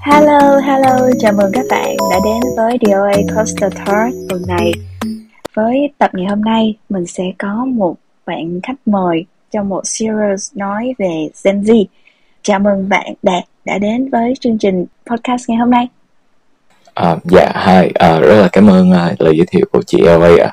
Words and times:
Hello, 0.00 0.58
hello, 0.58 1.10
chào 1.20 1.32
mừng 1.32 1.52
các 1.52 1.64
bạn 1.70 1.96
đã 2.10 2.18
đến 2.24 2.40
với 2.56 2.78
DOA 2.82 3.34
Coaster 3.34 3.72
Talk 3.74 4.14
tuần 4.28 4.42
này. 4.48 4.72
Với 5.54 5.92
tập 5.98 6.10
ngày 6.14 6.26
hôm 6.26 6.42
nay, 6.44 6.74
mình 6.88 7.06
sẽ 7.06 7.24
có 7.38 7.64
một 7.64 7.96
bạn 8.26 8.60
khách 8.62 8.78
mời 8.86 9.24
trong 9.50 9.68
một 9.68 9.82
series 9.84 10.52
nói 10.54 10.94
về 10.98 11.28
Gen 11.44 11.62
Z. 11.62 11.84
Chào 12.42 12.58
mừng 12.58 12.88
bạn 12.88 13.14
Đạt 13.22 13.44
đã 13.64 13.78
đến 13.78 14.10
với 14.10 14.34
chương 14.40 14.58
trình 14.58 14.86
podcast 15.06 15.48
ngày 15.48 15.58
hôm 15.58 15.70
nay. 15.70 15.88
À, 16.94 17.16
dạ, 17.24 17.52
hi, 17.66 17.90
à, 17.94 18.18
rất 18.20 18.40
là 18.42 18.48
cảm 18.52 18.70
ơn 18.70 18.90
uh, 18.90 19.20
lời 19.20 19.36
giới 19.36 19.46
thiệu 19.46 19.64
của 19.72 19.82
chị 19.86 19.98
LA 20.00 20.44
ạ. 20.44 20.52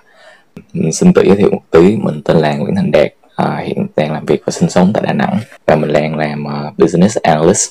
Mình 0.74 0.94
xin 0.94 1.14
tự 1.14 1.24
giới 1.26 1.36
thiệu 1.36 1.50
một 1.52 1.64
tí, 1.72 1.98
mình 1.98 2.22
tên 2.26 2.38
là 2.38 2.56
Nguyễn 2.56 2.76
Thành 2.76 2.92
Đạt, 2.92 3.12
à, 3.36 3.58
hiện 3.66 3.88
đang 3.96 4.12
làm 4.12 4.26
việc 4.26 4.42
và 4.46 4.52
sinh 4.52 4.70
sống 4.70 4.92
tại 4.94 5.04
Đà 5.08 5.14
Nẵng 5.14 5.40
và 5.66 5.76
mình 5.76 5.94
đang 5.94 6.18
làm 6.18 6.46
uh, 6.46 6.78
business 6.78 7.18
analyst 7.18 7.70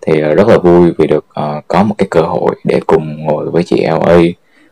thì 0.00 0.12
uh, 0.12 0.36
rất 0.36 0.48
là 0.48 0.58
vui 0.58 0.92
vì 0.98 1.06
được 1.06 1.24
uh, 1.40 1.64
có 1.68 1.82
một 1.82 1.94
cái 1.98 2.08
cơ 2.10 2.20
hội 2.20 2.54
để 2.64 2.80
cùng 2.86 3.26
ngồi 3.26 3.50
với 3.50 3.62
chị 3.64 3.86
LA 3.86 4.18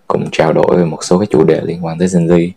cùng 0.07 0.29
trao 0.33 0.53
đổi 0.53 0.77
về 0.77 0.85
một 0.85 1.05
số 1.05 1.19
cái 1.19 1.27
chủ 1.31 1.45
đề 1.45 1.61
liên 1.65 1.85
quan 1.85 1.99
tới 1.99 2.09
Gen 2.15 2.27
Z 2.27 2.51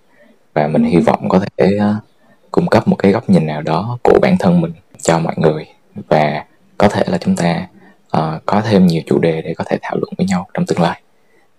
và 0.54 0.68
mình 0.68 0.84
hy 0.84 1.00
vọng 1.00 1.30
có 1.30 1.40
thể 1.40 1.78
uh, 1.78 2.04
cung 2.52 2.68
cấp 2.68 2.88
một 2.88 2.96
cái 2.96 3.12
góc 3.12 3.30
nhìn 3.30 3.46
nào 3.46 3.62
đó 3.62 3.98
của 4.04 4.20
bản 4.22 4.38
thân 4.38 4.62
mình 4.62 4.72
cho 5.02 5.20
mọi 5.20 5.34
người 5.38 5.66
và 6.10 6.46
có 6.78 6.88
thể 6.88 7.04
là 7.08 7.18
chúng 7.18 7.36
ta 7.36 7.68
uh, 8.18 8.46
có 8.46 8.62
thêm 8.62 8.88
nhiều 8.88 9.02
chủ 9.06 9.20
đề 9.20 9.42
để 9.42 9.54
có 9.58 9.64
thể 9.68 9.78
thảo 9.82 9.96
luận 9.96 10.14
với 10.18 10.28
nhau 10.28 10.48
trong 10.54 10.66
tương 10.66 10.82
lai. 10.82 11.02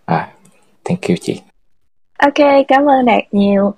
À, 0.04 0.28
thank 0.84 1.02
you 1.08 1.16
chị. 1.20 1.40
Ok, 2.18 2.64
cảm 2.68 2.88
ơn 2.88 3.04
Đạt 3.04 3.22
nhiều. 3.32 3.74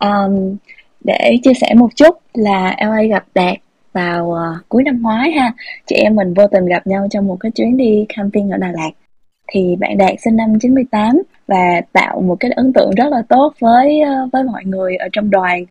Um, 0.00 0.56
để 1.04 1.38
chia 1.42 1.54
sẻ 1.60 1.74
một 1.74 1.96
chút 1.96 2.16
là 2.34 2.76
LA 2.78 3.02
gặp 3.02 3.24
Đạt 3.34 3.56
vào 3.92 4.26
uh, 4.26 4.68
cuối 4.68 4.82
năm 4.82 5.02
ngoái 5.02 5.30
ha. 5.30 5.52
Chị 5.86 5.96
em 5.96 6.14
mình 6.16 6.34
vô 6.34 6.46
tình 6.46 6.66
gặp 6.66 6.86
nhau 6.86 7.06
trong 7.10 7.26
một 7.26 7.36
cái 7.40 7.52
chuyến 7.52 7.76
đi 7.76 8.06
camping 8.16 8.50
ở 8.50 8.58
Đà 8.58 8.72
Lạt. 8.72 8.90
Thì 9.52 9.76
bạn 9.80 9.98
Đạt 9.98 10.14
sinh 10.24 10.36
năm 10.36 10.58
98 10.60 11.22
và 11.46 11.80
tạo 11.92 12.20
một 12.20 12.36
cái 12.40 12.50
ấn 12.50 12.72
tượng 12.72 12.90
rất 12.90 13.08
là 13.10 13.22
tốt 13.28 13.52
với 13.60 14.00
uh, 14.02 14.32
với 14.32 14.44
mọi 14.44 14.64
người 14.64 14.96
ở 14.96 15.08
trong 15.12 15.30
đoàn. 15.30 15.64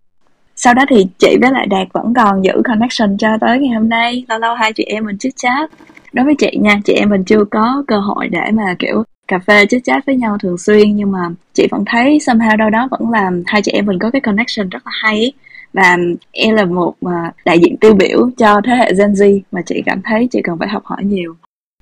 Sau 0.56 0.74
đó 0.74 0.84
thì 0.90 1.08
chị 1.18 1.38
với 1.42 1.52
lại 1.52 1.68
Đạt 1.68 1.88
vẫn 1.94 2.14
còn 2.14 2.44
giữ 2.46 2.62
connection 2.64 3.18
cho 3.18 3.28
tới 3.42 3.60
ngày 3.60 3.76
hôm 3.76 3.90
nay. 3.90 4.26
Lâu 4.30 4.40
lâu 4.40 4.56
hai 4.56 4.74
chị 4.74 4.84
em 4.84 5.06
mình 5.06 5.18
chit 5.18 5.34
chat. 5.36 5.72
Đối 6.14 6.26
với 6.26 6.36
chị 6.38 6.58
nha 6.62 6.80
chị 6.86 6.94
em 6.94 7.10
mình 7.10 7.24
chưa 7.24 7.46
có 7.52 7.84
cơ 7.88 8.00
hội 8.00 8.28
để 8.28 8.52
mà 8.54 8.76
kiểu 8.80 9.04
cà 9.32 9.40
phê 9.40 9.66
chit 9.66 9.84
chat 9.84 10.06
với 10.06 10.16
nhau 10.16 10.38
thường 10.38 10.58
xuyên 10.58 10.96
nhưng 10.96 11.12
mà 11.12 11.20
chị 11.54 11.68
vẫn 11.72 11.84
thấy 11.86 12.18
somehow 12.18 12.58
đâu 12.58 12.70
đó 12.70 12.88
vẫn 12.92 13.12
làm 13.12 13.44
hai 13.46 13.62
chị 13.62 13.72
em 13.72 13.86
mình 13.86 14.00
có 14.00 14.12
cái 14.12 14.22
connection 14.22 14.70
rất 14.70 14.86
là 14.86 14.92
hay 15.04 15.16
ấy. 15.16 15.34
Và 15.74 15.98
em 16.32 16.56
là 16.56 16.66
một 16.66 16.94
uh, 17.06 17.12
đại 17.46 17.60
diện 17.60 17.78
tiêu 17.78 17.94
biểu 17.94 18.30
cho 18.38 18.62
thế 18.66 18.74
hệ 18.76 18.92
Gen 18.98 19.12
Z 19.14 19.40
mà 19.52 19.62
chị 19.66 19.84
cảm 19.86 20.02
thấy 20.04 20.28
chị 20.32 20.42
cần 20.44 20.58
phải 20.60 20.70
học 20.70 20.86
hỏi 20.86 21.04
nhiều. 21.04 21.36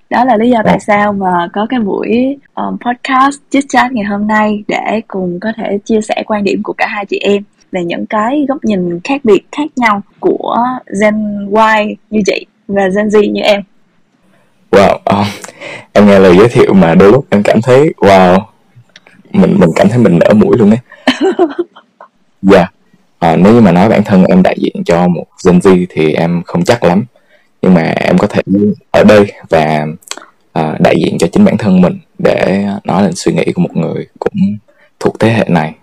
Đó 0.09 0.25
là 0.25 0.37
lý 0.37 0.49
do 0.49 0.61
tại 0.65 0.79
sao 0.79 1.13
mà 1.13 1.49
có 1.53 1.65
cái 1.69 1.79
buổi 1.79 2.37
um, 2.55 2.77
podcast 2.77 3.39
chit 3.49 3.63
chat 3.69 3.91
ngày 3.91 4.05
hôm 4.05 4.27
nay 4.27 4.63
để 4.67 5.01
cùng 5.07 5.39
có 5.39 5.51
thể 5.57 5.79
chia 5.85 6.01
sẻ 6.01 6.23
quan 6.25 6.43
điểm 6.43 6.63
của 6.63 6.73
cả 6.73 6.87
hai 6.87 7.05
chị 7.05 7.17
em 7.17 7.43
về 7.71 7.83
những 7.83 8.05
cái 8.05 8.45
góc 8.47 8.63
nhìn 8.63 8.99
khác 9.03 9.21
biệt 9.23 9.41
khác 9.51 9.67
nhau 9.75 10.01
của 10.19 10.55
Gen 11.01 11.47
Y 11.77 11.95
như 12.09 12.21
chị 12.25 12.45
và 12.67 12.83
Gen 12.95 13.07
Z 13.07 13.31
như 13.31 13.41
em. 13.41 13.61
Wow, 14.71 14.95
uh, 14.95 15.27
em 15.93 16.07
nghe 16.07 16.19
lời 16.19 16.37
giới 16.37 16.49
thiệu 16.49 16.73
mà 16.73 16.95
đôi 16.95 17.11
lúc 17.11 17.25
em 17.29 17.43
cảm 17.43 17.61
thấy 17.61 17.93
wow, 17.97 18.39
mình 19.31 19.59
mình 19.59 19.69
cảm 19.75 19.89
thấy 19.89 19.97
mình 19.97 20.19
nở 20.19 20.33
mũi 20.33 20.57
luôn 20.57 20.69
ấy. 20.69 20.79
Dạ. 22.41 22.57
yeah 22.57 22.73
à, 23.19 23.35
nếu 23.35 23.53
như 23.53 23.61
mà 23.61 23.71
nói 23.71 23.89
bản 23.89 24.03
thân 24.03 24.25
em 24.25 24.43
đại 24.43 24.55
diện 24.59 24.83
cho 24.85 25.07
một 25.07 25.25
Gen 25.45 25.59
Z 25.59 25.85
thì 25.89 26.13
em 26.13 26.41
không 26.45 26.63
chắc 26.63 26.83
lắm 26.83 27.05
nhưng 27.61 27.73
mà 27.73 27.81
em 27.81 28.17
có 28.17 28.27
thể 28.27 28.41
ở 28.91 29.03
đây 29.03 29.31
và 29.49 29.85
à, 30.53 30.75
đại 30.79 30.95
diện 30.97 31.17
cho 31.17 31.27
chính 31.27 31.45
bản 31.45 31.57
thân 31.57 31.81
mình 31.81 31.99
để 32.19 32.65
nói 32.83 33.03
lên 33.03 33.15
suy 33.15 33.33
nghĩ 33.33 33.51
của 33.55 33.61
một 33.61 33.77
người 33.77 34.07
cũng 34.19 34.57
thuộc 34.99 35.19
thế 35.19 35.29
hệ 35.29 35.45
này 35.47 35.73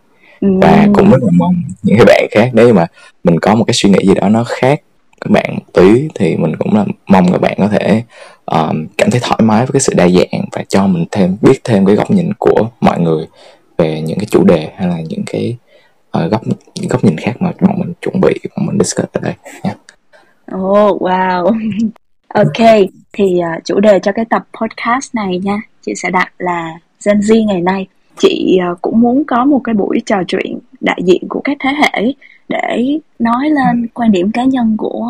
và 0.41 0.87
cũng 0.95 1.11
rất 1.11 1.23
là 1.23 1.31
mong 1.33 1.63
những 1.83 1.97
cái 1.97 2.07
bạn 2.07 2.27
khác 2.31 2.51
nếu 2.53 2.75
mà 2.75 2.87
mình 3.25 3.41
có 3.41 3.55
một 3.55 3.65
cái 3.65 3.75
suy 3.75 3.91
nghĩ 3.91 4.07
gì 4.07 4.15
đó 4.15 4.29
nó 4.29 4.45
khác 4.45 4.81
các 5.21 5.31
bạn 5.31 5.59
tí 5.73 6.09
thì 6.15 6.37
mình 6.37 6.57
cũng 6.57 6.75
là 6.75 6.85
mong 7.07 7.33
các 7.33 7.41
bạn 7.41 7.55
có 7.59 7.69
thể 7.69 8.03
um, 8.47 8.87
cảm 8.99 9.11
thấy 9.11 9.21
thoải 9.21 9.41
mái 9.43 9.67
với 9.67 9.73
cái 9.73 9.81
sự 9.81 9.93
đa 9.97 10.09
dạng 10.09 10.45
và 10.53 10.65
cho 10.69 10.87
mình 10.87 11.05
thêm 11.11 11.37
biết 11.43 11.61
thêm 11.65 11.87
cái 11.87 11.97
góc 11.97 12.11
nhìn 12.11 12.33
của 12.39 12.69
mọi 12.81 13.01
người 13.01 13.27
về 13.79 14.01
những 14.01 14.19
cái 14.19 14.27
chủ 14.31 14.45
đề 14.45 14.73
hay 14.77 14.89
là 14.89 15.01
những 15.09 15.23
cái 15.27 15.57
uh, 16.19 16.31
góc 16.31 16.43
những 16.75 16.89
góc 16.89 17.05
nhìn 17.05 17.17
khác 17.17 17.33
mà 17.41 17.53
bọn 17.61 17.79
mình 17.79 17.93
chuẩn 18.01 18.21
bị 18.21 18.35
bọn 18.57 18.67
mình 18.67 18.79
discuss 18.79 19.13
ở 19.13 19.21
đây 19.21 19.35
nha. 19.65 19.75
Oh 20.55 21.03
wow. 21.03 21.45
ok, 22.29 22.89
thì 23.13 23.41
uh, 23.57 23.65
chủ 23.65 23.81
đề 23.81 23.99
cho 23.99 24.13
cái 24.13 24.25
tập 24.25 24.43
podcast 24.61 25.15
này 25.15 25.39
nha, 25.39 25.61
chị 25.87 25.93
sẽ 25.97 26.11
đặt 26.11 26.33
là 26.39 26.79
Gen 27.07 27.19
Z 27.19 27.47
ngày 27.47 27.61
nay. 27.61 27.87
Chị 28.19 28.59
uh, 28.73 28.83
cũng 28.83 29.01
muốn 29.01 29.25
có 29.25 29.45
một 29.45 29.61
cái 29.65 29.75
buổi 29.75 30.03
trò 30.07 30.17
chuyện 30.29 30.59
đại 30.81 31.01
diện 31.05 31.23
của 31.29 31.41
các 31.45 31.57
thế 31.61 31.71
hệ 31.71 32.13
để 32.49 32.99
nói 33.19 33.51
lên 33.51 33.89
quan 33.95 34.13
điểm 34.13 34.31
cá 34.33 34.45
nhân 34.45 34.77
của 34.79 35.07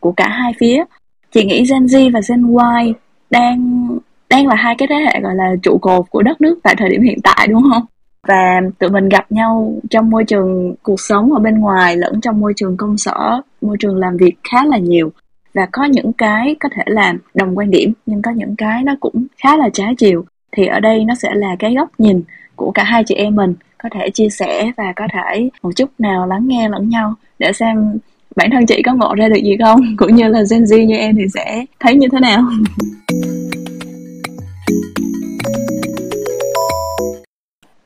của 0.00 0.12
cả 0.12 0.28
hai 0.28 0.52
phía. 0.58 0.84
Chị 1.32 1.44
nghĩ 1.44 1.64
Gen 1.70 1.86
Z 1.86 2.12
và 2.12 2.20
Gen 2.28 2.46
Y 2.86 2.92
đang 3.30 3.88
đang 4.30 4.46
là 4.46 4.54
hai 4.54 4.74
cái 4.78 4.88
thế 4.88 4.96
hệ 4.96 5.20
gọi 5.20 5.34
là 5.34 5.54
trụ 5.62 5.78
cột 5.78 6.10
của 6.10 6.22
đất 6.22 6.40
nước 6.40 6.58
tại 6.62 6.74
thời 6.78 6.88
điểm 6.88 7.02
hiện 7.02 7.18
tại, 7.22 7.46
đúng 7.50 7.62
không? 7.70 7.82
và 8.28 8.60
tụi 8.78 8.90
mình 8.90 9.08
gặp 9.08 9.32
nhau 9.32 9.74
trong 9.90 10.10
môi 10.10 10.24
trường 10.24 10.74
cuộc 10.82 11.00
sống 11.00 11.32
ở 11.32 11.38
bên 11.38 11.58
ngoài 11.58 11.96
lẫn 11.96 12.20
trong 12.20 12.40
môi 12.40 12.52
trường 12.56 12.76
công 12.76 12.98
sở, 12.98 13.40
môi 13.60 13.76
trường 13.80 13.96
làm 13.96 14.16
việc 14.16 14.34
khá 14.50 14.64
là 14.64 14.78
nhiều 14.78 15.12
và 15.54 15.66
có 15.72 15.84
những 15.84 16.12
cái 16.12 16.56
có 16.60 16.68
thể 16.72 16.82
là 16.86 17.14
đồng 17.34 17.58
quan 17.58 17.70
điểm, 17.70 17.92
nhưng 18.06 18.22
có 18.22 18.30
những 18.30 18.56
cái 18.56 18.82
nó 18.82 18.96
cũng 19.00 19.26
khá 19.42 19.56
là 19.56 19.68
trái 19.72 19.94
chiều 19.98 20.24
thì 20.52 20.66
ở 20.66 20.80
đây 20.80 21.04
nó 21.04 21.14
sẽ 21.14 21.34
là 21.34 21.56
cái 21.58 21.74
góc 21.74 21.88
nhìn 21.98 22.22
của 22.56 22.70
cả 22.70 22.84
hai 22.84 23.04
chị 23.04 23.14
em 23.14 23.36
mình, 23.36 23.54
có 23.78 23.88
thể 23.92 24.10
chia 24.10 24.28
sẻ 24.28 24.72
và 24.76 24.92
có 24.96 25.08
thể 25.12 25.50
một 25.62 25.70
chút 25.76 25.90
nào 25.98 26.26
lắng 26.26 26.48
nghe 26.48 26.68
lẫn 26.68 26.88
nhau 26.88 27.14
để 27.38 27.52
xem 27.52 27.98
bản 28.36 28.50
thân 28.52 28.66
chị 28.66 28.82
có 28.82 28.94
ngộ 28.94 29.14
ra 29.14 29.28
được 29.28 29.40
gì 29.44 29.56
không 29.64 29.80
cũng 29.96 30.14
như 30.14 30.28
là 30.28 30.42
Gen 30.50 30.62
Z 30.62 30.84
như 30.84 30.96
em 30.96 31.16
thì 31.16 31.24
sẽ 31.34 31.64
thấy 31.80 31.96
như 31.96 32.08
thế 32.12 32.20
nào 32.20 32.42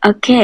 Ok, 0.07 0.37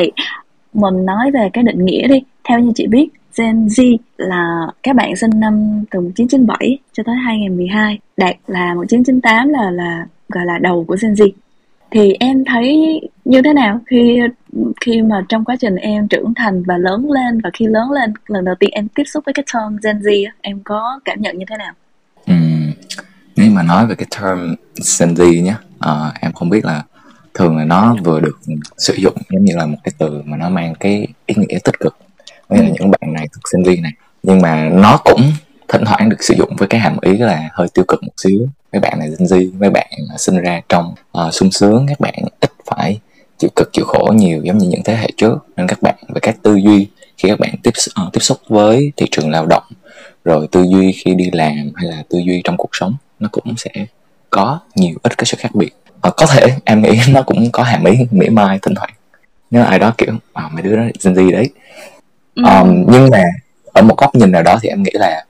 mình 0.73 1.07
nói 1.07 1.31
về 1.31 1.49
cái 1.53 1.65
định 1.65 1.85
nghĩa 1.85 2.09
đi. 2.09 2.23
Theo 2.49 2.59
như 2.61 2.73
chị 2.75 2.87
biết, 2.87 3.09
Gen 3.39 3.67
Z 3.67 3.97
là 4.17 4.67
các 4.83 4.97
bạn 4.97 5.17
sinh 5.17 5.31
năm 5.35 5.85
từ 5.91 6.01
1997 6.01 6.79
cho 6.93 7.03
tới 7.07 7.15
2012. 7.17 7.99
Đạt 8.17 8.37
là 8.47 8.75
1998 8.75 9.49
là 9.49 9.71
là 9.71 10.07
gọi 10.29 10.47
là 10.47 10.59
đầu 10.59 10.85
của 10.89 10.97
Gen 11.03 11.13
Z. 11.13 11.31
Thì 11.93 12.13
em 12.21 12.45
thấy 12.45 13.01
như 13.25 13.43
thế 13.43 13.53
nào? 13.53 13.81
Khi 13.87 14.21
khi 14.81 15.03
mà 15.03 15.23
trong 15.29 15.45
quá 15.45 15.57
trình 15.61 15.77
em 15.77 16.09
trưởng 16.09 16.35
thành 16.37 16.63
và 16.63 16.79
lớn 16.79 17.11
lên 17.11 17.41
và 17.41 17.51
khi 17.55 17.67
lớn 17.67 17.91
lên 17.91 18.13
lần 18.27 18.45
đầu 18.45 18.55
tiên 18.61 18.71
em 18.73 18.89
tiếp 18.89 19.05
xúc 19.07 19.25
với 19.27 19.33
cái 19.33 19.45
term 19.55 19.77
Gen 19.83 19.99
Z 19.99 20.27
em 20.41 20.61
có 20.65 21.01
cảm 21.05 21.21
nhận 21.21 21.39
như 21.39 21.45
thế 21.51 21.57
nào? 21.57 21.73
Ừ, 22.27 22.35
nếu 23.37 23.51
mà 23.51 23.63
nói 23.63 23.87
về 23.87 23.95
cái 23.95 24.07
term 24.21 24.55
Gen 24.99 25.15
Z 25.15 25.43
nhé, 25.43 25.55
uh, 25.77 26.15
em 26.21 26.33
không 26.33 26.51
biết 26.51 26.65
là 26.65 26.83
thường 27.35 27.57
là 27.57 27.65
nó 27.65 27.97
vừa 28.05 28.21
được 28.21 28.41
sử 28.79 28.95
dụng 28.95 29.17
giống 29.31 29.45
như 29.45 29.57
là 29.57 29.67
một 29.67 29.79
cái 29.85 29.93
từ 29.99 30.23
mà 30.25 30.37
nó 30.37 30.49
mang 30.49 30.75
cái 30.81 31.07
ý 31.27 31.35
nghĩa 31.39 31.59
tích 31.65 31.81
cực. 31.81 31.97
Với 32.49 32.59
là 32.59 32.69
những 32.69 32.91
bạn 32.91 33.13
này 33.13 33.29
thuộc 33.33 33.43
sinh 33.53 33.63
viên 33.63 33.83
này 33.83 33.93
nhưng 34.23 34.41
mà 34.41 34.69
nó 34.73 35.01
cũng 35.05 35.21
thỉnh 35.69 35.85
thoảng 35.87 36.09
được 36.09 36.23
sử 36.23 36.35
dụng 36.39 36.57
với 36.59 36.69
cái 36.69 36.81
hàm 36.81 36.97
ý 37.01 37.19
là 37.19 37.49
hơi 37.53 37.69
tiêu 37.75 37.85
cực 37.89 38.03
một 38.03 38.13
xíu. 38.17 38.49
Mấy 38.73 38.81
bạn 38.81 38.99
này 38.99 39.09
Gen 39.09 39.29
Z 39.29 39.51
mấy 39.59 39.71
bạn 39.71 39.91
sinh 40.19 40.37
ra 40.37 40.61
trong 40.69 40.95
uh, 41.27 41.35
sung 41.35 41.51
sướng 41.51 41.87
các 41.89 42.01
bạn 42.01 42.15
ít 42.41 42.51
phải 42.67 43.01
chịu 43.39 43.51
cực 43.57 43.71
chịu 43.73 43.85
khổ 43.85 44.13
nhiều 44.17 44.41
giống 44.45 44.59
như 44.59 44.69
những 44.69 44.83
thế 44.85 44.97
hệ 44.97 45.09
trước. 45.17 45.39
Nên 45.57 45.67
các 45.67 45.83
bạn 45.83 45.95
về 46.09 46.21
các 46.23 46.37
tư 46.43 46.55
duy 46.55 46.89
khi 47.17 47.29
các 47.29 47.41
bạn 47.41 47.55
tiếp 47.63 47.71
uh, 48.07 48.13
tiếp 48.13 48.21
xúc 48.21 48.39
với 48.49 48.93
thị 48.97 49.07
trường 49.11 49.31
lao 49.31 49.47
động 49.47 49.63
rồi 50.25 50.49
tư 50.53 50.63
duy 50.63 50.93
khi 50.93 51.15
đi 51.15 51.31
làm 51.33 51.73
hay 51.75 51.91
là 51.91 52.03
tư 52.11 52.19
duy 52.19 52.41
trong 52.45 52.57
cuộc 52.57 52.71
sống 52.73 52.95
nó 53.21 53.29
cũng 53.33 53.55
sẽ 53.57 53.71
có 54.31 54.61
nhiều 54.75 54.95
ít 55.03 55.19
cái 55.19 55.25
sự 55.25 55.37
khác 55.41 55.55
biệt. 55.55 55.71
À, 56.01 56.11
có 56.17 56.27
thể 56.27 56.57
em 56.65 56.83
nghĩ 56.83 57.01
nó 57.09 57.23
cũng 57.23 57.51
có 57.53 57.63
hàm 57.63 57.85
ý 57.85 57.99
mỉa 58.11 58.29
mai 58.29 58.59
thỉnh 58.63 58.75
thoảng. 58.75 58.91
Nếu 59.51 59.65
ai 59.65 59.79
đó 59.79 59.95
kiểu 59.99 60.15
à, 60.33 60.49
mấy 60.53 60.63
đứa 60.63 60.77
đó 60.77 60.83
Gen 61.05 61.15
Z 61.15 61.33
đấy. 61.33 61.51
Ừ. 62.35 62.43
um, 62.45 62.85
nhưng 62.89 63.11
mà 63.11 63.23
ở 63.73 63.83
một 63.83 63.99
góc 63.99 64.15
nhìn 64.15 64.33
nào 64.33 64.43
đó 64.43 64.59
thì 64.63 64.69
em 64.69 64.83
nghĩ 64.83 64.91
là 64.95 65.25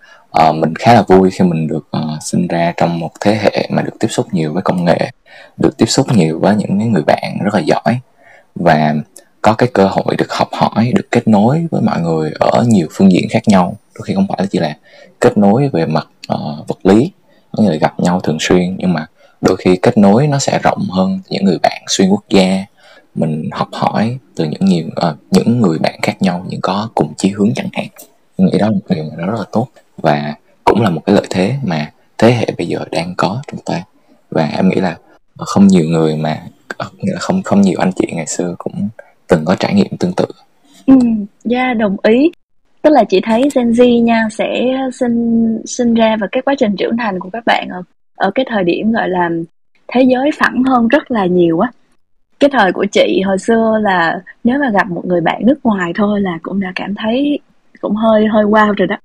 uh, 0.49 0.55
mình 0.55 0.75
khá 0.75 0.95
là 0.95 1.03
vui 1.03 1.31
khi 1.31 1.45
mình 1.45 1.67
được 1.67 1.87
uh, 1.97 2.23
sinh 2.23 2.49
ra 2.49 2.73
trong 2.77 2.99
một 2.99 3.11
thế 3.21 3.35
hệ 3.35 3.69
mà 3.71 3.83
được 3.83 3.95
tiếp 4.01 4.09
xúc 4.11 4.27
nhiều 4.33 4.53
với 4.53 4.63
công 4.63 4.85
nghệ 4.85 5.11
được 5.57 5.77
tiếp 5.77 5.87
xúc 5.87 6.07
nhiều 6.13 6.39
với 6.39 6.57
những 6.57 6.93
người 6.93 7.03
bạn 7.03 7.39
rất 7.45 7.55
là 7.55 7.61
giỏi 7.61 7.99
và 8.55 8.95
có 9.43 9.53
cái 9.53 9.69
cơ 9.73 9.87
hội 9.87 10.17
được 10.19 10.33
học 10.33 10.49
hỏi 10.53 10.93
được 10.95 11.11
kết 11.11 11.29
nối 11.29 11.67
với 11.71 11.83
mọi 11.83 12.01
người 12.01 12.33
ở 12.41 12.65
nhiều 12.67 12.87
phương 12.91 13.13
diện 13.13 13.29
khác 13.31 13.43
nhau. 13.47 13.77
Đôi 13.95 14.03
khi 14.05 14.15
không 14.15 14.27
phải 14.29 14.37
là 14.41 14.47
chỉ 14.51 14.59
là 14.59 14.77
kết 15.21 15.39
nối 15.39 15.69
về 15.69 15.87
mặt 15.87 16.09
uh, 16.35 16.69
vật 16.69 16.79
lý 16.87 17.13
có 17.53 17.63
nghĩa 17.63 17.71
là 17.71 17.77
gặp 17.77 18.01
nhau 18.01 18.21
thường 18.21 18.37
xuyên 18.41 18.77
nhưng 18.79 18.93
mà 18.93 19.07
đôi 19.41 19.57
khi 19.57 19.77
kết 19.77 19.99
nối 19.99 20.27
nó 20.27 20.39
sẽ 20.39 20.59
rộng 20.63 20.87
hơn 20.91 21.21
những 21.29 21.45
người 21.45 21.59
bạn 21.59 21.83
xuyên 21.87 22.09
quốc 22.09 22.25
gia. 22.29 22.65
Mình 23.15 23.49
học 23.53 23.69
hỏi 23.73 24.19
từ 24.37 24.45
những 24.45 24.65
nhiều 24.65 24.87
uh, 24.87 25.17
những 25.31 25.61
người 25.61 25.79
bạn 25.79 25.99
khác 26.03 26.23
nhau 26.23 26.47
những 26.49 26.61
có 26.61 26.89
cùng 26.95 27.15
chí 27.17 27.29
hướng 27.29 27.55
chẳng 27.55 27.69
hạn. 27.73 27.87
Mình 28.39 28.49
nghĩ 28.53 28.59
đó 28.59 28.67
là 28.67 28.73
một 28.73 28.81
điều 28.89 29.05
mà 29.05 29.11
nó 29.19 29.27
rất 29.27 29.39
là 29.39 29.45
tốt 29.53 29.69
và 30.03 30.35
cũng 30.65 30.83
là 30.83 30.91
một 30.91 31.01
cái 31.07 31.15
lợi 31.15 31.27
thế 31.31 31.55
mà 31.65 31.91
thế 32.19 32.33
hệ 32.33 32.47
bây 32.59 32.67
giờ 32.67 32.79
đang 32.91 33.15
có 33.17 33.43
trong 33.47 33.61
tay. 33.65 33.83
Và 34.31 34.47
em 34.47 34.69
nghĩ 34.69 34.81
là 34.81 34.97
không 35.39 35.67
nhiều 35.67 35.85
người 35.85 36.17
mà 36.17 36.41
không 37.19 37.43
không 37.43 37.61
nhiều 37.61 37.79
anh 37.79 37.91
chị 37.97 38.13
ngày 38.13 38.27
xưa 38.27 38.55
cũng 38.59 38.89
từng 39.29 39.45
có 39.45 39.55
trải 39.55 39.75
nghiệm 39.75 39.97
tương 39.99 40.13
tự. 40.13 40.25
Ừ 40.87 40.95
yeah, 41.51 41.77
đồng 41.77 41.97
ý. 42.03 42.31
Tức 42.83 42.91
là 42.91 43.05
chị 43.05 43.21
thấy 43.25 43.49
Gen 43.55 43.71
Z 43.71 44.03
nha 44.03 44.29
sẽ 44.31 44.79
sinh 44.93 45.59
sinh 45.67 45.95
ra 45.95 46.17
và 46.21 46.27
cái 46.33 46.43
quá 46.43 46.55
trình 46.59 46.77
trưởng 46.77 46.97
thành 46.97 47.19
của 47.19 47.31
các 47.33 47.45
bạn 47.47 47.69
ở 47.69 47.83
ở 48.17 48.31
cái 48.35 48.47
thời 48.49 48.65
điểm 48.65 48.93
gọi 48.93 49.09
là 49.09 49.31
thế 49.89 50.03
giới 50.03 50.31
phẳng 50.39 50.63
hơn 50.65 50.89
rất 50.89 51.11
là 51.11 51.27
nhiều 51.27 51.61
á. 51.61 51.71
Cái 52.41 52.51
thời 52.53 52.73
của 52.73 52.87
chị 52.93 53.23
hồi 53.27 53.39
xưa 53.39 53.79
là 53.83 54.21
nếu 54.45 54.59
mà 54.59 54.71
gặp 54.71 54.91
một 54.91 55.05
người 55.05 55.21
bạn 55.21 55.47
nước 55.47 55.59
ngoài 55.65 55.93
thôi 55.95 56.21
là 56.21 56.39
cũng 56.43 56.61
đã 56.61 56.73
cảm 56.75 56.95
thấy 56.95 57.39
cũng 57.81 57.97
hơi 57.97 58.27
hơi 58.27 58.45
wow 58.45 58.75
rồi 58.75 58.87
đó 58.87 58.97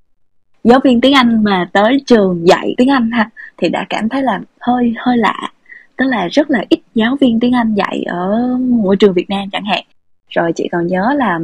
giáo 0.68 0.80
viên 0.84 1.00
tiếng 1.00 1.14
Anh 1.14 1.44
mà 1.44 1.68
tới 1.72 1.98
trường 2.06 2.48
dạy 2.48 2.74
tiếng 2.76 2.90
Anh 2.90 3.10
ha 3.10 3.30
thì 3.56 3.68
đã 3.68 3.86
cảm 3.88 4.08
thấy 4.08 4.22
là 4.22 4.40
hơi 4.60 4.94
hơi 4.96 5.16
lạ. 5.16 5.52
Tức 5.96 6.04
là 6.04 6.28
rất 6.28 6.50
là 6.50 6.64
ít 6.68 6.80
giáo 6.94 7.16
viên 7.20 7.40
tiếng 7.40 7.54
Anh 7.54 7.74
dạy 7.74 8.02
ở 8.06 8.56
môi 8.58 8.96
trường 8.96 9.12
Việt 9.12 9.30
Nam 9.30 9.50
chẳng 9.52 9.64
hạn. 9.64 9.84
Rồi 10.28 10.52
chị 10.56 10.68
còn 10.72 10.86
nhớ 10.86 11.14
là 11.16 11.38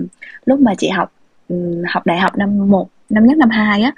lúc 0.47 0.61
mà 0.61 0.75
chị 0.75 0.89
học 0.89 1.13
ừ, 1.49 1.83
học 1.89 2.07
đại 2.07 2.19
học 2.19 2.39
năm 2.39 2.71
1, 2.71 2.89
năm 3.11 3.27
nhất 3.27 3.37
năm 3.37 3.51
2 3.51 3.83
á 3.83 3.93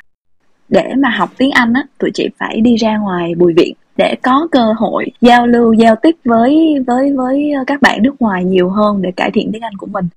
để 0.68 0.92
mà 0.98 1.08
học 1.08 1.30
tiếng 1.38 1.50
Anh 1.50 1.72
á 1.72 1.82
tụi 1.98 2.10
chị 2.14 2.28
phải 2.38 2.60
đi 2.60 2.76
ra 2.76 2.98
ngoài 2.98 3.34
bùi 3.34 3.54
viện 3.54 3.74
để 3.96 4.14
có 4.22 4.48
cơ 4.52 4.72
hội 4.76 5.06
giao 5.20 5.46
lưu 5.46 5.72
giao 5.72 5.96
tiếp 6.02 6.16
với 6.24 6.74
với 6.86 7.12
với 7.12 7.52
các 7.66 7.82
bạn 7.82 8.02
nước 8.02 8.14
ngoài 8.20 8.44
nhiều 8.44 8.68
hơn 8.68 9.02
để 9.02 9.10
cải 9.16 9.30
thiện 9.30 9.50
tiếng 9.52 9.62
Anh 9.62 9.76
của 9.78 9.86
mình 9.86 10.08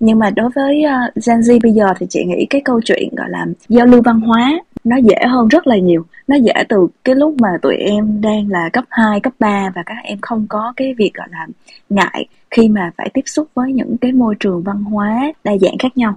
nhưng 0.00 0.18
mà 0.18 0.30
đối 0.30 0.50
với 0.54 0.84
uh, 0.84 1.14
Gen 1.26 1.40
Z 1.40 1.58
bây 1.62 1.72
giờ 1.72 1.86
thì 1.98 2.06
chị 2.10 2.24
nghĩ 2.24 2.46
cái 2.50 2.60
câu 2.64 2.80
chuyện 2.84 3.14
gọi 3.16 3.30
là 3.30 3.46
giao 3.68 3.86
lưu 3.86 4.02
văn 4.02 4.20
hóa 4.20 4.52
nó 4.84 4.96
dễ 4.96 5.16
hơn 5.28 5.48
rất 5.48 5.66
là 5.66 5.76
nhiều 5.76 6.04
nó 6.26 6.36
dễ 6.36 6.52
từ 6.68 6.88
cái 7.04 7.14
lúc 7.14 7.34
mà 7.40 7.48
tụi 7.62 7.76
em 7.76 8.20
đang 8.20 8.50
là 8.50 8.68
cấp 8.72 8.84
2, 8.90 9.20
cấp 9.20 9.32
3 9.38 9.72
và 9.74 9.82
các 9.86 9.96
em 10.02 10.18
không 10.20 10.46
có 10.48 10.72
cái 10.76 10.94
việc 10.94 11.14
gọi 11.14 11.28
là 11.30 11.46
ngại 11.90 12.26
khi 12.50 12.68
mà 12.68 12.90
phải 12.96 13.10
tiếp 13.14 13.22
xúc 13.26 13.48
với 13.54 13.72
những 13.72 13.96
cái 14.00 14.12
môi 14.12 14.34
trường 14.40 14.62
văn 14.62 14.84
hóa 14.84 15.32
đa 15.44 15.52
dạng 15.60 15.78
khác 15.78 15.96
nhau 15.96 16.14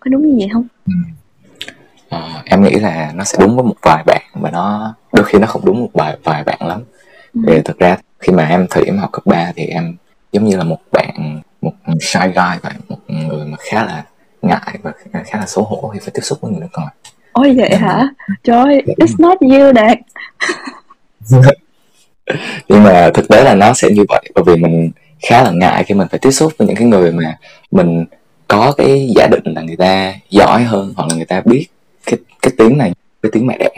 có 0.00 0.08
đúng 0.08 0.26
như 0.26 0.36
vậy 0.38 0.48
không? 0.52 0.66
Ừ. 0.86 0.92
À, 2.08 2.42
em 2.44 2.62
nghĩ 2.62 2.70
là 2.70 3.12
nó 3.14 3.24
sẽ 3.24 3.38
đúng 3.40 3.56
với 3.56 3.64
một 3.64 3.76
vài 3.82 4.02
bạn 4.06 4.22
và 4.34 4.50
nó 4.50 4.94
đôi 5.12 5.24
khi 5.24 5.38
nó 5.38 5.46
không 5.46 5.64
đúng 5.64 5.80
một 5.80 5.90
vài 5.92 6.16
vài 6.24 6.44
bạn 6.44 6.58
lắm. 6.66 6.82
Ừ. 7.34 7.40
Vì 7.46 7.62
thực 7.64 7.78
ra 7.78 7.96
khi 8.18 8.32
mà 8.32 8.46
em 8.46 8.66
thử 8.70 8.84
em 8.84 8.98
học 8.98 9.12
cấp 9.12 9.26
3 9.26 9.52
thì 9.56 9.64
em 9.64 9.96
giống 10.32 10.44
như 10.44 10.56
là 10.56 10.64
một 10.64 10.78
bạn 10.92 11.40
một 11.62 11.72
shy 12.00 12.20
guy 12.20 12.58
vậy 12.62 12.72
một 12.88 12.98
người 13.08 13.46
mà 13.46 13.56
khá 13.60 13.84
là 13.84 14.04
ngại 14.42 14.78
và 14.82 14.92
khá 15.24 15.38
là 15.38 15.46
xấu 15.46 15.64
hổ 15.64 15.88
khi 15.88 15.98
phải 16.02 16.10
tiếp 16.14 16.22
xúc 16.22 16.38
với 16.40 16.50
người 16.50 16.60
nước 16.60 16.68
ngoài 16.76 16.92
ôi 17.32 17.54
vậy 17.56 17.76
hả? 17.76 18.08
trời 18.44 18.82
dạ. 18.86 18.94
it's 19.06 19.14
not 19.18 19.38
you 19.40 19.72
đạt 19.72 19.98
nhưng 22.68 22.82
mà 22.82 23.10
thực 23.14 23.28
tế 23.28 23.44
là 23.44 23.54
nó 23.54 23.72
sẽ 23.72 23.88
như 23.90 24.04
vậy 24.08 24.22
bởi 24.34 24.44
vì 24.46 24.56
mình 24.56 24.90
khá 25.28 25.42
là 25.42 25.50
ngại 25.50 25.84
khi 25.84 25.94
mình 25.94 26.08
phải 26.10 26.18
tiếp 26.18 26.30
xúc 26.30 26.52
với 26.58 26.68
những 26.68 26.76
cái 26.76 26.86
người 26.86 27.12
mà 27.12 27.38
mình 27.70 28.04
có 28.48 28.72
cái 28.76 29.12
giả 29.16 29.26
định 29.26 29.54
là 29.54 29.62
người 29.62 29.76
ta 29.76 30.14
giỏi 30.30 30.62
hơn 30.62 30.92
hoặc 30.96 31.08
là 31.08 31.16
người 31.16 31.24
ta 31.24 31.42
biết 31.44 31.66
cái 32.06 32.18
cái 32.42 32.52
tiếng 32.58 32.78
này 32.78 32.92
cái 33.22 33.30
tiếng 33.32 33.46
mẹ 33.46 33.58
đẻ. 33.58 33.70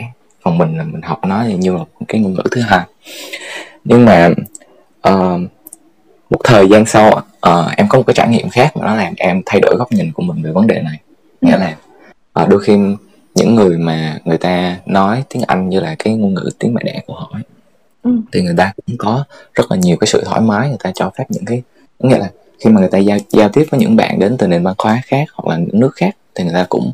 Còn 0.43 0.57
mình 0.57 0.77
là 0.77 0.83
mình 0.83 1.01
học 1.01 1.19
nó 1.25 1.43
như 1.59 1.71
là 1.71 1.77
một 1.77 1.87
cái 2.07 2.21
ngôn 2.21 2.33
ngữ 2.33 2.43
thứ 2.51 2.61
hai. 2.61 2.85
Nhưng 3.83 4.05
mà 4.05 4.29
uh, 5.09 5.41
một 6.29 6.39
thời 6.43 6.67
gian 6.69 6.85
sau 6.85 7.07
uh, 7.49 7.77
em 7.77 7.87
có 7.89 7.97
một 7.97 8.03
cái 8.07 8.13
trải 8.13 8.27
nghiệm 8.27 8.49
khác 8.49 8.77
mà 8.77 8.85
nó 8.85 8.95
làm 8.95 9.13
em 9.17 9.41
thay 9.45 9.61
đổi 9.61 9.75
góc 9.77 9.91
nhìn 9.91 10.11
của 10.11 10.23
mình 10.23 10.43
về 10.43 10.51
vấn 10.51 10.67
đề 10.67 10.81
này 10.81 10.99
nghĩa 11.41 11.53
ừ. 11.53 11.59
là 11.59 11.75
uh, 12.43 12.49
đôi 12.49 12.63
khi 12.63 12.77
những 13.35 13.55
người 13.55 13.77
mà 13.77 14.19
người 14.25 14.37
ta 14.37 14.77
nói 14.85 15.23
tiếng 15.29 15.43
Anh 15.47 15.69
như 15.69 15.79
là 15.79 15.95
cái 15.99 16.15
ngôn 16.15 16.33
ngữ 16.33 16.49
tiếng 16.59 16.73
mẹ 16.73 16.81
đẻ 16.85 17.01
của 17.07 17.13
họ 17.13 17.29
ấy, 17.33 17.43
ừ. 18.03 18.11
thì 18.31 18.41
người 18.41 18.55
ta 18.57 18.73
cũng 18.75 18.97
có 18.97 19.23
rất 19.53 19.71
là 19.71 19.77
nhiều 19.77 19.97
cái 19.99 20.07
sự 20.07 20.23
thoải 20.25 20.41
mái 20.41 20.67
người 20.67 20.77
ta 20.83 20.91
cho 20.95 21.11
phép 21.17 21.23
những 21.29 21.45
cái 21.45 21.61
nghĩa 21.99 22.17
là 22.17 22.31
khi 22.59 22.69
mà 22.69 22.79
người 22.79 22.89
ta 22.89 22.97
giao, 22.97 23.17
giao 23.29 23.49
tiếp 23.49 23.65
với 23.71 23.79
những 23.79 23.95
bạn 23.95 24.19
đến 24.19 24.37
từ 24.37 24.47
nền 24.47 24.63
văn 24.63 24.75
hóa 24.77 25.01
khác 25.05 25.27
hoặc 25.33 25.51
là 25.51 25.57
những 25.57 25.79
nước 25.79 25.91
khác 25.95 26.15
thì 26.35 26.43
người 26.43 26.53
ta 26.53 26.65
cũng 26.69 26.91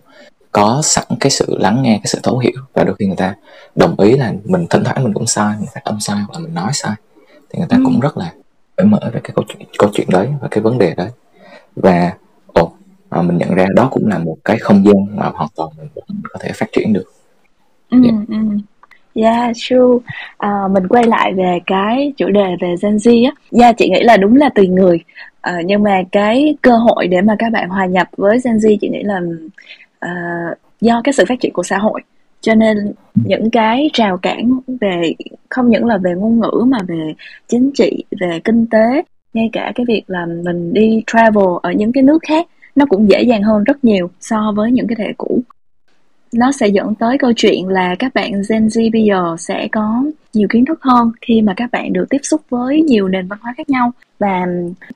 có 0.52 0.82
sẵn 0.84 1.04
cái 1.20 1.32
sự 1.32 1.58
lắng 1.60 1.84
nghe 1.84 1.94
cái 1.94 2.08
sự 2.08 2.20
thấu 2.24 2.38
hiểu 2.38 2.62
và 2.74 2.84
đôi 2.84 2.96
khi 3.00 3.06
người 3.06 3.16
ta 3.16 3.36
đồng 3.76 4.00
ý 4.00 4.18
là 4.18 4.34
mình 4.44 4.68
thỉnh 4.70 4.84
thoảng 4.84 5.04
mình 5.04 5.14
cũng 5.14 5.28
sai 5.28 5.56
mình 5.60 5.70
phát 5.74 5.84
âm 5.84 6.00
sai 6.00 6.18
hoặc 6.18 6.34
là 6.34 6.40
mình 6.40 6.54
nói 6.54 6.72
sai 6.74 6.94
thì 7.50 7.60
người 7.60 7.68
ta 7.70 7.78
ừ. 7.78 7.82
cũng 7.86 8.00
rất 8.00 8.18
là 8.18 8.34
cởi 8.82 8.90
mở 8.90 9.00
về 9.14 9.20
cái 9.24 9.32
câu 9.36 9.46
chuyện 9.48 9.68
câu 9.78 9.90
chuyện 9.94 10.08
đấy 10.12 10.28
và 10.42 10.48
cái 10.52 10.62
vấn 10.62 10.78
đề 10.78 10.94
đấy 10.98 11.10
và 11.76 12.14
ồ 12.48 12.72
à, 13.10 13.22
mình 13.22 13.38
nhận 13.38 13.56
ra 13.56 13.66
đó 13.76 13.88
cũng 13.92 14.08
là 14.08 14.18
một 14.18 14.38
cái 14.46 14.58
không 14.58 14.86
gian 14.86 15.16
mà 15.16 15.32
hoàn 15.34 15.50
toàn 15.56 15.70
mình 15.78 15.88
có 16.30 16.40
thể 16.40 16.52
phát 16.52 16.66
triển 16.74 16.94
được 16.94 17.06
ừ, 17.90 17.98
yeah. 18.04 18.16
Ừ. 18.28 18.36
Yeah, 19.14 19.52
true. 19.56 19.78
À, 20.38 20.68
mình 20.72 20.88
quay 20.88 21.04
lại 21.04 21.34
về 21.34 21.60
cái 21.66 22.14
chủ 22.18 22.30
đề 22.30 22.56
về 22.62 22.76
Gen 22.82 22.96
Z 22.96 23.26
á. 23.26 23.32
Yeah, 23.62 23.78
chị 23.78 23.90
nghĩ 23.90 24.04
là 24.04 24.18
đúng 24.18 24.36
là 24.36 24.50
tùy 24.56 24.68
người. 24.68 25.00
À, 25.42 25.58
nhưng 25.66 25.84
mà 25.84 26.04
cái 26.12 26.56
cơ 26.62 26.78
hội 26.78 27.08
để 27.08 27.22
mà 27.22 27.36
các 27.40 27.52
bạn 27.52 27.70
hòa 27.70 27.86
nhập 27.86 28.08
với 28.18 28.40
Gen 28.44 28.58
Z 28.58 28.78
chị 28.82 28.90
nghĩ 28.90 29.04
là 29.04 29.22
uh, 30.06 30.58
do 30.82 31.02
cái 31.04 31.14
sự 31.14 31.26
phát 31.30 31.40
triển 31.40 31.54
của 31.54 31.64
xã 31.64 31.78
hội 31.78 32.02
cho 32.42 32.56
nên 32.56 32.78
những 33.16 33.50
cái 33.50 33.90
rào 33.94 34.18
cản 34.18 34.60
về, 34.82 35.14
không 35.50 35.70
những 35.70 35.86
là 35.86 35.98
về 35.98 36.14
ngôn 36.18 36.40
ngữ 36.40 36.66
mà 36.68 36.78
về 36.88 37.14
chính 37.48 37.72
trị, 37.74 38.04
về 38.20 38.40
kinh 38.44 38.66
tế, 38.66 39.02
ngay 39.34 39.50
cả 39.54 39.72
cái 39.76 39.86
việc 39.88 40.04
là 40.08 40.26
mình 40.26 40.74
đi 40.74 41.04
travel 41.08 41.46
ở 41.62 41.72
những 41.72 41.92
cái 41.92 42.04
nước 42.04 42.20
khác, 42.28 42.48
nó 42.76 42.86
cũng 42.86 43.10
dễ 43.10 43.22
dàng 43.22 43.44
hơn 43.44 43.64
rất 43.64 43.84
nhiều 43.84 44.10
so 44.20 44.54
với 44.56 44.72
những 44.72 44.88
cái 44.88 44.96
thể 44.96 45.14
cũ. 45.18 45.42
Nó 46.34 46.52
sẽ 46.52 46.68
dẫn 46.68 46.96
tới 46.96 47.18
câu 47.18 47.32
chuyện 47.36 47.68
là 47.68 47.96
các 48.00 48.14
bạn 48.14 48.32
Gen 48.32 48.68
Z 48.68 48.92
bây 48.92 49.04
giờ 49.04 49.36
sẽ 49.40 49.68
có 49.72 50.04
nhiều 50.34 50.48
kiến 50.52 50.66
thức 50.66 50.80
hơn 50.82 51.12
khi 51.22 51.42
mà 51.42 51.54
các 51.58 51.72
bạn 51.72 51.94
được 51.94 52.06
tiếp 52.10 52.20
xúc 52.24 52.42
với 52.50 52.82
nhiều 52.82 53.08
nền 53.08 53.28
văn 53.28 53.40
hóa 53.42 53.54
khác 53.58 53.70
nhau. 53.70 53.92
Và 54.20 54.46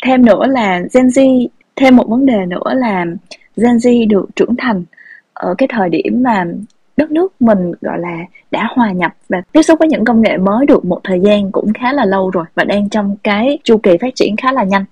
thêm 0.05 0.25
nữa 0.25 0.47
là 0.47 0.79
Gen 0.93 1.07
Z, 1.07 1.47
thêm 1.75 1.95
một 1.95 2.07
vấn 2.07 2.25
đề 2.25 2.45
nữa 2.45 2.73
là 2.73 3.05
Gen 3.57 3.75
Z 3.75 4.07
được 4.07 4.29
trưởng 4.35 4.55
thành 4.57 4.83
ở 5.33 5.55
cái 5.57 5.67
thời 5.71 5.89
điểm 5.89 6.23
mà 6.23 6.45
đất 6.97 7.11
nước 7.11 7.33
mình 7.39 7.71
gọi 7.81 7.99
là 7.99 8.17
đã 8.51 8.67
hòa 8.71 8.91
nhập 8.91 9.11
và 9.29 9.41
tiếp 9.51 9.61
xúc 9.61 9.79
với 9.79 9.87
những 9.87 10.05
công 10.05 10.21
nghệ 10.21 10.37
mới 10.37 10.65
được 10.65 10.85
một 10.85 10.99
thời 11.03 11.19
gian 11.19 11.51
cũng 11.51 11.73
khá 11.73 11.93
là 11.93 12.05
lâu 12.05 12.29
rồi 12.29 12.45
và 12.55 12.63
đang 12.63 12.89
trong 12.89 13.15
cái 13.23 13.59
chu 13.63 13.77
kỳ 13.77 13.97
phát 14.01 14.15
triển 14.15 14.35
khá 14.37 14.51
là 14.51 14.63
nhanh. 14.63 14.85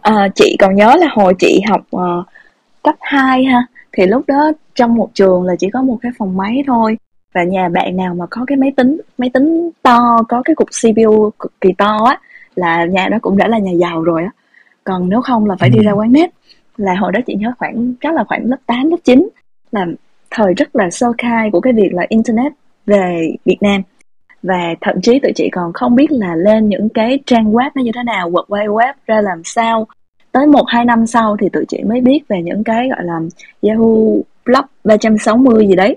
À, 0.00 0.28
chị 0.34 0.56
còn 0.58 0.74
nhớ 0.74 0.94
là 0.98 1.06
hồi 1.10 1.34
chị 1.38 1.60
học 1.68 1.80
uh, 1.96 2.26
cấp 2.82 2.94
2 3.00 3.44
ha 3.44 3.66
thì 3.92 4.06
lúc 4.06 4.24
đó 4.26 4.52
trong 4.74 4.94
một 4.94 5.10
trường 5.14 5.42
là 5.42 5.54
chỉ 5.58 5.70
có 5.70 5.82
một 5.82 5.98
cái 6.02 6.12
phòng 6.18 6.36
máy 6.36 6.62
thôi 6.66 6.96
và 7.34 7.44
nhà 7.44 7.68
bạn 7.68 7.96
nào 7.96 8.14
mà 8.14 8.26
có 8.30 8.44
cái 8.46 8.56
máy 8.56 8.72
tính 8.76 9.00
máy 9.18 9.30
tính 9.34 9.70
to 9.82 10.22
có 10.28 10.42
cái 10.44 10.56
cục 10.56 10.68
CPU 10.68 11.30
cực 11.38 11.60
kỳ 11.60 11.72
to 11.78 11.98
á 12.08 12.20
là 12.56 12.84
nhà 12.84 13.08
đó 13.08 13.18
cũng 13.22 13.36
đã 13.36 13.48
là 13.48 13.58
nhà 13.58 13.72
giàu 13.72 14.02
rồi 14.02 14.22
á. 14.22 14.30
Còn 14.84 15.08
nếu 15.08 15.20
không 15.20 15.46
là 15.46 15.56
phải 15.60 15.70
đi 15.70 15.78
ra 15.84 15.92
ừ. 15.92 15.96
quán 15.96 16.12
net. 16.12 16.30
Là 16.76 16.94
hồi 16.94 17.12
đó 17.12 17.20
chị 17.26 17.34
nhớ 17.34 17.52
khoảng 17.58 17.94
chắc 18.00 18.14
là 18.14 18.24
khoảng 18.24 18.44
lớp 18.44 18.56
8, 18.66 18.90
lớp 18.90 18.96
9 19.04 19.28
là 19.72 19.86
thời 20.36 20.54
rất 20.54 20.76
là 20.76 20.90
sơ 20.90 21.12
khai 21.18 21.50
của 21.52 21.60
cái 21.60 21.72
việc 21.72 21.94
là 21.94 22.06
internet 22.08 22.52
về 22.86 23.30
Việt 23.44 23.58
Nam 23.60 23.82
và 24.42 24.74
thậm 24.80 25.00
chí 25.00 25.18
tụi 25.18 25.32
chị 25.34 25.48
còn 25.52 25.72
không 25.72 25.94
biết 25.94 26.10
là 26.10 26.34
lên 26.36 26.68
những 26.68 26.88
cái 26.88 27.18
trang 27.26 27.52
web 27.52 27.70
nó 27.74 27.82
như 27.82 27.90
thế 27.94 28.02
nào, 28.02 28.30
World 28.30 28.46
Wide 28.46 28.74
Web 28.74 28.92
ra 29.06 29.20
làm 29.20 29.44
sao. 29.44 29.86
Tới 30.32 30.46
một 30.46 30.64
hai 30.68 30.84
năm 30.84 31.06
sau 31.06 31.36
thì 31.40 31.48
tụi 31.48 31.64
chị 31.68 31.82
mới 31.86 32.00
biết 32.00 32.20
về 32.28 32.42
những 32.42 32.64
cái 32.64 32.88
gọi 32.88 33.04
là 33.04 33.20
Yahoo 33.62 34.22
Blog 34.44 34.64
360 34.84 35.68
gì 35.68 35.74
đấy. 35.74 35.96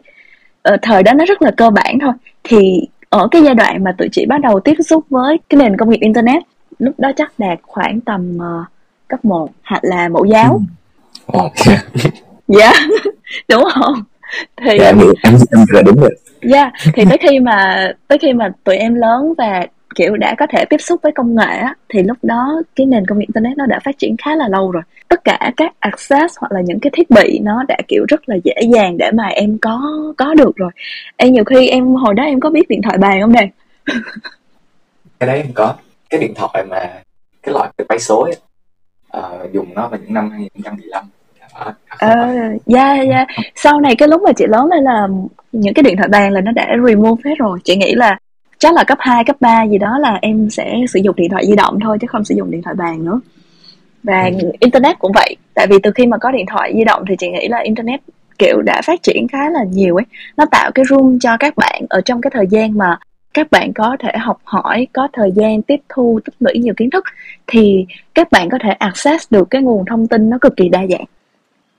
Ờ, 0.61 0.77
thời 0.81 1.03
đó 1.03 1.13
nó 1.13 1.25
rất 1.25 1.41
là 1.41 1.51
cơ 1.57 1.69
bản 1.69 1.97
thôi. 2.01 2.13
Thì 2.43 2.87
ở 3.09 3.27
cái 3.31 3.41
giai 3.41 3.55
đoạn 3.55 3.83
mà 3.83 3.91
tụi 3.97 4.09
chị 4.11 4.25
bắt 4.25 4.41
đầu 4.41 4.59
tiếp 4.59 4.75
xúc 4.85 5.05
với 5.09 5.37
cái 5.49 5.57
nền 5.57 5.77
công 5.77 5.89
nghiệp 5.89 5.99
internet, 6.01 6.43
lúc 6.79 6.93
đó 6.97 7.11
chắc 7.15 7.33
đạt 7.37 7.59
khoảng 7.63 8.01
tầm 8.01 8.37
uh, 8.37 8.67
cấp 9.07 9.25
1 9.25 9.49
hoặc 9.63 9.83
là 9.83 10.09
mẫu 10.09 10.25
giáo. 10.25 10.61
Ừ. 11.27 11.39
Okay. 11.39 11.77
Dạ, 12.47 12.73
đúng 13.49 13.63
không? 13.73 14.03
Thì 14.37 14.77
dạ, 14.79 14.85
em, 14.85 14.99
em, 15.23 15.33
em 15.51 15.65
là 15.69 15.81
đúng 15.81 15.99
rồi. 15.99 16.15
Dạ 16.41 16.57
yeah, 16.57 16.73
thì 16.93 17.03
tới 17.09 17.17
khi 17.29 17.39
mà 17.39 17.87
tới 18.07 18.17
khi 18.17 18.33
mà 18.33 18.51
tụi 18.63 18.77
em 18.77 18.95
lớn 18.95 19.33
và 19.37 19.65
kiểu 19.95 20.17
đã 20.17 20.35
có 20.39 20.47
thể 20.49 20.65
tiếp 20.69 20.77
xúc 20.79 20.99
với 21.03 21.11
công 21.11 21.35
nghệ 21.35 21.57
á 21.57 21.75
thì 21.89 22.03
lúc 22.03 22.17
đó 22.21 22.61
cái 22.75 22.85
nền 22.85 23.05
công 23.05 23.19
nghệ 23.19 23.25
internet 23.27 23.57
nó 23.57 23.65
đã 23.65 23.79
phát 23.85 23.97
triển 23.97 24.15
khá 24.17 24.35
là 24.35 24.47
lâu 24.47 24.71
rồi. 24.71 24.83
Tất 25.07 25.23
cả 25.23 25.51
các 25.57 25.73
access 25.79 26.37
hoặc 26.39 26.51
là 26.51 26.61
những 26.61 26.79
cái 26.79 26.91
thiết 26.93 27.09
bị 27.09 27.39
nó 27.43 27.63
đã 27.67 27.77
kiểu 27.87 28.05
rất 28.07 28.29
là 28.29 28.35
dễ 28.43 28.55
dàng 28.73 28.97
để 28.97 29.11
mà 29.13 29.27
em 29.27 29.57
có 29.61 29.81
có 30.17 30.33
được 30.33 30.55
rồi. 30.55 30.71
Em 31.17 31.33
nhiều 31.33 31.43
khi 31.43 31.67
em 31.67 31.95
hồi 31.95 32.13
đó 32.13 32.23
em 32.23 32.39
có 32.39 32.49
biết 32.49 32.69
điện 32.69 32.81
thoại 32.81 32.97
bàn 32.97 33.21
không 33.21 33.33
đây 33.33 33.49
cái 35.19 35.27
đấy 35.27 35.37
em 35.37 35.51
có. 35.53 35.75
Cái 36.09 36.19
điện 36.19 36.33
thoại 36.35 36.65
mà 36.69 37.01
cái 37.43 37.53
loại 37.53 37.69
bay 37.89 37.99
số 37.99 38.21
ấy, 38.21 38.35
uh, 39.17 39.53
dùng 39.53 39.73
nó 39.73 39.87
vào 39.87 39.99
những 39.99 40.13
năm 40.13 40.29
2015 40.29 41.09
ờ 41.99 42.27
dạ 42.65 43.01
dạ. 43.09 43.25
Sau 43.55 43.81
này 43.81 43.95
cái 43.95 44.07
lúc 44.07 44.21
mà 44.21 44.31
chị 44.33 44.45
lớn 44.47 44.65
lên 44.65 44.83
là 44.83 45.07
những 45.51 45.73
cái 45.73 45.83
điện 45.83 45.97
thoại 45.97 46.09
bàn 46.09 46.31
là 46.31 46.41
nó 46.41 46.51
đã 46.51 46.67
remove 46.85 47.29
hết 47.29 47.35
rồi. 47.39 47.59
Chị 47.63 47.75
nghĩ 47.75 47.95
là 47.95 48.17
chắc 48.57 48.73
là 48.73 48.83
cấp 48.83 48.97
2, 49.01 49.23
cấp 49.23 49.35
3 49.39 49.63
gì 49.63 49.77
đó 49.77 49.97
là 49.99 50.19
em 50.21 50.49
sẽ 50.49 50.75
sử 50.89 50.99
dụng 51.03 51.15
điện 51.15 51.29
thoại 51.29 51.45
di 51.45 51.55
động 51.55 51.79
thôi 51.83 51.97
chứ 52.01 52.07
không 52.07 52.23
sử 52.23 52.35
dụng 52.35 52.51
điện 52.51 52.61
thoại 52.61 52.75
bàn 52.75 53.05
nữa. 53.05 53.19
Và 54.03 54.29
ừ. 54.41 54.51
internet 54.59 54.99
cũng 54.99 55.11
vậy. 55.15 55.35
Tại 55.53 55.67
vì 55.69 55.77
từ 55.83 55.91
khi 55.91 56.05
mà 56.05 56.17
có 56.17 56.31
điện 56.31 56.45
thoại 56.45 56.73
di 56.75 56.83
động 56.83 57.03
thì 57.09 57.15
chị 57.19 57.29
nghĩ 57.29 57.47
là 57.47 57.57
internet 57.57 57.99
kiểu 58.39 58.61
đã 58.61 58.81
phát 58.85 59.03
triển 59.03 59.27
khá 59.31 59.49
là 59.49 59.63
nhiều 59.63 59.95
ấy. 59.95 60.05
Nó 60.37 60.45
tạo 60.51 60.71
cái 60.75 60.85
room 60.89 61.19
cho 61.19 61.37
các 61.39 61.57
bạn 61.57 61.85
ở 61.89 62.01
trong 62.01 62.21
cái 62.21 62.31
thời 62.33 62.47
gian 62.47 62.77
mà 62.77 62.97
các 63.33 63.51
bạn 63.51 63.73
có 63.73 63.97
thể 63.99 64.17
học 64.17 64.41
hỏi 64.43 64.87
có 64.93 65.07
thời 65.13 65.31
gian 65.35 65.61
tiếp 65.61 65.79
thu 65.89 66.19
tích 66.25 66.35
lũy 66.39 66.53
nhiều 66.57 66.73
kiến 66.77 66.89
thức 66.89 67.03
thì 67.47 67.85
các 68.15 68.31
bạn 68.31 68.49
có 68.49 68.57
thể 68.63 68.69
access 68.69 69.31
được 69.31 69.49
cái 69.49 69.61
nguồn 69.61 69.85
thông 69.85 70.07
tin 70.07 70.29
nó 70.29 70.37
cực 70.41 70.57
kỳ 70.57 70.69
đa 70.69 70.85
dạng 70.89 71.05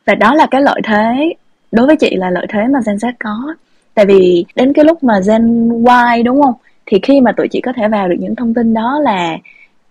và 0.04 0.14
đó 0.14 0.35
là 0.35 0.47
cái 0.50 0.62
lợi 0.62 0.80
thế, 0.85 1.35
đối 1.73 1.87
với 1.87 1.97
chị 1.97 2.16
là 2.16 2.30
lợi 2.30 2.47
thế 2.49 2.61
mà 2.71 2.80
Gen 2.87 2.97
Z 2.97 3.12
có. 3.19 3.54
Tại 3.95 4.07
vì 4.07 4.45
đến 4.57 4.73
cái 4.73 4.85
lúc 4.85 5.04
mà 5.04 5.14
Gen 5.26 5.71
Y, 6.16 6.23
đúng 6.23 6.42
không? 6.42 6.54
Thì 6.87 6.99
khi 7.02 7.21
mà 7.21 7.33
tụi 7.33 7.49
chị 7.49 7.61
có 7.61 7.73
thể 7.76 7.88
vào 7.88 8.09
được 8.09 8.16
những 8.19 8.35
thông 8.35 8.54
tin 8.54 8.75
đó 8.75 9.00
là 9.02 9.38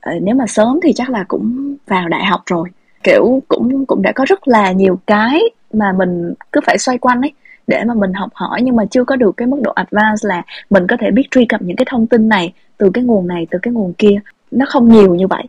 ờ, 0.02 0.12
nếu 0.22 0.36
mà 0.36 0.48
sớm 0.48 0.80
thì 0.84 0.94
chắc 0.94 1.10
là 1.10 1.26
cũng 1.28 1.76
vào 1.88 2.08
đại 2.10 2.26
học 2.26 2.42
rồi. 2.46 2.70
Kiểu, 3.04 3.42
cũng 3.48 3.86
cũng 3.86 4.02
đã 4.02 4.12
có 4.12 4.26
rất 4.28 4.48
là 4.48 4.72
nhiều 4.72 5.00
cái 5.08 5.42
mà 5.74 5.94
mình 5.98 6.34
cứ 6.52 6.62
phải 6.66 6.78
xoay 6.78 6.98
quanh 6.98 7.22
ấy, 7.22 7.32
để 7.68 7.84
mà 7.88 7.94
mình 7.94 8.14
học 8.14 8.30
hỏi. 8.34 8.62
Nhưng 8.64 8.76
mà 8.76 8.86
chưa 8.86 9.04
có 9.04 9.16
được 9.16 9.38
cái 9.38 9.48
mức 9.48 9.60
độ 9.64 9.72
advance 9.72 10.22
là 10.22 10.42
mình 10.70 10.88
có 10.88 10.98
thể 11.00 11.12
biết 11.12 11.24
truy 11.32 11.46
cập 11.46 11.62
những 11.62 11.76
cái 11.78 11.86
thông 11.90 12.08
tin 12.08 12.30
này 12.30 12.54
từ 12.78 12.90
cái 12.94 13.04
nguồn 13.04 13.28
này, 13.28 13.48
từ 13.52 13.60
cái 13.62 13.74
nguồn 13.74 13.94
kia. 13.94 14.20
Nó 14.52 14.66
không 14.70 14.90
nhiều 14.90 15.16
như 15.16 15.28
vậy 15.28 15.44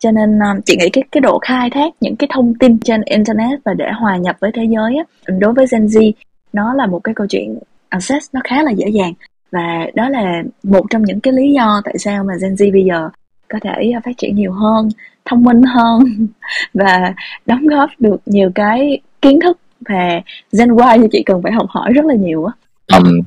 cho 0.00 0.10
nên 0.10 0.38
ờ, 0.38 0.46
chị 0.66 0.76
nghĩ 0.76 0.88
cái 0.90 1.04
cái 1.12 1.20
độ 1.20 1.38
khai 1.38 1.70
thác 1.70 1.92
những 2.00 2.16
cái 2.16 2.28
thông 2.32 2.54
tin 2.54 2.78
trên 2.78 3.02
internet 3.04 3.60
và 3.64 3.74
để 3.74 3.84
hòa 4.00 4.16
nhập 4.16 4.36
với 4.40 4.50
thế 4.54 4.64
giới 4.64 4.96
á, 4.96 5.04
đối 5.38 5.52
với 5.52 5.66
Gen 5.72 5.86
Z 5.86 6.12
nó 6.52 6.74
là 6.74 6.86
một 6.86 7.00
cái 7.04 7.14
câu 7.14 7.26
chuyện 7.26 7.58
access 7.88 8.28
nó 8.32 8.40
khá 8.44 8.62
là 8.62 8.70
dễ 8.70 8.88
dàng. 8.88 9.12
Và 9.52 9.86
đó 9.94 10.08
là 10.08 10.42
một 10.62 10.86
trong 10.90 11.02
những 11.02 11.20
cái 11.20 11.32
lý 11.32 11.52
do 11.52 11.80
tại 11.84 11.94
sao 11.98 12.24
mà 12.24 12.34
Gen 12.42 12.54
Z 12.54 12.72
bây 12.72 12.84
giờ 12.84 13.08
có 13.48 13.58
thể 13.62 13.90
ờ, 13.94 14.00
phát 14.04 14.18
triển 14.18 14.36
nhiều 14.36 14.52
hơn 14.52 14.88
thông 15.24 15.42
minh 15.42 15.62
hơn 15.62 16.26
và 16.74 17.14
đóng 17.46 17.66
góp 17.66 17.90
được 17.98 18.20
nhiều 18.26 18.50
cái 18.54 19.00
kiến 19.22 19.40
thức 19.40 19.58
về 19.88 20.22
Gen 20.58 20.68
Y 20.68 20.98
thì 21.02 21.08
chị 21.12 21.22
cần 21.26 21.42
phải 21.42 21.52
học 21.52 21.66
hỏi 21.68 21.92
rất 21.92 22.04
là 22.04 22.14
nhiều 22.14 22.44
á. 22.44 22.52
Um, 22.98 23.20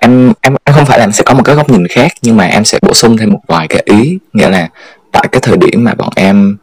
em 0.00 0.32
em 0.40 0.56
em 0.64 0.74
không 0.74 0.86
phải 0.86 0.98
là 0.98 1.04
em 1.04 1.12
sẽ 1.12 1.22
có 1.26 1.34
một 1.34 1.42
cái 1.44 1.54
góc 1.54 1.70
nhìn 1.70 1.86
khác 1.86 2.12
nhưng 2.22 2.36
mà 2.36 2.44
em 2.44 2.64
sẽ 2.64 2.78
bổ 2.82 2.94
sung 2.94 3.16
thêm 3.16 3.32
một 3.32 3.40
vài 3.46 3.68
cái 3.68 3.82
ý 3.84 4.18
nghĩa 4.32 4.48
là 4.48 4.68
tại 5.12 5.28
cái 5.32 5.40
thời 5.44 5.56
điểm 5.56 5.84
mà 5.84 5.94
bọn 5.94 6.08
em 6.16 6.56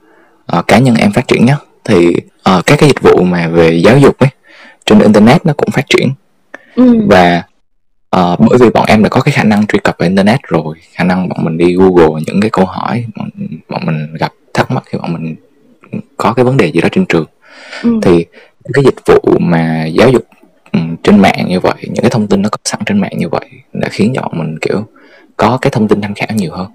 uh, 0.58 0.68
cá 0.68 0.78
nhân 0.78 0.96
em 0.96 1.12
phát 1.12 1.28
triển 1.28 1.46
nhất 1.46 1.66
thì 1.84 2.08
uh, 2.58 2.66
các 2.66 2.80
cái 2.80 2.90
dịch 2.90 3.02
vụ 3.02 3.24
mà 3.24 3.48
về 3.48 3.82
giáo 3.84 3.98
dục 3.98 4.20
ấy 4.20 4.30
trên 4.86 5.00
internet 5.00 5.46
nó 5.46 5.54
cũng 5.58 5.72
phát 5.72 5.86
triển 5.90 6.10
ừ. 6.76 7.08
và 7.08 7.44
uh, 8.16 8.40
bởi 8.40 8.58
vì 8.60 8.70
bọn 8.70 8.86
em 8.88 9.04
đã 9.04 9.10
có 9.10 9.22
cái 9.22 9.32
khả 9.32 9.44
năng 9.44 9.68
truy 9.68 9.80
cập 9.80 9.96
vào 10.00 10.10
internet 10.10 10.40
rồi 10.44 10.76
khả 10.94 11.04
năng 11.04 11.30
bọn 11.30 11.44
mình 11.44 11.58
đi 11.58 11.76
google 11.76 12.22
những 12.28 12.42
cái 12.42 12.50
câu 12.50 12.66
hỏi 12.66 13.06
bọn, 13.16 13.30
bọn 13.70 13.86
mình 13.86 14.16
gặp 14.20 14.32
thắc 14.54 14.72
mắc 14.72 14.84
khi 14.86 14.98
bọn 14.98 15.14
mình 15.14 15.36
có 16.18 16.34
cái 16.34 16.46
vấn 16.46 16.58
đề 16.58 16.72
gì 16.72 16.82
đó 16.82 16.90
trên 16.92 17.06
trường 17.06 17.26
ừ. 17.84 18.00
thì 18.02 18.26
cái 18.74 18.84
dịch 18.84 18.96
vụ 19.06 19.38
mà 19.40 19.86
giáo 19.86 20.10
dục 20.10 20.28
um, 20.74 20.96
trên 21.04 21.20
mạng 21.20 21.46
như 21.48 21.60
vậy 21.60 21.76
những 21.82 22.02
cái 22.02 22.10
thông 22.10 22.28
tin 22.28 22.42
nó 22.42 22.50
có 22.50 22.58
sẵn 22.66 22.80
trên 22.86 23.00
mạng 23.00 23.18
như 23.18 23.30
vậy 23.30 23.50
đã 23.74 23.90
khiến 23.92 24.14
cho 24.16 24.22
bọn 24.22 24.40
mình 24.40 24.60
kiểu 24.62 24.86
có 25.38 25.58
cái 25.62 25.72
thông 25.72 25.88
tin 25.88 26.02
tham 26.02 26.14
khảo 26.14 26.28
nhiều 26.36 26.52
hơn 26.54 26.68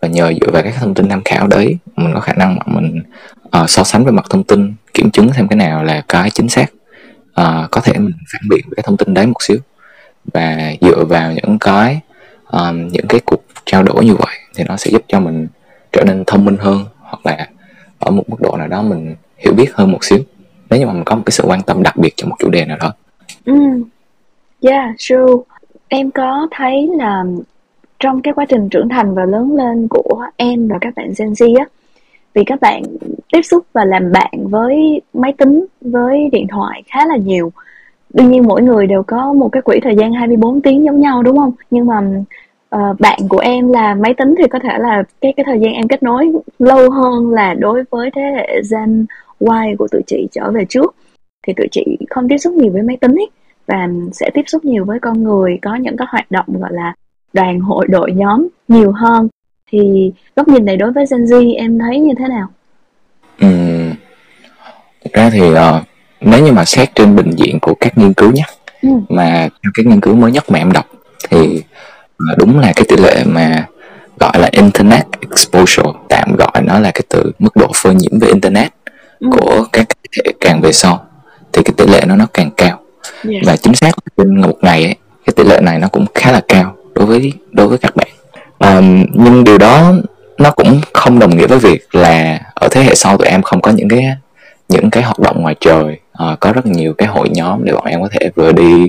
và 0.00 0.08
nhờ 0.08 0.32
dựa 0.40 0.50
vào 0.52 0.62
các 0.62 0.74
thông 0.80 0.94
tin 0.94 1.08
tham 1.08 1.22
khảo 1.24 1.46
đấy 1.46 1.78
mình 1.96 2.14
có 2.14 2.20
khả 2.20 2.32
năng 2.32 2.54
mà 2.54 2.62
mình 2.66 3.02
uh, 3.62 3.70
so 3.70 3.84
sánh 3.84 4.04
về 4.04 4.12
mặt 4.12 4.24
thông 4.30 4.44
tin 4.44 4.74
kiểm 4.94 5.10
chứng 5.10 5.32
xem 5.32 5.48
cái 5.48 5.56
nào 5.56 5.84
là 5.84 6.02
cái 6.08 6.30
chính 6.30 6.48
xác 6.48 6.72
uh, 7.40 7.70
có 7.70 7.80
thể 7.84 7.92
mình 7.98 8.12
phản 8.32 8.42
biện 8.50 8.60
với 8.66 8.76
cái 8.76 8.82
thông 8.86 8.96
tin 8.96 9.14
đấy 9.14 9.26
một 9.26 9.42
xíu 9.42 9.58
và 10.32 10.72
dựa 10.80 11.04
vào 11.04 11.32
những 11.32 11.58
cái 11.58 12.00
um, 12.50 12.88
những 12.88 13.06
cái 13.08 13.20
cuộc 13.24 13.44
trao 13.64 13.82
đổi 13.82 14.04
như 14.04 14.14
vậy 14.14 14.36
thì 14.54 14.64
nó 14.64 14.76
sẽ 14.76 14.90
giúp 14.90 15.02
cho 15.08 15.20
mình 15.20 15.46
trở 15.92 16.04
nên 16.04 16.24
thông 16.26 16.44
minh 16.44 16.56
hơn 16.60 16.84
hoặc 17.00 17.26
là 17.26 17.48
ở 17.98 18.10
một 18.10 18.30
mức 18.30 18.40
độ 18.40 18.56
nào 18.56 18.68
đó 18.68 18.82
mình 18.82 19.14
hiểu 19.38 19.52
biết 19.52 19.74
hơn 19.74 19.92
một 19.92 20.04
xíu 20.04 20.18
nếu 20.70 20.80
như 20.80 20.86
mà 20.86 20.92
mình 20.92 21.04
có 21.04 21.16
một 21.16 21.22
cái 21.26 21.32
sự 21.32 21.44
quan 21.46 21.62
tâm 21.62 21.82
đặc 21.82 21.96
biệt 21.96 22.12
cho 22.16 22.26
một 22.26 22.36
chủ 22.38 22.50
đề 22.50 22.64
nào 22.64 22.76
đó. 22.80 22.92
Ừ, 23.44 23.54
yeah, 24.60 24.90
true. 24.98 25.16
Em 25.88 26.10
có 26.10 26.48
thấy 26.50 26.88
là 26.98 27.24
trong 28.00 28.22
cái 28.22 28.34
quá 28.34 28.44
trình 28.48 28.68
trưởng 28.68 28.88
thành 28.88 29.14
và 29.14 29.24
lớn 29.24 29.56
lên 29.56 29.86
của 29.90 30.24
em 30.36 30.68
và 30.68 30.78
các 30.80 30.94
bạn 30.96 31.12
Gen 31.18 31.32
Z 31.32 31.58
á 31.58 31.64
vì 32.34 32.44
các 32.44 32.60
bạn 32.60 32.82
tiếp 33.32 33.42
xúc 33.42 33.64
và 33.72 33.84
làm 33.84 34.12
bạn 34.12 34.32
với 34.50 35.00
máy 35.12 35.32
tính 35.38 35.66
với 35.80 36.28
điện 36.32 36.46
thoại 36.48 36.82
khá 36.86 37.06
là 37.06 37.16
nhiều. 37.16 37.52
Đương 38.14 38.30
nhiên 38.30 38.46
mỗi 38.46 38.62
người 38.62 38.86
đều 38.86 39.02
có 39.02 39.32
một 39.32 39.48
cái 39.48 39.62
quỹ 39.62 39.80
thời 39.82 39.96
gian 39.96 40.12
24 40.12 40.60
tiếng 40.60 40.84
giống 40.84 41.00
nhau 41.00 41.22
đúng 41.22 41.38
không? 41.38 41.52
Nhưng 41.70 41.86
mà 41.86 42.00
uh, 42.76 43.00
bạn 43.00 43.18
của 43.28 43.38
em 43.38 43.72
là 43.72 43.94
máy 43.94 44.14
tính 44.14 44.34
thì 44.38 44.44
có 44.50 44.58
thể 44.58 44.78
là 44.78 45.02
cái 45.20 45.32
cái 45.36 45.44
thời 45.44 45.60
gian 45.60 45.72
em 45.72 45.88
kết 45.88 46.02
nối 46.02 46.32
lâu 46.58 46.90
hơn 46.90 47.30
là 47.30 47.54
đối 47.54 47.82
với 47.90 48.10
thế 48.14 48.22
hệ 48.22 48.60
Gen 48.70 49.06
Y 49.40 49.76
của 49.78 49.88
tụi 49.88 50.02
chị 50.06 50.28
trở 50.32 50.50
về 50.50 50.64
trước. 50.68 50.94
Thì 51.46 51.52
tụi 51.52 51.66
chị 51.72 51.98
không 52.10 52.28
tiếp 52.28 52.38
xúc 52.38 52.54
nhiều 52.54 52.72
với 52.72 52.82
máy 52.82 52.96
tính 52.96 53.14
ấy 53.14 53.30
và 53.66 53.88
sẽ 54.12 54.30
tiếp 54.34 54.42
xúc 54.46 54.64
nhiều 54.64 54.84
với 54.84 54.98
con 54.98 55.22
người 55.22 55.58
có 55.62 55.74
những 55.74 55.96
cái 55.96 56.06
hoạt 56.10 56.30
động 56.30 56.46
gọi 56.60 56.70
là 56.72 56.94
đoàn 57.32 57.60
hội 57.60 57.86
đội 57.88 58.12
nhóm 58.12 58.48
nhiều 58.68 58.92
hơn 58.92 59.28
thì 59.72 60.12
góc 60.36 60.48
nhìn 60.48 60.64
này 60.64 60.76
đối 60.76 60.92
với 60.92 61.04
Gen 61.10 61.24
Z 61.24 61.56
em 61.56 61.78
thấy 61.78 61.98
như 61.98 62.12
thế 62.18 62.24
nào? 62.28 62.48
Ừ, 63.40 63.48
thực 65.04 65.12
ra 65.12 65.30
thì 65.30 65.42
uh, 65.50 65.58
nếu 66.20 66.44
như 66.44 66.52
mà 66.52 66.64
xét 66.64 66.94
trên 66.94 67.16
bình 67.16 67.30
diện 67.30 67.58
của 67.60 67.74
các 67.80 67.98
nghiên 67.98 68.12
cứu 68.12 68.32
nhé 68.32 68.44
ừ. 68.82 68.88
mà 69.08 69.48
theo 69.62 69.70
cái 69.74 69.84
nghiên 69.84 70.00
cứu 70.00 70.14
mới 70.14 70.32
nhất 70.32 70.50
mà 70.50 70.58
em 70.58 70.72
đọc 70.72 70.86
thì 71.30 71.62
uh, 72.32 72.38
đúng 72.38 72.58
là 72.58 72.72
cái 72.76 72.84
tỷ 72.88 72.96
lệ 72.96 73.24
mà 73.26 73.66
gọi 74.18 74.38
là 74.38 74.48
internet 74.52 75.06
exposure 75.30 75.90
tạm 76.08 76.36
gọi 76.36 76.62
nó 76.62 76.78
là 76.78 76.90
cái 76.90 77.02
từ 77.08 77.32
mức 77.38 77.56
độ 77.56 77.70
phơi 77.74 77.94
nhiễm 77.94 78.18
về 78.18 78.28
internet 78.28 78.72
ừ. 79.20 79.28
của 79.32 79.66
các 79.72 79.88
thế 80.12 80.32
càng 80.40 80.60
về 80.60 80.72
sau 80.72 81.06
thì 81.52 81.62
cái 81.62 81.74
tỷ 81.76 81.86
lệ 81.86 82.04
nó 82.06 82.16
nó 82.16 82.26
càng 82.34 82.50
cao 82.56 82.80
yes. 83.28 83.46
và 83.46 83.56
chính 83.56 83.74
xác 83.74 83.90
trên 84.16 84.40
một 84.40 84.56
ngày 84.62 84.84
ấy 84.84 84.94
cái 85.26 85.34
tỷ 85.36 85.44
lệ 85.44 85.60
này 85.60 85.78
nó 85.78 85.88
cũng 85.88 86.06
khá 86.14 86.32
là 86.32 86.40
cao 86.48 86.74
đối 87.00 87.06
với 87.06 87.32
đối 87.50 87.68
với 87.68 87.78
các 87.78 87.96
bạn. 87.96 88.08
Um, 88.58 89.04
nhưng 89.12 89.44
điều 89.44 89.58
đó 89.58 89.92
nó 90.38 90.50
cũng 90.50 90.80
không 90.92 91.18
đồng 91.18 91.36
nghĩa 91.36 91.46
với 91.46 91.58
việc 91.58 91.94
là 91.94 92.40
ở 92.54 92.68
thế 92.70 92.82
hệ 92.82 92.94
sau 92.94 93.18
tụi 93.18 93.28
em 93.28 93.42
không 93.42 93.60
có 93.60 93.70
những 93.70 93.88
cái 93.88 94.16
những 94.68 94.90
cái 94.90 95.02
hoạt 95.02 95.18
động 95.18 95.42
ngoài 95.42 95.54
trời. 95.60 96.00
Uh, 96.32 96.40
có 96.40 96.52
rất 96.52 96.66
nhiều 96.66 96.94
cái 96.98 97.08
hội 97.08 97.28
nhóm 97.30 97.64
để 97.64 97.72
bọn 97.72 97.84
em 97.84 98.02
có 98.02 98.08
thể 98.12 98.30
vừa 98.34 98.52
đi 98.52 98.88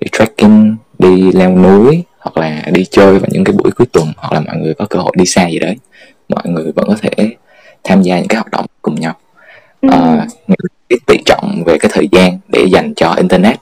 đi 0.00 0.08
trekking 0.12 0.76
đi 0.98 1.32
leo 1.32 1.56
núi 1.56 2.04
hoặc 2.18 2.36
là 2.36 2.62
đi 2.72 2.84
chơi 2.84 3.18
vào 3.18 3.28
những 3.32 3.44
cái 3.44 3.52
buổi 3.52 3.72
cuối 3.72 3.86
tuần 3.92 4.12
hoặc 4.16 4.32
là 4.32 4.40
mọi 4.40 4.56
người 4.56 4.74
có 4.74 4.86
cơ 4.90 4.98
hội 4.98 5.12
đi 5.16 5.26
xa 5.26 5.48
gì 5.48 5.58
đấy. 5.58 5.76
Mọi 6.28 6.42
người 6.44 6.72
vẫn 6.72 6.88
có 6.88 6.96
thể 7.02 7.36
tham 7.84 8.02
gia 8.02 8.18
những 8.18 8.28
cái 8.28 8.36
hoạt 8.36 8.50
động 8.50 8.66
cùng 8.82 8.94
nhau. 8.94 9.14
Uh, 9.86 9.92
cái 10.88 10.98
tỷ 11.06 11.16
trọng 11.26 11.62
về 11.66 11.78
cái 11.80 11.90
thời 11.94 12.08
gian 12.12 12.38
để 12.48 12.66
dành 12.72 12.94
cho 12.96 13.14
internet 13.16 13.56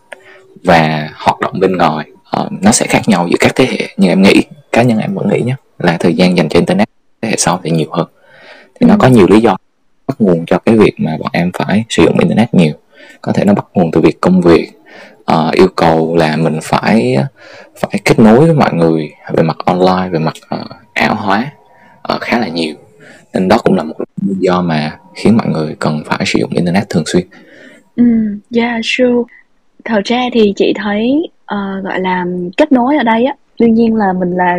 và 0.64 1.10
hoạt 1.14 1.40
động 1.40 1.60
bên 1.60 1.76
ngoài 1.76 2.06
uh, 2.40 2.52
nó 2.62 2.72
sẽ 2.72 2.86
khác 2.86 3.02
nhau 3.06 3.28
giữa 3.30 3.36
các 3.40 3.52
thế 3.54 3.66
hệ 3.70 3.88
nhưng 3.96 4.10
em 4.10 4.22
nghĩ 4.22 4.42
cá 4.72 4.82
nhân 4.82 4.98
em 4.98 5.14
vẫn 5.14 5.28
nghĩ 5.28 5.40
nhé 5.40 5.54
là 5.78 5.96
thời 6.00 6.14
gian 6.14 6.36
dành 6.36 6.48
cho 6.48 6.58
internet 6.58 6.88
thế 7.22 7.28
hệ 7.28 7.34
sau 7.38 7.60
thì 7.64 7.70
nhiều 7.70 7.88
hơn 7.92 8.06
thì 8.74 8.86
ừ. 8.86 8.86
nó 8.86 8.96
có 8.98 9.08
nhiều 9.08 9.26
lý 9.30 9.40
do 9.40 9.56
bắt 10.06 10.20
nguồn 10.20 10.46
cho 10.46 10.58
cái 10.58 10.76
việc 10.76 10.94
mà 10.98 11.16
bọn 11.20 11.30
em 11.32 11.50
phải 11.54 11.84
sử 11.88 12.02
dụng 12.02 12.18
internet 12.18 12.54
nhiều 12.54 12.74
có 13.20 13.32
thể 13.32 13.44
nó 13.44 13.54
bắt 13.54 13.64
nguồn 13.74 13.90
từ 13.90 14.00
việc 14.00 14.20
công 14.20 14.40
việc 14.40 14.70
uh, 15.32 15.54
yêu 15.54 15.68
cầu 15.76 16.16
là 16.16 16.36
mình 16.36 16.58
phải 16.62 17.16
phải 17.76 18.00
kết 18.04 18.18
nối 18.18 18.38
với 18.38 18.54
mọi 18.54 18.74
người 18.74 19.10
về 19.32 19.42
mặt 19.42 19.56
online 19.64 20.08
về 20.10 20.18
mặt 20.18 20.34
uh, 20.54 20.70
ảo 20.92 21.14
hóa 21.14 21.50
uh, 22.14 22.20
khá 22.20 22.38
là 22.38 22.48
nhiều 22.48 22.74
nên 23.34 23.48
đó 23.48 23.58
cũng 23.64 23.74
là 23.74 23.82
một 23.82 23.94
lý 24.26 24.34
do 24.38 24.62
mà 24.62 24.98
khiến 25.14 25.36
mọi 25.36 25.46
người 25.48 25.76
cần 25.78 26.02
phải 26.06 26.26
sử 26.26 26.38
dụng 26.38 26.50
internet 26.50 26.90
thường 26.90 27.02
xuyên. 27.06 27.26
Ừ, 27.96 28.04
yeah, 28.56 28.80
sure. 28.84 29.22
Thật 29.84 30.00
ra 30.04 30.20
thì 30.32 30.52
chị 30.56 30.72
thấy 30.76 31.28
uh, 31.54 31.84
gọi 31.84 32.00
là 32.00 32.26
kết 32.56 32.72
nối 32.72 32.96
ở 32.96 33.02
đây 33.02 33.24
á. 33.24 33.34
Đương 33.60 33.74
nhiên 33.74 33.94
là 33.94 34.12
mình 34.12 34.30
là 34.30 34.56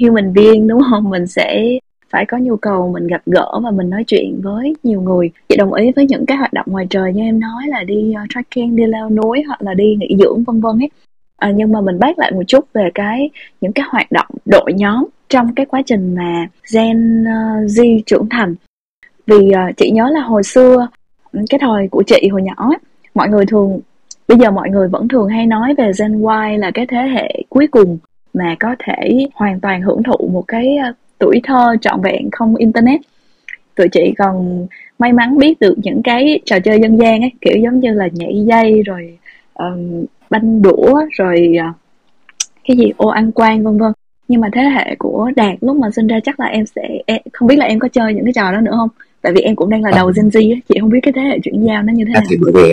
human 0.00 0.32
being 0.32 0.68
đúng 0.68 0.80
không? 0.90 1.10
Mình 1.10 1.26
sẽ 1.26 1.78
phải 2.10 2.26
có 2.26 2.38
nhu 2.38 2.56
cầu 2.56 2.92
mình 2.92 3.06
gặp 3.06 3.22
gỡ 3.26 3.60
và 3.62 3.70
mình 3.70 3.90
nói 3.90 4.04
chuyện 4.06 4.40
với 4.42 4.74
nhiều 4.82 5.00
người. 5.00 5.30
Chị 5.48 5.56
đồng 5.56 5.72
ý 5.72 5.92
với 5.96 6.06
những 6.06 6.26
cái 6.26 6.36
hoạt 6.36 6.52
động 6.52 6.66
ngoài 6.68 6.86
trời 6.90 7.12
như 7.12 7.22
em 7.22 7.40
nói 7.40 7.62
là 7.66 7.84
đi 7.84 8.14
uh, 8.22 8.28
trekking 8.34 8.76
đi 8.76 8.86
leo 8.86 9.10
núi 9.10 9.42
hoặc 9.46 9.62
là 9.62 9.74
đi 9.74 9.96
nghỉ 9.98 10.16
dưỡng 10.18 10.44
vân 10.44 10.60
vân 10.60 10.78
ấy. 10.78 10.90
À, 11.36 11.52
nhưng 11.56 11.72
mà 11.72 11.80
mình 11.80 11.98
bác 11.98 12.18
lại 12.18 12.32
một 12.32 12.42
chút 12.46 12.64
về 12.72 12.90
cái 12.94 13.30
những 13.60 13.72
cái 13.72 13.84
hoạt 13.88 14.12
động 14.12 14.26
đội 14.44 14.72
nhóm 14.72 15.04
trong 15.28 15.54
cái 15.54 15.66
quá 15.66 15.82
trình 15.86 16.14
mà 16.14 16.46
Gen 16.74 17.22
uh, 17.22 17.70
Z 17.70 18.00
trưởng 18.06 18.28
thành. 18.30 18.54
Vì 19.26 19.36
uh, 19.36 19.76
chị 19.76 19.90
nhớ 19.90 20.08
là 20.12 20.20
hồi 20.20 20.42
xưa 20.42 20.88
ừ, 21.32 21.40
cái 21.50 21.60
thời 21.62 21.88
của 21.88 22.02
chị 22.06 22.28
hồi 22.32 22.42
nhỏ 22.42 22.54
ấy, 22.56 22.78
mọi 23.14 23.28
người 23.28 23.46
thường 23.46 23.80
bây 24.28 24.38
giờ 24.38 24.50
mọi 24.50 24.70
người 24.70 24.88
vẫn 24.88 25.08
thường 25.08 25.28
hay 25.28 25.46
nói 25.46 25.74
về 25.78 25.90
Gen 25.98 26.12
Y 26.12 26.56
là 26.56 26.70
cái 26.74 26.86
thế 26.86 27.02
hệ 27.14 27.42
cuối 27.48 27.66
cùng 27.66 27.98
mà 28.34 28.56
có 28.60 28.76
thể 28.78 29.26
hoàn 29.34 29.60
toàn 29.60 29.82
hưởng 29.82 30.02
thụ 30.02 30.28
một 30.32 30.44
cái 30.48 30.76
ờ, 30.76 30.92
tuổi 31.18 31.40
thơ 31.44 31.76
trọn 31.80 32.00
vẹn 32.02 32.30
không 32.32 32.56
internet. 32.56 33.00
Tụi 33.74 33.88
chị 33.88 34.14
còn 34.18 34.66
may 34.98 35.12
mắn 35.12 35.38
biết 35.38 35.60
được 35.60 35.74
những 35.82 36.02
cái 36.02 36.40
trò 36.44 36.58
chơi 36.60 36.80
dân 36.80 36.96
gian 36.96 37.20
ấy 37.20 37.32
kiểu 37.40 37.56
giống 37.62 37.80
như 37.80 37.92
là 37.92 38.08
nhảy 38.12 38.44
dây 38.46 38.82
rồi 38.82 39.18
um, 39.54 40.04
banh 40.30 40.62
đũa 40.62 41.04
rồi 41.18 41.56
uh, 41.70 41.76
cái 42.68 42.76
gì 42.76 42.92
ô 42.96 43.08
ăn 43.08 43.32
quan 43.32 43.64
vân 43.64 43.78
vân. 43.78 43.92
Nhưng 44.28 44.40
mà 44.40 44.48
thế 44.52 44.62
hệ 44.62 44.94
của 44.98 45.30
đạt 45.36 45.54
lúc 45.60 45.76
mà 45.76 45.90
sinh 45.90 46.06
ra 46.06 46.20
chắc 46.24 46.40
là 46.40 46.46
em 46.46 46.66
sẽ 46.66 46.82
em, 47.06 47.22
không 47.32 47.48
biết 47.48 47.56
là 47.56 47.64
em 47.64 47.78
có 47.78 47.88
chơi 47.88 48.14
những 48.14 48.24
cái 48.24 48.32
trò 48.32 48.52
đó 48.52 48.60
nữa 48.60 48.72
không? 48.76 48.88
Tại 49.22 49.32
vì 49.32 49.40
em 49.40 49.56
cũng 49.56 49.70
đang 49.70 49.82
là 49.82 49.90
đầu 49.96 50.12
Gen 50.16 50.28
Z 50.28 50.54
á 50.54 50.60
chị 50.68 50.74
không 50.80 50.90
biết 50.90 51.00
cái 51.02 51.12
thế 51.16 51.22
hệ 51.22 51.38
chuyển 51.42 51.66
giao 51.66 51.82
nó 51.82 51.92
như 51.92 52.04
thế 52.04 52.12
nào. 52.12 52.22
thì 52.30 52.36
bởi 52.40 52.52
vì 52.54 52.72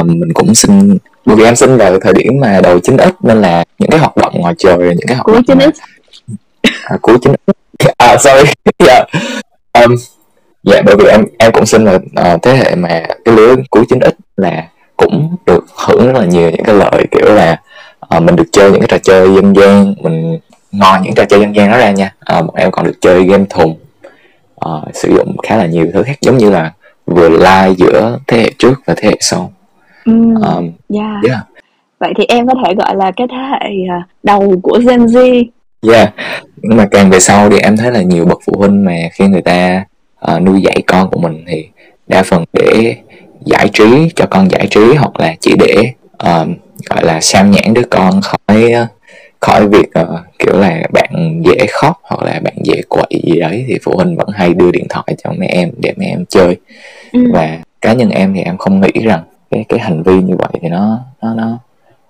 um, 0.00 0.06
mình 0.06 0.32
cũng 0.34 0.54
sinh 0.54 0.98
bởi 1.24 1.36
vì 1.36 1.44
em 1.44 1.56
sinh 1.56 1.76
vào 1.76 1.98
thời 2.00 2.12
điểm 2.12 2.32
mà 2.40 2.60
đầu 2.62 2.78
9x 2.78 3.10
nên 3.22 3.42
là 3.42 3.64
những 3.78 3.90
cái 3.90 4.00
hoạt 4.00 4.16
động 4.16 4.32
ngoài 4.40 4.54
trời 4.58 4.76
những 4.78 5.06
cái 5.06 5.16
hoạt 5.16 5.24
cuối 5.24 5.34
động 5.34 5.58
9x 5.58 5.70
à, 6.84 6.96
cuối 7.02 7.16
9x 7.16 7.34
à 7.96 8.16
sorry. 8.16 8.52
Yeah. 8.78 9.08
um, 9.72 9.96
dạ 10.62 10.82
bởi 10.86 10.96
vì 10.96 11.04
em 11.04 11.24
em 11.38 11.52
cũng 11.52 11.66
sinh 11.66 11.84
vào 11.84 11.96
uh, 11.96 12.42
thế 12.42 12.56
hệ 12.56 12.74
mà 12.74 13.02
cái 13.24 13.34
lứa 13.34 13.56
cuối 13.70 13.84
9x 13.88 14.10
là 14.36 14.68
cũng 14.96 15.36
được 15.46 15.64
hưởng 15.86 16.06
rất 16.06 16.20
là 16.20 16.26
nhiều 16.26 16.50
những 16.50 16.64
cái 16.64 16.74
lợi 16.74 17.06
kiểu 17.10 17.34
là 17.34 17.60
uh, 18.16 18.22
mình 18.22 18.36
được 18.36 18.46
chơi 18.52 18.70
những 18.70 18.80
cái 18.80 18.88
trò 18.88 18.98
chơi 18.98 19.34
dân 19.34 19.54
gian 19.56 19.94
mình 20.02 20.38
ngoài 20.72 21.00
những 21.04 21.14
trò 21.14 21.24
chơi 21.24 21.40
dân 21.40 21.56
gian 21.56 21.70
đó 21.70 21.78
ra 21.78 21.90
nha. 21.90 22.14
Uh, 22.38 22.46
bọn 22.46 22.54
em 22.56 22.70
còn 22.70 22.86
được 22.86 22.96
chơi 23.00 23.24
game 23.24 23.44
thùng 23.50 23.76
uh, 24.66 24.94
sử 24.94 25.16
dụng 25.16 25.36
khá 25.42 25.56
là 25.56 25.66
nhiều 25.66 25.86
thứ 25.94 26.02
khác 26.02 26.18
giống 26.20 26.38
như 26.38 26.50
là 26.50 26.72
vừa 27.06 27.28
lai 27.28 27.74
giữa 27.78 28.18
thế 28.26 28.38
hệ 28.38 28.50
trước 28.58 28.74
và 28.86 28.94
thế 28.96 29.08
hệ 29.08 29.16
sau 29.20 29.52
um, 30.06 30.72
yeah. 30.88 31.24
yeah 31.28 31.46
vậy 31.98 32.12
thì 32.16 32.24
em 32.28 32.46
có 32.46 32.54
thể 32.64 32.74
gọi 32.74 32.96
là 32.96 33.12
cái 33.16 33.26
thế 33.30 33.36
hệ 33.36 33.70
à, 33.90 34.06
đầu 34.22 34.54
của 34.62 34.78
Gen 34.88 35.06
Z 35.06 35.44
yeah 35.92 36.14
nhưng 36.56 36.76
mà 36.76 36.86
càng 36.90 37.10
về 37.10 37.20
sau 37.20 37.50
thì 37.50 37.58
em 37.58 37.76
thấy 37.76 37.90
là 37.90 38.02
nhiều 38.02 38.24
bậc 38.24 38.38
phụ 38.46 38.52
huynh 38.58 38.84
mà 38.84 38.96
khi 39.12 39.26
người 39.26 39.42
ta 39.42 39.84
uh, 40.32 40.42
nuôi 40.42 40.62
dạy 40.62 40.82
con 40.86 41.10
của 41.10 41.20
mình 41.20 41.44
thì 41.48 41.68
đa 42.06 42.22
phần 42.22 42.44
để 42.52 42.96
giải 43.44 43.68
trí 43.72 44.08
cho 44.16 44.26
con 44.30 44.50
giải 44.50 44.66
trí 44.70 44.94
hoặc 44.98 45.20
là 45.20 45.34
chỉ 45.40 45.54
để 45.58 45.92
uh, 46.14 46.48
gọi 46.90 47.04
là 47.04 47.20
sao 47.20 47.46
nhãn 47.46 47.74
đứa 47.74 47.84
con 47.90 48.20
khỏi 48.20 48.72
khỏi 49.40 49.68
việc 49.68 49.90
uh, 50.00 50.08
kiểu 50.38 50.60
là 50.60 50.82
bạn 50.92 51.42
dễ 51.44 51.66
khóc 51.72 52.00
hoặc 52.02 52.22
là 52.22 52.40
bạn 52.44 52.54
dễ 52.64 52.82
quậy 52.88 53.22
gì 53.24 53.40
đấy 53.40 53.64
thì 53.68 53.78
phụ 53.82 53.92
huynh 53.96 54.16
vẫn 54.16 54.28
hay 54.34 54.54
đưa 54.54 54.70
điện 54.70 54.86
thoại 54.88 55.16
cho 55.24 55.30
mẹ 55.38 55.46
em 55.46 55.70
để 55.78 55.92
mẹ 55.96 56.06
em 56.06 56.24
chơi 56.28 56.56
ừ. 57.12 57.20
và 57.32 57.58
cá 57.80 57.92
nhân 57.92 58.10
em 58.10 58.34
thì 58.34 58.40
em 58.40 58.56
không 58.56 58.80
nghĩ 58.80 58.92
rằng 59.04 59.20
cái 59.50 59.64
cái 59.68 59.80
hành 59.80 60.02
vi 60.02 60.22
như 60.22 60.34
vậy 60.38 60.48
thì 60.62 60.68
nó 60.68 60.98
nó 61.22 61.34
nó 61.34 61.58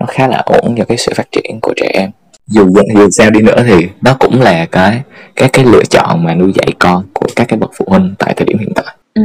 nó 0.00 0.06
khá 0.06 0.28
là 0.28 0.42
ổn 0.46 0.74
cho 0.78 0.84
cái 0.84 0.96
sự 0.96 1.12
phát 1.16 1.32
triển 1.32 1.58
của 1.62 1.72
trẻ 1.76 1.90
em 1.94 2.10
dù 2.46 2.68
dù 2.94 3.08
sao 3.10 3.30
đi 3.30 3.40
nữa 3.42 3.62
thì 3.66 3.88
nó 4.02 4.16
cũng 4.20 4.40
là 4.40 4.66
cái 4.66 5.02
cái 5.36 5.48
cái 5.52 5.64
lựa 5.64 5.82
chọn 5.90 6.24
mà 6.24 6.34
nuôi 6.34 6.52
dạy 6.54 6.72
con 6.78 7.04
của 7.12 7.26
các 7.36 7.48
cái 7.48 7.58
bậc 7.58 7.70
phụ 7.78 7.84
huynh 7.88 8.14
tại 8.18 8.34
thời 8.36 8.46
điểm 8.46 8.58
hiện 8.58 8.72
tại. 8.74 8.96
Ừ, 9.14 9.22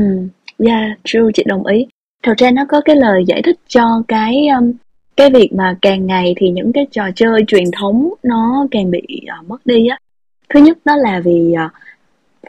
yeah, 0.65 0.84
true 1.03 1.32
chị 1.34 1.44
đồng 1.48 1.65
ý. 1.65 1.88
Thật 2.24 2.34
ra 2.38 2.51
nó 2.51 2.65
có 2.70 2.82
cái 2.86 2.96
lời 2.96 3.24
giải 3.27 3.41
thích 3.41 3.60
cho 3.68 4.03
cái 4.08 4.48
um, 4.48 4.72
cái 5.18 5.30
việc 5.30 5.53
mà 5.53 5.77
càng 5.82 6.08
ngày 6.08 6.34
thì 6.38 6.50
những 6.50 6.74
cái 6.74 6.88
trò 6.91 7.03
chơi 7.15 7.44
truyền 7.48 7.72
thống 7.80 8.13
nó 8.24 8.68
càng 8.72 8.91
bị 8.91 9.03
uh, 9.39 9.50
mất 9.50 9.65
đi 9.65 9.88
á. 9.88 9.98
Thứ 10.50 10.60
nhất 10.60 10.77
đó 10.86 10.96
là 10.96 11.20
vì 11.20 11.53
uh, 11.65 11.72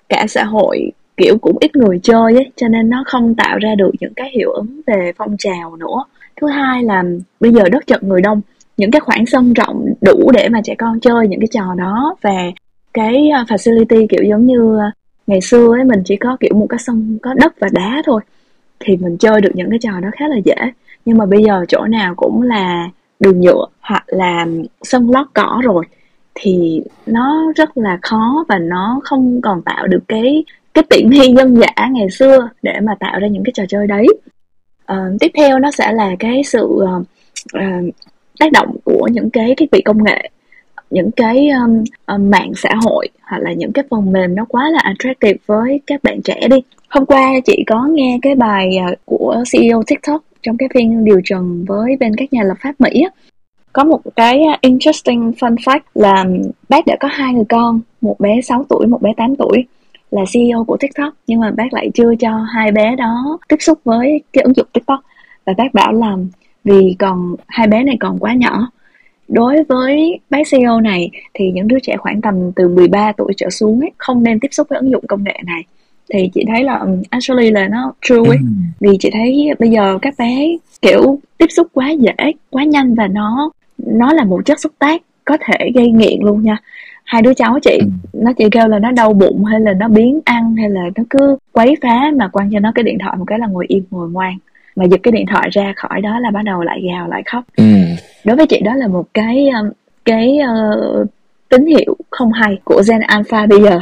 cả 0.09 0.27
xã 0.29 0.45
hội 0.45 0.93
kiểu 1.17 1.39
cũng 1.39 1.57
ít 1.61 1.77
người 1.77 2.01
chơi 2.03 2.35
ấy, 2.35 2.53
cho 2.57 2.69
nên 2.69 2.91
nó 2.91 3.05
không 3.07 3.35
tạo 3.35 3.59
ra 3.59 3.75
được 3.75 3.91
những 4.01 4.15
cái 4.17 4.31
hiệu 4.35 4.53
ứng 4.53 4.81
về 4.87 5.13
phong 5.17 5.37
trào 5.39 5.77
nữa. 5.77 6.05
Thứ 6.41 6.47
hai 6.47 6.83
là 6.83 7.03
bây 7.41 7.53
giờ 7.53 7.69
đất 7.73 7.87
chật 7.87 8.03
người 8.03 8.21
đông, 8.21 8.41
những 8.77 8.91
cái 8.91 9.01
khoảng 9.01 9.27
sân 9.27 9.53
rộng 9.53 9.95
đủ 10.01 10.31
để 10.35 10.49
mà 10.49 10.61
trẻ 10.65 10.75
con 10.79 11.01
chơi 11.01 11.29
những 11.29 11.41
cái 11.41 11.49
trò 11.51 11.75
đó. 11.79 12.17
Và 12.23 12.51
cái 12.95 13.29
à, 13.29 13.45
facility 13.49 14.07
kiểu 14.09 14.25
giống 14.31 14.47
như 14.47 14.79
à, 14.79 14.93
ngày 15.27 15.41
xưa 15.41 15.69
ấy, 15.77 15.85
mình 15.85 16.03
chỉ 16.05 16.17
có 16.17 16.37
kiểu 16.41 16.55
một 16.55 16.67
cái 16.69 16.79
sân, 16.79 17.19
có 17.23 17.35
đất 17.35 17.53
và 17.61 17.69
đá 17.73 18.03
thôi, 18.05 18.21
thì 18.81 18.97
mình 18.97 19.17
chơi 19.19 19.41
được 19.41 19.51
những 19.55 19.71
cái 19.71 19.79
trò 19.83 20.01
đó 20.03 20.09
khá 20.13 20.29
là 20.29 20.37
dễ. 20.45 20.57
Nhưng 21.05 21.19
mà 21.19 21.27
bây 21.27 21.45
giờ 21.45 21.65
chỗ 21.69 21.85
nào 21.85 22.15
cũng 22.17 22.43
là 22.43 22.89
đường 23.21 23.41
nhựa 23.41 23.67
hoặc 23.81 24.05
là 24.07 24.47
sân 24.83 25.11
lót 25.11 25.27
cỏ 25.35 25.61
rồi, 25.65 25.85
thì 26.35 26.83
nó 27.07 27.53
rất 27.57 27.79
là 27.79 27.99
khó 28.03 28.45
và 28.49 28.59
nó 28.59 29.01
không 29.05 29.41
còn 29.41 29.63
tạo 29.63 29.87
được 29.87 30.03
cái 30.09 30.45
cái 30.75 30.85
tiện 30.91 31.11
nghi 31.11 31.35
dân 31.37 31.57
giả 31.57 31.89
ngày 31.91 32.11
xưa 32.11 32.49
để 32.63 32.81
mà 32.83 32.93
tạo 33.01 33.21
ra 33.21 33.29
những 33.29 33.45
cái 33.45 33.53
trò 33.55 33.65
chơi 33.69 33.87
đấy. 33.87 34.07
Uh, 34.93 35.21
tiếp 35.21 35.31
theo 35.35 35.59
nó 35.59 35.71
sẽ 35.71 35.93
là 35.93 36.17
cái 36.19 36.43
sự 36.45 36.65
uh, 36.65 37.07
uh, 37.57 37.95
tác 38.39 38.53
động 38.53 38.77
của 38.85 39.09
những 39.13 39.31
cái 39.31 39.55
thiết 39.57 39.71
bị 39.71 39.83
công 39.83 40.05
nghệ 40.05 40.31
những 40.91 41.11
cái 41.11 41.49
um, 41.49 41.85
um, 42.07 42.31
mạng 42.31 42.53
xã 42.57 42.75
hội 42.85 43.09
hoặc 43.23 43.39
là 43.39 43.53
những 43.53 43.73
cái 43.73 43.85
phần 43.91 44.13
mềm 44.13 44.35
nó 44.35 44.45
quá 44.45 44.71
là 44.71 44.81
attractive 44.83 45.39
với 45.47 45.81
các 45.87 46.03
bạn 46.03 46.23
trẻ 46.23 46.49
đi. 46.51 46.57
Hôm 46.89 47.07
qua 47.07 47.33
chị 47.45 47.65
có 47.67 47.87
nghe 47.91 48.19
cái 48.23 48.35
bài 48.35 48.77
uh, 48.93 48.99
của 49.05 49.45
CEO 49.53 49.83
TikTok 49.87 50.23
trong 50.43 50.57
cái 50.57 50.69
phiên 50.75 51.05
điều 51.05 51.21
trần 51.25 51.65
với 51.69 51.97
bên 52.01 52.17
các 52.17 52.33
nhà 52.33 52.43
lập 52.43 52.57
pháp 52.63 52.81
Mỹ 52.81 53.05
có 53.73 53.85
một 53.85 54.01
cái 54.17 54.43
interesting 54.61 55.31
fun 55.31 55.57
fact 55.57 55.81
là 55.95 56.25
bác 56.69 56.87
đã 56.87 56.97
có 57.01 57.09
hai 57.09 57.33
người 57.35 57.45
con 57.49 57.81
một 58.01 58.17
bé 58.21 58.41
6 58.41 58.65
tuổi 58.69 58.87
một 58.87 59.03
bé 59.03 59.13
8 59.17 59.37
tuổi 59.37 59.65
là 60.13 60.23
CEO 60.33 60.65
của 60.65 60.77
TikTok 60.77 61.15
nhưng 61.27 61.41
mà 61.41 61.51
bác 61.51 61.73
lại 61.73 61.91
chưa 61.95 62.15
cho 62.19 62.39
hai 62.55 62.73
bé 62.73 62.97
đó 62.97 63.39
tiếp 63.49 63.57
xúc 63.61 63.79
với 63.85 64.23
cái 64.33 64.43
ứng 64.43 64.57
dụng 64.57 64.67
TikTok. 64.73 65.01
Và 65.47 65.53
bác 65.59 65.75
bảo 65.75 65.93
là 65.93 66.17
vì 66.65 66.97
còn 66.99 67.37
hai 67.49 67.67
bé 67.67 67.83
này 67.83 67.97
còn 68.01 68.19
quá 68.19 68.35
nhỏ. 68.35 68.71
Đối 69.29 69.63
với 69.69 70.21
bác 70.31 70.51
CEO 70.51 70.81
này 70.81 71.11
thì 71.35 71.51
những 71.51 71.69
đứa 71.69 71.79
trẻ 71.83 71.97
khoảng 71.97 72.21
tầm 72.21 72.53
từ 72.57 72.69
13 72.69 73.13
tuổi 73.13 73.33
trở 73.37 73.51
xuống 73.51 73.81
ấy, 73.81 73.91
không 73.99 74.23
nên 74.23 74.41
tiếp 74.41 74.49
xúc 74.51 74.67
với 74.71 74.79
ứng 74.79 74.91
dụng 74.91 75.07
công 75.07 75.25
nghệ 75.25 75.41
này. 75.47 75.65
Thì 76.13 76.31
chị 76.35 76.45
thấy 76.49 76.65
là 76.65 76.77
um, 76.77 77.03
actually 77.11 77.51
là 77.51 77.69
nó 77.69 77.93
true 78.01 78.17
ấy. 78.17 78.37
Ừ. 78.37 78.47
vì 78.81 78.97
chị 79.01 79.11
thấy 79.13 79.49
bây 79.59 79.69
giờ 79.69 79.99
các 80.03 80.15
bé 80.19 80.57
kiểu 80.83 81.19
tiếp 81.39 81.47
xúc 81.51 81.67
quá 81.73 81.91
dễ 81.91 82.33
quá 82.51 82.65
nhanh 82.65 82.95
và 82.95 83.07
nó 83.07 83.51
nó 83.77 84.13
là 84.13 84.25
một 84.25 84.47
chất 84.47 84.61
xúc 84.61 84.73
tác 84.79 85.03
có 85.25 85.37
thể 85.41 85.71
gây 85.75 85.91
nghiện 85.91 86.19
luôn 86.21 86.43
nha 86.43 86.57
hai 87.13 87.23
đứa 87.23 87.35
cháu 87.35 87.59
chị 87.63 87.79
ừ. 87.81 87.87
nó 88.13 88.33
chỉ 88.39 88.45
kêu 88.51 88.69
là 88.69 88.79
nó 88.79 88.93
đau 88.93 89.13
bụng 89.13 89.45
hay 89.45 89.61
là 89.61 89.73
nó 89.73 89.89
biến 89.89 90.21
ăn 90.25 90.57
hay 90.57 90.71
là 90.71 90.81
nó 90.97 91.03
cứ 91.11 91.37
quấy 91.53 91.75
phá 91.83 92.11
mà 92.17 92.29
quan 92.29 92.51
cho 92.53 92.61
nó 92.61 92.73
cái 92.75 92.83
điện 92.83 92.99
thoại 93.01 93.17
một 93.17 93.25
cái 93.27 93.39
là 93.39 93.47
ngồi 93.47 93.65
im 93.69 93.85
ngồi 93.91 94.11
ngoan 94.11 94.39
mà 94.77 94.85
giật 94.85 95.01
cái 95.03 95.13
điện 95.13 95.27
thoại 95.31 95.49
ra 95.53 95.73
khỏi 95.77 96.01
đó 96.01 96.19
là 96.19 96.31
bắt 96.31 96.43
đầu 96.45 96.63
lại 96.63 96.81
gào 96.89 97.09
lại 97.09 97.23
khóc 97.27 97.45
ừ. 97.57 97.65
đối 98.25 98.37
với 98.37 98.47
chị 98.47 98.61
đó 98.65 98.75
là 98.75 98.89
một 98.89 99.07
cái 99.15 99.49
um, 99.49 99.71
cái 100.05 100.39
uh, 101.03 101.07
tín 101.49 101.67
hiệu 101.67 101.97
không 102.11 102.33
hay 102.33 102.59
của 102.65 102.83
Gen 102.89 103.01
Alpha 103.01 103.47
bây 103.47 103.63
giờ 103.63 103.79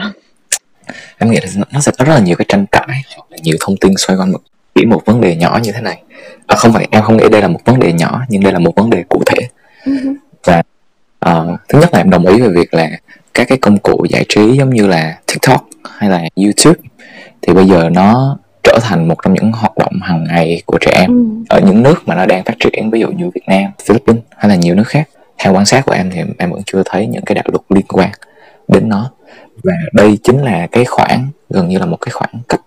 em 1.19 1.31
nghĩ 1.31 1.39
là 1.43 1.65
nó 1.73 1.81
sẽ 1.81 1.93
có 1.99 2.05
rất 2.05 2.15
là 2.15 2.21
nhiều 2.21 2.37
cái 2.37 2.47
tranh 2.49 2.67
cãi 2.73 3.03
nhiều 3.43 3.57
thông 3.61 3.77
tin 3.77 3.93
xoay 3.97 4.19
quanh 4.19 4.33
một 4.33 4.41
chỉ 4.75 4.87
một 4.87 5.03
vấn 5.05 5.21
đề 5.21 5.37
nhỏ 5.37 5.61
như 5.63 5.73
thế 5.73 5.81
này 5.81 6.03
à, 6.47 6.57
không 6.57 6.73
phải 6.73 6.89
em 6.91 7.03
không 7.03 7.17
nghĩ 7.17 7.25
đây 7.33 7.43
là 7.43 7.49
một 7.49 7.61
vấn 7.65 7.81
đề 7.81 7.93
nhỏ 7.93 8.21
nhưng 8.29 8.43
đây 8.43 8.53
là 8.53 8.59
một 8.59 8.73
vấn 8.77 8.91
đề 8.91 9.05
cụ 9.09 9.23
thể 9.27 9.49
uh-huh. 9.85 10.15
và 10.45 10.63
uh, 11.27 11.61
thứ 11.69 11.81
nhất 11.81 11.91
là 11.93 12.01
em 12.01 12.11
đồng 12.11 12.27
ý 12.27 12.41
về 12.41 12.49
việc 12.49 12.75
là 12.75 12.91
các 13.35 13.49
cái 13.49 13.59
công 13.59 13.79
cụ 13.79 14.07
giải 14.11 14.25
trí 14.29 14.57
giống 14.57 14.71
như 14.71 14.87
là 14.87 15.19
TikTok 15.27 15.65
hay 15.99 16.11
là 16.11 16.25
YouTube 16.37 16.81
thì 17.43 17.55
bây 17.55 17.67
giờ 17.67 17.91
nó 17.93 18.39
trở 18.63 18.79
thành 18.83 19.09
một 19.09 19.15
trong 19.25 19.35
những 19.35 19.53
hoạt 19.53 19.79
động 19.79 19.93
hàng 20.03 20.25
ngày 20.25 20.63
của 20.67 20.79
trẻ 20.81 20.91
em 20.95 21.11
ừ. 21.11 21.45
ở 21.49 21.61
những 21.61 21.83
nước 21.83 22.09
mà 22.09 22.15
nó 22.15 22.27
đang 22.27 22.45
phát 22.45 22.55
triển 22.61 22.91
ví 22.91 23.01
dụ 23.01 23.09
như 23.09 23.31
Việt 23.35 23.45
Nam, 23.47 23.71
Philippines 23.85 24.23
hay 24.37 24.49
là 24.49 24.55
nhiều 24.55 24.75
nước 24.75 24.89
khác. 24.89 25.09
Theo 25.39 25.53
quan 25.53 25.65
sát 25.67 25.87
của 25.87 25.93
em 25.93 26.11
thì 26.11 26.21
em 26.39 26.51
vẫn 26.51 26.63
chưa 26.67 26.83
thấy 26.85 27.07
những 27.07 27.25
cái 27.25 27.35
đạo 27.35 27.45
luật 27.49 27.63
liên 27.69 27.87
quan 27.89 28.11
đến 28.69 28.89
nó 28.89 29.11
và 29.65 29.73
đây 29.93 30.19
chính 30.23 30.43
là 30.43 30.67
cái 30.67 30.85
khoảng 30.85 31.29
gần 31.51 31.69
như 31.69 31.79
là 31.79 31.87
một 31.87 31.97
cái 32.01 32.11
khoảng 32.11 32.35
cách 32.49 32.61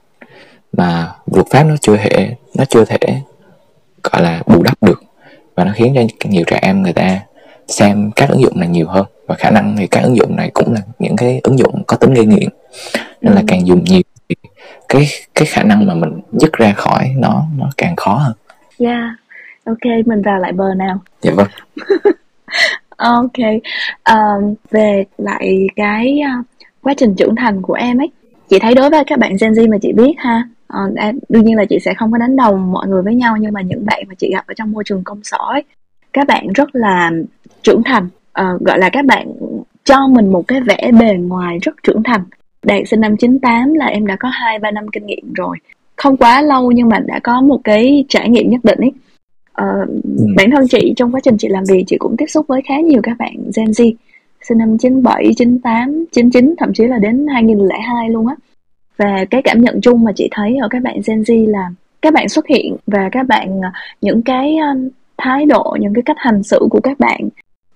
mà 0.73 1.11
luật 1.31 1.47
pháp 1.51 1.63
nó 1.63 1.75
chưa 1.81 1.97
thể 1.97 2.35
nó 2.55 2.65
chưa 2.65 2.85
thể 2.85 2.97
gọi 4.03 4.21
là 4.21 4.41
bù 4.45 4.63
đắp 4.63 4.83
được 4.83 5.03
và 5.55 5.63
nó 5.63 5.71
khiến 5.75 5.93
cho 5.95 6.29
nhiều 6.29 6.43
trẻ 6.47 6.59
em 6.61 6.81
người 6.81 6.93
ta 6.93 7.19
xem 7.67 8.11
các 8.15 8.29
ứng 8.29 8.41
dụng 8.41 8.59
này 8.59 8.69
nhiều 8.69 8.87
hơn 8.87 9.05
và 9.27 9.35
khả 9.35 9.49
năng 9.49 9.75
thì 9.77 9.87
các 9.87 10.01
ứng 10.03 10.17
dụng 10.17 10.35
này 10.35 10.51
cũng 10.53 10.73
là 10.73 10.81
những 10.99 11.15
cái 11.15 11.39
ứng 11.43 11.59
dụng 11.59 11.83
có 11.87 11.97
tính 11.97 12.13
gây 12.13 12.25
nghiện 12.25 12.49
nên 13.21 13.33
ừ. 13.33 13.35
là 13.35 13.41
càng 13.47 13.67
dùng 13.67 13.83
nhiều 13.83 14.01
thì 14.29 14.35
cái 14.89 15.07
cái 15.35 15.45
khả 15.45 15.63
năng 15.63 15.87
mà 15.87 15.93
mình 15.93 16.21
dứt 16.31 16.53
ra 16.53 16.73
khỏi 16.73 17.11
nó 17.17 17.43
nó 17.57 17.69
càng 17.77 17.95
khó 17.95 18.15
hơn. 18.15 18.33
Yeah, 18.79 19.03
ok 19.65 20.05
mình 20.05 20.21
vào 20.21 20.39
lại 20.39 20.51
bờ 20.51 20.73
nào. 20.73 20.99
Dạ 21.21 21.31
vâng. 21.35 21.47
ok, 22.97 23.39
um, 24.09 24.55
về 24.71 25.03
lại 25.17 25.67
cái 25.75 26.21
uh, 26.39 26.45
quá 26.81 26.93
trình 26.97 27.15
trưởng 27.15 27.35
thành 27.35 27.61
của 27.61 27.73
em 27.73 28.01
ấy, 28.01 28.11
chị 28.49 28.59
thấy 28.59 28.75
đối 28.75 28.89
với 28.89 29.03
các 29.07 29.19
bạn 29.19 29.35
Gen 29.41 29.53
Z 29.53 29.69
mà 29.69 29.77
chị 29.81 29.93
biết 29.93 30.13
ha, 30.17 30.47
uh, 30.77 31.15
đương 31.29 31.45
nhiên 31.45 31.57
là 31.57 31.65
chị 31.65 31.79
sẽ 31.85 31.93
không 31.93 32.11
có 32.11 32.17
đánh 32.17 32.35
đồng 32.35 32.71
mọi 32.71 32.87
người 32.87 33.01
với 33.01 33.15
nhau 33.15 33.37
nhưng 33.37 33.53
mà 33.53 33.61
những 33.61 33.85
bạn 33.85 34.03
mà 34.07 34.15
chị 34.17 34.31
gặp 34.33 34.47
ở 34.47 34.53
trong 34.53 34.71
môi 34.71 34.83
trường 34.83 35.03
công 35.03 35.23
sở 35.23 35.37
ấy, 35.37 35.63
các 36.13 36.27
bạn 36.27 36.47
rất 36.55 36.75
là 36.75 37.11
trưởng 37.61 37.83
thành. 37.83 38.07
Uh, 38.41 38.61
gọi 38.61 38.79
là 38.79 38.89
các 38.89 39.05
bạn 39.05 39.27
cho 39.83 40.07
mình 40.07 40.31
một 40.31 40.47
cái 40.47 40.61
vẻ 40.61 40.91
bề 40.99 41.13
ngoài 41.13 41.57
rất 41.61 41.75
trưởng 41.83 42.03
thành. 42.03 42.23
Đạt 42.63 42.87
sinh 42.87 43.01
năm 43.01 43.17
98 43.17 43.73
là 43.73 43.85
em 43.85 44.07
đã 44.07 44.15
có 44.19 44.29
hai 44.31 44.59
ba 44.59 44.71
năm 44.71 44.87
kinh 44.87 45.05
nghiệm 45.05 45.33
rồi. 45.33 45.57
Không 45.95 46.17
quá 46.17 46.41
lâu 46.41 46.71
nhưng 46.71 46.89
mà 46.89 46.99
đã 46.99 47.19
có 47.23 47.41
một 47.41 47.61
cái 47.63 48.05
trải 48.09 48.29
nghiệm 48.29 48.49
nhất 48.49 48.61
định 48.63 48.79
ấy. 48.79 48.91
Uh, 49.61 49.89
ừ. 50.03 50.25
bản 50.37 50.51
thân 50.51 50.67
chị 50.67 50.93
trong 50.95 51.11
quá 51.11 51.19
trình 51.23 51.37
chị 51.37 51.47
làm 51.47 51.63
việc 51.69 51.83
chị 51.87 51.97
cũng 51.99 52.15
tiếp 52.17 52.25
xúc 52.27 52.45
với 52.47 52.61
khá 52.65 52.79
nhiều 52.79 53.01
các 53.03 53.17
bạn 53.19 53.35
Gen 53.55 53.65
Z. 53.65 53.93
Sinh 54.41 54.57
năm 54.57 54.77
97, 54.77 55.31
98, 55.37 56.05
99 56.11 56.55
thậm 56.57 56.73
chí 56.73 56.83
là 56.83 56.97
đến 56.97 57.27
2002 57.33 58.09
luôn 58.09 58.27
á. 58.27 58.35
Và 58.97 59.25
cái 59.29 59.41
cảm 59.41 59.61
nhận 59.61 59.81
chung 59.81 60.03
mà 60.03 60.11
chị 60.15 60.27
thấy 60.31 60.57
ở 60.61 60.67
các 60.67 60.83
bạn 60.83 60.95
Gen 61.07 61.21
Z 61.21 61.49
là 61.49 61.69
các 62.01 62.13
bạn 62.13 62.29
xuất 62.29 62.47
hiện 62.47 62.75
và 62.87 63.09
các 63.11 63.27
bạn 63.27 63.61
những 64.01 64.21
cái 64.21 64.57
thái 65.23 65.45
độ 65.45 65.77
những 65.79 65.93
cái 65.93 66.01
cách 66.05 66.17
hành 66.19 66.43
xử 66.43 66.59
của 66.69 66.79
các 66.83 66.99
bạn 66.99 67.29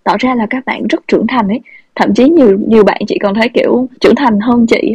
tỏ 0.03 0.15
ra 0.19 0.35
là 0.35 0.47
các 0.49 0.65
bạn 0.65 0.87
rất 0.87 1.07
trưởng 1.07 1.27
thành 1.27 1.47
ấy. 1.47 1.59
Thậm 1.95 2.13
chí 2.13 2.29
nhiều 2.29 2.57
nhiều 2.67 2.83
bạn 2.83 3.01
chị 3.07 3.17
còn 3.23 3.35
thấy 3.35 3.49
kiểu 3.49 3.87
trưởng 4.01 4.15
thành 4.15 4.39
hơn 4.39 4.65
chị 4.67 4.93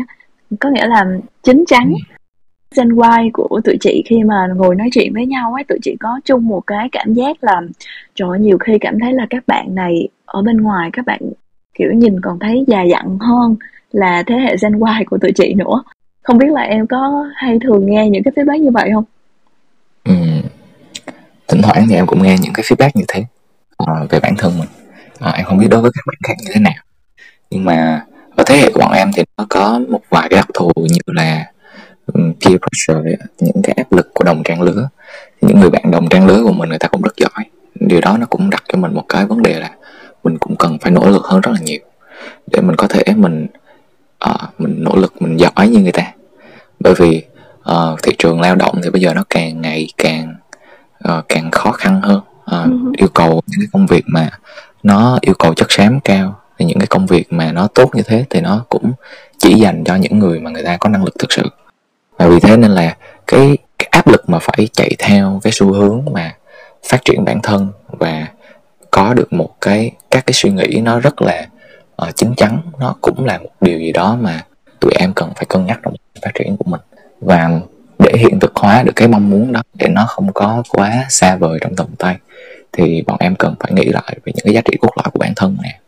có 0.60 0.70
nghĩa 0.70 0.86
là 0.86 1.04
chín 1.42 1.64
chắn. 1.66 1.92
Gen 2.76 2.88
Y 2.88 3.30
của 3.32 3.60
tụi 3.64 3.76
chị 3.80 4.02
khi 4.06 4.22
mà 4.22 4.46
ngồi 4.56 4.74
nói 4.74 4.88
chuyện 4.92 5.14
với 5.14 5.26
nhau 5.26 5.54
ấy 5.54 5.64
tụi 5.64 5.78
chị 5.82 5.96
có 6.00 6.20
chung 6.24 6.48
một 6.48 6.60
cái 6.66 6.88
cảm 6.92 7.14
giác 7.14 7.44
là 7.44 7.60
trời 8.14 8.28
ơi, 8.28 8.38
nhiều 8.38 8.58
khi 8.58 8.78
cảm 8.80 9.00
thấy 9.00 9.12
là 9.12 9.26
các 9.30 9.44
bạn 9.46 9.74
này 9.74 10.08
ở 10.24 10.42
bên 10.42 10.56
ngoài 10.56 10.90
các 10.92 11.06
bạn 11.06 11.20
kiểu 11.78 11.92
nhìn 11.92 12.20
còn 12.20 12.38
thấy 12.38 12.64
già 12.66 12.82
dặn 12.82 13.18
hơn 13.18 13.56
là 13.92 14.22
thế 14.26 14.34
hệ 14.34 14.56
Gen 14.62 14.72
Y 14.72 15.04
của 15.04 15.18
tụi 15.18 15.32
chị 15.32 15.54
nữa. 15.54 15.82
Không 16.22 16.38
biết 16.38 16.48
là 16.50 16.62
em 16.62 16.86
có 16.86 17.28
hay 17.34 17.58
thường 17.58 17.86
nghe 17.86 18.10
những 18.10 18.22
cái 18.22 18.32
feedback 18.36 18.56
như 18.56 18.70
vậy 18.70 18.90
không? 18.94 19.04
Ừ. 20.04 20.14
Thỉnh 21.48 21.62
thoảng 21.62 21.86
thì 21.88 21.94
em 21.94 22.06
cũng 22.06 22.22
nghe 22.22 22.36
những 22.40 22.52
cái 22.52 22.64
feedback 22.64 22.90
như 22.94 23.04
thế 23.08 23.24
uh, 23.82 24.10
về 24.10 24.20
bản 24.20 24.34
thân 24.38 24.58
mình. 24.58 24.68
Uh, 25.28 25.34
em 25.34 25.44
không 25.44 25.58
biết 25.58 25.68
đối 25.70 25.80
với 25.80 25.90
các 25.94 26.02
bạn 26.06 26.16
khác 26.24 26.34
như 26.44 26.50
thế 26.54 26.60
nào. 26.60 26.82
Nhưng 27.50 27.64
mà 27.64 28.04
ở 28.36 28.44
thế 28.46 28.56
hệ 28.56 28.70
của 28.74 28.80
bọn 28.80 28.92
em 28.92 29.10
thì 29.14 29.22
nó 29.36 29.46
có 29.50 29.80
một 29.88 30.00
vài 30.10 30.28
cái 30.30 30.36
đặc 30.36 30.48
thù 30.54 30.72
như 30.76 30.98
là 31.06 31.46
peer 32.14 32.56
pressure 32.58 33.16
những 33.38 33.62
cái 33.62 33.74
áp 33.76 33.92
lực 33.92 34.14
của 34.14 34.24
đồng 34.24 34.42
trang 34.42 34.62
lứa. 34.62 34.88
Những 35.40 35.60
người 35.60 35.70
bạn 35.70 35.90
đồng 35.90 36.08
trang 36.08 36.26
lứa 36.26 36.42
của 36.44 36.52
mình 36.52 36.68
người 36.68 36.78
ta 36.78 36.88
cũng 36.88 37.02
rất 37.02 37.16
giỏi. 37.16 37.44
Điều 37.74 38.00
đó 38.00 38.16
nó 38.16 38.26
cũng 38.26 38.50
đặt 38.50 38.62
cho 38.68 38.78
mình 38.78 38.94
một 38.94 39.04
cái 39.08 39.26
vấn 39.26 39.42
đề 39.42 39.60
là 39.60 39.70
mình 40.24 40.38
cũng 40.38 40.56
cần 40.56 40.78
phải 40.78 40.92
nỗ 40.92 41.10
lực 41.10 41.24
hơn 41.24 41.40
rất 41.40 41.50
là 41.52 41.60
nhiều 41.60 41.80
để 42.46 42.60
mình 42.60 42.76
có 42.76 42.86
thể 42.86 43.02
mình 43.16 43.46
uh, 44.30 44.60
mình 44.60 44.74
nỗ 44.78 44.96
lực 44.96 45.22
mình 45.22 45.36
giỏi 45.36 45.68
như 45.68 45.78
người 45.78 45.92
ta. 45.92 46.12
Bởi 46.80 46.94
vì 46.94 47.24
uh, 47.70 48.02
thị 48.02 48.12
trường 48.18 48.40
lao 48.40 48.54
động 48.54 48.80
thì 48.84 48.90
bây 48.90 49.00
giờ 49.00 49.14
nó 49.14 49.24
càng 49.30 49.60
ngày 49.60 49.88
càng 49.98 50.34
uh, 51.08 51.24
càng 51.28 51.50
khó 51.50 51.72
khăn 51.72 52.00
hơn. 52.02 52.20
Uh, 52.56 52.96
yêu 52.96 53.08
cầu 53.14 53.42
những 53.46 53.60
cái 53.60 53.68
công 53.72 53.86
việc 53.86 54.04
mà 54.06 54.30
nó 54.82 55.18
yêu 55.20 55.34
cầu 55.38 55.54
chất 55.54 55.72
xám 55.72 56.00
cao 56.00 56.40
thì 56.58 56.64
những 56.64 56.78
cái 56.78 56.86
công 56.86 57.06
việc 57.06 57.32
mà 57.32 57.52
nó 57.52 57.68
tốt 57.74 57.90
như 57.94 58.02
thế 58.02 58.24
thì 58.30 58.40
nó 58.40 58.64
cũng 58.68 58.92
chỉ 59.38 59.54
dành 59.54 59.84
cho 59.84 59.96
những 59.96 60.18
người 60.18 60.40
mà 60.40 60.50
người 60.50 60.62
ta 60.62 60.76
có 60.76 60.88
năng 60.88 61.04
lực 61.04 61.14
thực 61.18 61.32
sự. 61.32 61.42
Và 62.18 62.26
vì 62.28 62.40
thế 62.40 62.56
nên 62.56 62.70
là 62.70 62.96
cái, 63.26 63.58
cái 63.78 63.88
áp 63.90 64.08
lực 64.08 64.28
mà 64.28 64.38
phải 64.38 64.68
chạy 64.72 64.90
theo 64.98 65.40
cái 65.42 65.52
xu 65.52 65.72
hướng 65.72 66.04
mà 66.12 66.34
phát 66.88 67.04
triển 67.04 67.24
bản 67.24 67.40
thân 67.42 67.68
và 67.86 68.26
có 68.90 69.14
được 69.14 69.32
một 69.32 69.54
cái 69.60 69.92
các 70.10 70.26
cái 70.26 70.34
suy 70.34 70.50
nghĩ 70.50 70.80
nó 70.82 71.00
rất 71.00 71.22
là 71.22 71.46
uh, 72.08 72.16
chín 72.16 72.34
chắn 72.36 72.58
nó 72.78 72.94
cũng 73.00 73.24
là 73.24 73.38
một 73.38 73.50
điều 73.60 73.78
gì 73.78 73.92
đó 73.92 74.16
mà 74.20 74.40
tụi 74.80 74.92
em 74.92 75.12
cần 75.14 75.32
phải 75.36 75.44
cân 75.48 75.66
nhắc 75.66 75.80
trong 75.82 75.94
phát 76.22 76.30
triển 76.34 76.56
của 76.56 76.70
mình. 76.70 76.80
Và 77.20 77.60
để 78.02 78.12
hiện 78.18 78.40
thực 78.40 78.56
hóa 78.56 78.82
được 78.82 78.92
cái 78.96 79.08
mong 79.08 79.30
muốn 79.30 79.52
đó 79.52 79.62
để 79.74 79.88
nó 79.88 80.04
không 80.08 80.32
có 80.32 80.62
quá 80.68 81.06
xa 81.08 81.36
vời 81.36 81.58
trong 81.62 81.76
tầm 81.76 81.86
tay. 81.98 82.16
Thì 82.72 83.02
bọn 83.06 83.16
em 83.20 83.34
cần 83.36 83.54
phải 83.60 83.72
nghĩ 83.72 83.84
lại 83.84 84.18
về 84.24 84.32
những 84.34 84.44
cái 84.44 84.54
giá 84.54 84.60
trị 84.60 84.76
cốt 84.80 84.90
lõi 84.96 85.10
của 85.12 85.18
bản 85.18 85.32
thân 85.36 85.56
nè. 85.62 85.78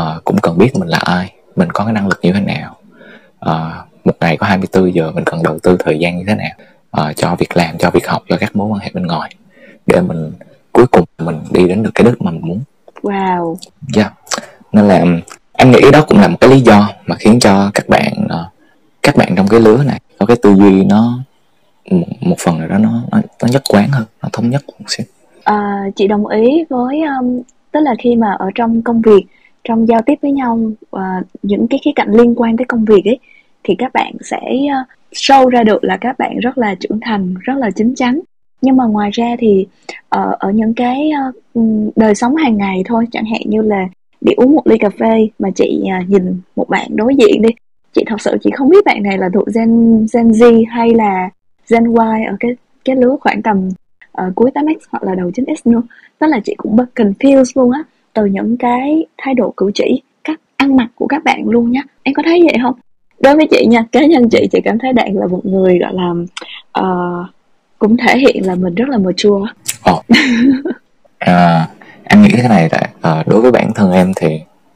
Uh, 0.00 0.24
cũng 0.24 0.38
cần 0.38 0.58
biết 0.58 0.76
mình 0.76 0.88
là 0.88 0.98
ai 0.98 1.32
mình 1.56 1.70
có 1.70 1.84
cái 1.84 1.92
năng 1.92 2.08
lực 2.08 2.18
như 2.22 2.32
thế 2.32 2.40
nào. 2.40 2.76
Uh, 3.50 3.86
một 4.04 4.14
ngày 4.20 4.36
có 4.36 4.46
24 4.46 4.94
giờ 4.94 5.10
mình 5.10 5.24
cần 5.24 5.42
đầu 5.42 5.58
tư 5.62 5.76
thời 5.84 5.98
gian 5.98 6.18
như 6.18 6.24
thế 6.26 6.34
nào. 6.34 6.50
Uh, 7.00 7.16
cho 7.16 7.34
việc 7.34 7.56
làm 7.56 7.78
cho 7.78 7.90
việc 7.90 8.08
học 8.08 8.22
cho 8.28 8.36
các 8.36 8.56
mối 8.56 8.68
quan 8.68 8.80
hệ 8.80 8.90
bên 8.94 9.06
ngoài. 9.06 9.34
Để 9.86 10.00
mình 10.00 10.32
cuối 10.72 10.86
cùng 10.86 11.04
mình 11.18 11.40
đi 11.50 11.68
đến 11.68 11.82
được 11.82 11.90
cái 11.94 12.04
đích 12.04 12.22
mà 12.22 12.30
mình 12.30 12.40
muốn. 12.44 12.60
Wow. 13.02 13.56
Yeah. 13.96 14.12
nên 14.72 14.88
là 14.88 15.04
em 15.52 15.70
nghĩ 15.70 15.90
đó 15.92 16.04
cũng 16.08 16.20
là 16.20 16.28
một 16.28 16.36
cái 16.40 16.50
lý 16.50 16.60
do 16.60 16.88
mà 17.06 17.16
khiến 17.16 17.40
cho 17.40 17.70
các 17.74 17.88
bạn 17.88 18.28
các 19.02 19.16
bạn 19.16 19.34
trong 19.36 19.48
cái 19.48 19.60
lứa 19.60 19.82
này 19.82 20.00
có 20.18 20.26
cái 20.26 20.36
tư 20.42 20.54
duy 20.54 20.84
nó 20.84 21.18
một, 21.90 22.06
một 22.20 22.36
phần 22.38 22.58
nào 22.58 22.68
đó 22.68 22.78
nó, 22.78 23.02
nó 23.12 23.18
nó 23.42 23.48
nhất 23.52 23.62
quán 23.68 23.88
hơn 23.92 24.04
nó 24.22 24.28
thống 24.32 24.50
nhất 24.50 24.62
một 24.66 24.84
xíu. 24.88 25.06
À, 25.44 25.82
chị 25.96 26.06
đồng 26.06 26.26
ý 26.26 26.64
với 26.70 27.02
um, 27.02 27.42
tức 27.72 27.80
là 27.80 27.94
khi 27.98 28.16
mà 28.16 28.32
ở 28.38 28.50
trong 28.54 28.82
công 28.82 29.02
việc 29.02 29.26
trong 29.64 29.88
giao 29.88 30.00
tiếp 30.06 30.14
với 30.22 30.32
nhau 30.32 30.60
uh, 30.96 31.00
những 31.42 31.68
cái 31.68 31.80
khía 31.84 31.90
cạnh 31.94 32.08
liên 32.10 32.34
quan 32.36 32.56
tới 32.56 32.64
công 32.64 32.84
việc 32.84 33.04
ấy 33.04 33.18
thì 33.64 33.74
các 33.78 33.92
bạn 33.92 34.12
sẽ 34.24 34.40
uh, 34.50 34.86
show 35.12 35.48
ra 35.48 35.62
được 35.62 35.84
là 35.84 35.96
các 35.96 36.18
bạn 36.18 36.38
rất 36.38 36.58
là 36.58 36.74
trưởng 36.74 37.00
thành 37.00 37.34
rất 37.40 37.54
là 37.56 37.70
chín 37.70 37.94
chắn. 37.94 38.20
Nhưng 38.62 38.76
mà 38.76 38.84
ngoài 38.84 39.10
ra 39.12 39.36
thì 39.38 39.66
uh, 40.16 40.38
ở 40.38 40.50
những 40.50 40.74
cái 40.74 41.10
uh, 41.54 41.64
đời 41.96 42.14
sống 42.14 42.36
hàng 42.36 42.56
ngày 42.56 42.82
thôi 42.86 43.06
chẳng 43.12 43.24
hạn 43.24 43.40
như 43.44 43.62
là 43.62 43.88
đi 44.20 44.32
uống 44.36 44.54
một 44.54 44.66
ly 44.66 44.78
cà 44.78 44.90
phê 45.00 45.28
mà 45.38 45.50
chị 45.54 45.84
uh, 46.02 46.08
nhìn 46.08 46.40
một 46.56 46.68
bạn 46.68 46.88
đối 46.96 47.14
diện 47.16 47.42
đi 47.42 47.48
chị 47.92 48.04
thật 48.06 48.20
sự 48.20 48.36
chị 48.42 48.50
không 48.54 48.68
biết 48.68 48.84
bạn 48.84 49.02
này 49.02 49.18
là 49.18 49.28
thuộc 49.34 49.48
gen 49.54 49.98
gen 50.14 50.28
Z 50.28 50.64
hay 50.70 50.94
là 50.94 51.30
gen 51.70 51.84
Y 51.84 52.24
ở 52.26 52.36
cái 52.40 52.56
cái 52.84 52.96
lứa 52.96 53.16
khoảng 53.20 53.42
tầm 53.42 53.68
uh, 54.22 54.34
cuối 54.34 54.50
8x 54.54 54.76
hoặc 54.90 55.02
là 55.02 55.14
đầu 55.14 55.30
9x 55.30 55.54
nữa. 55.64 55.82
Tức 56.18 56.26
là 56.26 56.40
chị 56.44 56.54
cũng 56.56 56.76
bất 56.76 56.86
confused 56.94 57.52
luôn 57.54 57.70
á 57.70 57.82
từ 58.12 58.26
những 58.26 58.56
cái 58.56 59.06
thái 59.18 59.34
độ 59.34 59.54
cử 59.56 59.70
chỉ 59.74 60.02
cách 60.24 60.40
ăn 60.56 60.76
mặc 60.76 60.88
của 60.94 61.06
các 61.06 61.24
bạn 61.24 61.48
luôn 61.48 61.70
nhá. 61.70 61.80
Em 62.02 62.14
có 62.14 62.22
thấy 62.26 62.40
vậy 62.44 62.58
không? 62.62 62.74
Đối 63.20 63.36
với 63.36 63.46
chị 63.50 63.66
nha 63.66 63.84
cá 63.92 64.06
nhân 64.06 64.28
chị 64.30 64.48
chị 64.52 64.60
cảm 64.64 64.78
thấy 64.78 64.92
bạn 64.92 65.16
là 65.16 65.26
một 65.26 65.46
người 65.46 65.78
gọi 65.78 65.92
là 65.94 66.10
uh, 66.80 67.26
cũng 67.78 67.96
thể 67.96 68.18
hiện 68.18 68.46
là 68.46 68.54
mình 68.54 68.74
rất 68.74 68.88
là 68.88 68.98
mature 68.98 69.52
Ồ. 69.82 70.02
à, 71.18 71.68
em 72.04 72.22
nghĩ 72.22 72.28
cái 72.32 72.48
này 72.48 72.68
là 72.72 72.88
uh, 73.20 73.28
đối 73.28 73.40
với 73.40 73.52
bản 73.52 73.74
thân 73.74 73.92
em 73.92 74.12
thì 74.16 74.28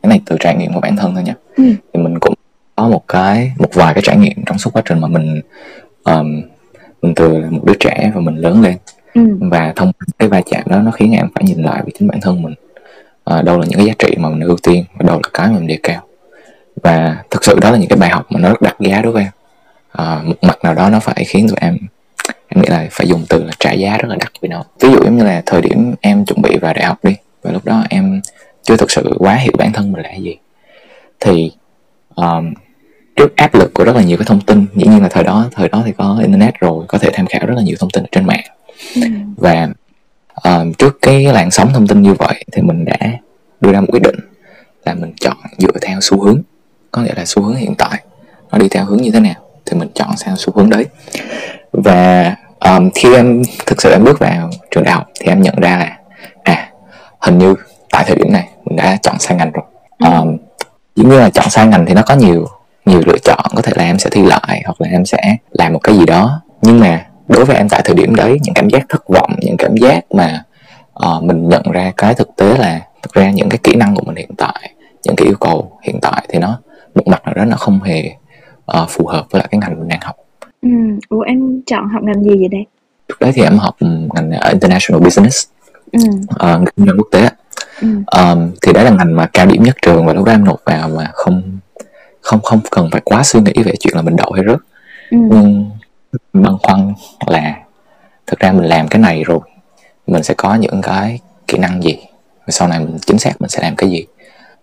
cái 0.03 0.11
này 0.11 0.21
từ 0.27 0.37
trải 0.41 0.57
nghiệm 0.57 0.73
của 0.75 0.81
bản 0.81 0.97
thân 0.97 1.15
thôi 1.15 1.23
nha. 1.27 1.35
Ừ. 1.57 1.65
thì 1.95 2.03
mình 2.03 2.19
cũng 2.21 2.35
có 2.77 2.89
một 2.89 3.09
cái 3.09 3.53
một 3.59 3.75
vài 3.75 3.95
cái 3.95 4.03
trải 4.07 4.17
nghiệm 4.17 4.45
trong 4.47 4.59
suốt 4.59 4.71
quá 4.73 4.83
trình 4.85 5.01
mà 5.01 5.09
mình 5.09 5.41
um, 6.05 6.43
mình 7.03 7.15
từ 7.15 7.29
một 7.51 7.65
đứa 7.65 7.75
trẻ 7.81 8.13
và 8.15 8.21
mình 8.21 8.37
lớn 8.37 8.63
lên. 8.63 8.77
Ừ. 9.15 9.21
và 9.41 9.73
thông 9.77 9.93
cái 10.19 10.29
va 10.29 10.41
chạm 10.51 10.63
đó 10.67 10.79
nó 10.79 10.91
khiến 10.91 11.13
em 11.13 11.29
phải 11.35 11.45
nhìn 11.45 11.63
lại 11.63 11.83
về 11.87 11.93
chính 11.99 12.09
bản 12.09 12.21
thân 12.21 12.43
mình. 12.43 12.55
À, 13.25 13.43
đâu 13.43 13.59
là 13.59 13.67
những 13.69 13.79
cái 13.79 13.87
giá 13.87 13.93
trị 13.99 14.15
mà 14.19 14.29
mình 14.29 14.41
ưu 14.41 14.57
tiên 14.63 14.85
và 14.99 15.07
đâu 15.07 15.21
là 15.23 15.31
cái 15.33 15.49
mà 15.49 15.59
mình 15.59 15.67
đề 15.67 15.79
cao. 15.83 16.03
Và 16.83 17.17
thực 17.31 17.45
sự 17.45 17.59
đó 17.61 17.71
là 17.71 17.79
những 17.79 17.89
cái 17.89 17.99
bài 17.99 18.11
học 18.11 18.27
mà 18.29 18.41
nó 18.41 18.49
rất 18.49 18.63
đắt 18.63 18.81
giá 18.81 19.03
đối 19.03 19.13
với 19.13 19.23
em. 19.23 19.33
À, 19.93 20.23
một 20.25 20.35
mặt 20.43 20.59
nào 20.63 20.75
đó 20.75 20.91
nó 20.91 21.01
phải 21.01 21.25
khiến 21.25 21.49
tụi 21.49 21.57
em 21.61 21.77
em 22.49 22.63
nghĩ 22.63 22.69
là 22.69 22.87
phải 22.91 23.09
dùng 23.09 23.25
từ 23.29 23.45
là 23.45 23.53
trả 23.59 23.73
giá 23.73 23.97
rất 23.97 24.09
là 24.09 24.17
đắt 24.17 24.33
vì 24.41 24.49
nó. 24.49 24.65
Ví 24.81 24.91
dụ 24.91 25.05
giống 25.05 25.17
như 25.17 25.25
là 25.25 25.43
thời 25.47 25.63
điểm 25.63 25.95
em 26.01 26.25
chuẩn 26.25 26.43
bị 26.43 26.59
vào 26.59 26.75
đại 26.75 26.85
học 26.85 27.05
đi 27.05 27.17
và 27.43 27.53
lúc 27.53 27.65
đó 27.65 27.85
em 27.91 28.21
chưa 28.63 28.77
thực 28.77 28.91
sự 28.91 29.17
quá 29.19 29.35
hiểu 29.35 29.53
bản 29.59 29.73
thân 29.73 29.93
mình 29.93 30.03
là 30.03 30.15
gì. 30.15 30.37
Thì 31.21 31.53
um, 32.15 32.55
trước 33.19 33.37
áp 33.37 33.55
lực 33.55 33.75
của 33.75 33.85
rất 33.85 33.97
là 33.97 34.03
nhiều 34.03 34.17
cái 34.17 34.27
thông 34.27 34.41
tin. 34.41 34.67
Dĩ 34.75 34.87
nhiên 34.87 35.03
là 35.03 35.09
thời 35.09 35.25
đó 35.25 35.49
thời 35.53 35.69
đó 35.69 35.83
thì 35.87 35.93
có 35.93 36.17
internet 36.21 36.55
rồi 36.61 36.85
có 36.89 36.99
thể 36.99 37.11
tham 37.13 37.27
khảo 37.27 37.47
rất 37.47 37.55
là 37.57 37.63
nhiều 37.63 37.77
thông 37.81 37.91
tin 37.91 38.05
ở 38.05 38.09
trên 38.13 38.27
mạng. 38.27 38.45
Ừ. 38.95 39.03
và 39.37 39.69
uh, 40.49 40.79
trước 40.79 40.99
cái 41.03 41.25
làn 41.25 41.51
sóng 41.51 41.73
thông 41.73 41.87
tin 41.87 42.03
như 42.03 42.15
vậy 42.15 42.45
thì 42.53 42.63
mình 42.63 42.85
đã 42.85 42.97
đưa 43.61 43.73
ra 43.73 43.81
một 43.81 43.87
quyết 43.91 44.03
định 44.03 44.17
là 44.85 44.95
mình 44.95 45.13
chọn 45.21 45.37
dựa 45.59 45.79
theo 45.83 45.99
xu 46.01 46.23
hướng 46.23 46.43
có 46.93 47.03
nghĩa 47.03 47.15
là 47.17 47.25
xu 47.25 47.43
hướng 47.43 47.57
hiện 47.57 47.75
tại 47.79 48.03
nó 48.53 48.59
đi 48.59 48.69
theo 48.69 48.85
hướng 48.85 49.03
như 49.03 49.11
thế 49.11 49.21
nào 49.21 49.35
thì 49.67 49.79
mình 49.79 49.89
chọn 49.95 50.17
sang 50.17 50.37
xu 50.37 50.53
hướng 50.57 50.71
đấy. 50.71 50.87
Và 51.73 52.37
um, 52.61 52.91
khi 52.95 53.15
em 53.15 53.43
thực 53.67 53.83
sự 53.83 53.91
em 53.91 54.05
bước 54.05 54.19
vào 54.19 54.51
trường 54.71 54.85
đại 54.85 54.95
học 54.95 55.09
thì 55.21 55.27
em 55.27 55.43
nhận 55.43 55.55
ra 55.61 55.77
là 55.77 55.99
à 56.43 56.71
hình 57.21 57.39
như 57.39 57.55
tại 57.91 58.05
thời 58.07 58.17
điểm 58.17 58.33
này 58.33 58.49
mình 58.65 58.77
đã 58.77 58.97
chọn 59.03 59.19
sai 59.19 59.37
ngành 59.37 59.53
rồi. 59.53 59.65
Um, 59.99 60.37
dĩ 60.97 61.05
nhiên 61.05 61.19
là 61.19 61.31
chọn 61.31 61.51
sai 61.51 61.67
ngành 61.67 61.87
thì 61.87 61.95
nó 61.95 62.03
có 62.03 62.15
nhiều 62.15 62.49
nhiều 62.89 63.01
lựa 63.07 63.19
chọn 63.19 63.45
có 63.57 63.63
thể 63.63 63.73
là 63.77 63.85
em 63.85 63.99
sẽ 63.99 64.11
thi 64.11 64.23
lại 64.23 64.63
hoặc 64.65 64.81
là 64.81 64.89
em 64.89 65.05
sẽ 65.05 65.37
làm 65.53 65.73
một 65.73 65.79
cái 65.83 65.97
gì 65.97 66.07
đó. 66.07 66.41
Nhưng 66.63 66.81
mà 66.81 67.07
đối 67.29 67.45
với 67.45 67.57
em 67.57 67.69
tại 67.69 67.83
thời 67.85 67.95
điểm 67.95 68.15
đấy 68.15 68.39
những 68.43 68.55
cảm 68.55 68.69
giác 68.69 68.87
thất 68.89 69.09
vọng 69.09 69.33
những 69.41 69.57
cảm 69.57 69.77
giác 69.77 70.05
mà 70.15 70.45
uh, 71.07 71.23
mình 71.23 71.49
nhận 71.49 71.63
ra 71.73 71.93
cái 71.97 72.15
thực 72.15 72.37
tế 72.37 72.57
là 72.59 72.81
thực 73.03 73.13
ra 73.13 73.31
những 73.31 73.49
cái 73.49 73.59
kỹ 73.63 73.75
năng 73.75 73.95
của 73.95 74.03
mình 74.07 74.17
hiện 74.17 74.31
tại 74.39 74.73
những 75.05 75.17
cái 75.17 75.27
yêu 75.27 75.37
cầu 75.41 75.79
hiện 75.83 75.99
tại 76.03 76.27
thì 76.29 76.39
nó 76.39 76.59
một 76.95 77.07
mặt 77.07 77.25
nào 77.25 77.35
đó 77.35 77.45
nó 77.45 77.57
không 77.57 77.83
hề 77.83 78.11
uh, 78.83 78.89
phù 78.89 79.07
hợp 79.07 79.27
với 79.31 79.39
lại 79.39 79.49
cái 79.51 79.59
ngành 79.59 79.79
mình 79.79 79.89
đang 79.89 80.01
học. 80.03 80.17
Ừ 80.63 80.69
ủa 81.09 81.21
em 81.21 81.63
chọn 81.67 81.89
học 81.89 82.03
ngành 82.03 82.23
gì 82.23 82.31
vậy 82.31 82.49
đây? 82.49 82.67
Lúc 83.09 83.19
đấy 83.21 83.33
thì 83.35 83.43
em 83.43 83.59
học 83.59 83.77
ngành 84.15 84.31
uh, 84.31 84.51
international 84.51 85.03
business. 85.05 85.47
Ừ. 85.93 85.99
uh, 86.31 86.69
kinh 86.77 86.87
doanh 86.87 86.99
quốc 86.99 87.09
tế. 87.13 87.29
Ừ. 87.81 87.89
um, 88.07 88.51
thì 88.63 88.73
đấy 88.73 88.85
là 88.85 88.91
ngành 88.91 89.17
mà 89.17 89.27
cao 89.33 89.47
điểm 89.47 89.63
nhất 89.63 89.77
trường 89.83 90.07
và 90.07 90.13
lúc 90.13 90.25
đó 90.25 90.33
em 90.33 90.45
nộp 90.45 90.61
vào 90.65 90.89
mà 90.89 91.11
không 91.13 91.59
không 92.21 92.41
không 92.43 92.61
cần 92.71 92.89
phải 92.93 93.01
quá 93.05 93.23
suy 93.25 93.41
nghĩ 93.41 93.53
về 93.65 93.73
chuyện 93.81 93.97
là 93.97 94.03
mình 94.03 94.17
đậu 94.17 94.33
hay 94.33 94.45
rớt. 94.47 94.59
Ừ. 95.11 95.19
nhưng 95.31 95.71
băn 96.33 96.53
khoăn 96.63 96.93
là 97.27 97.55
thực 98.27 98.39
ra 98.39 98.53
mình 98.53 98.65
làm 98.65 98.89
cái 98.89 99.01
này 99.01 99.25
rồi 99.25 99.41
mình 100.07 100.23
sẽ 100.23 100.35
có 100.35 100.55
những 100.55 100.83
cái 100.83 101.19
kỹ 101.47 101.59
năng 101.59 101.83
gì? 101.83 101.99
Và 102.47 102.51
sau 102.51 102.69
này 102.69 102.79
mình 102.79 102.97
chính 103.07 103.19
xác 103.19 103.41
mình 103.41 103.49
sẽ 103.49 103.63
làm 103.63 103.77
cái 103.77 103.91
gì? 103.91 104.07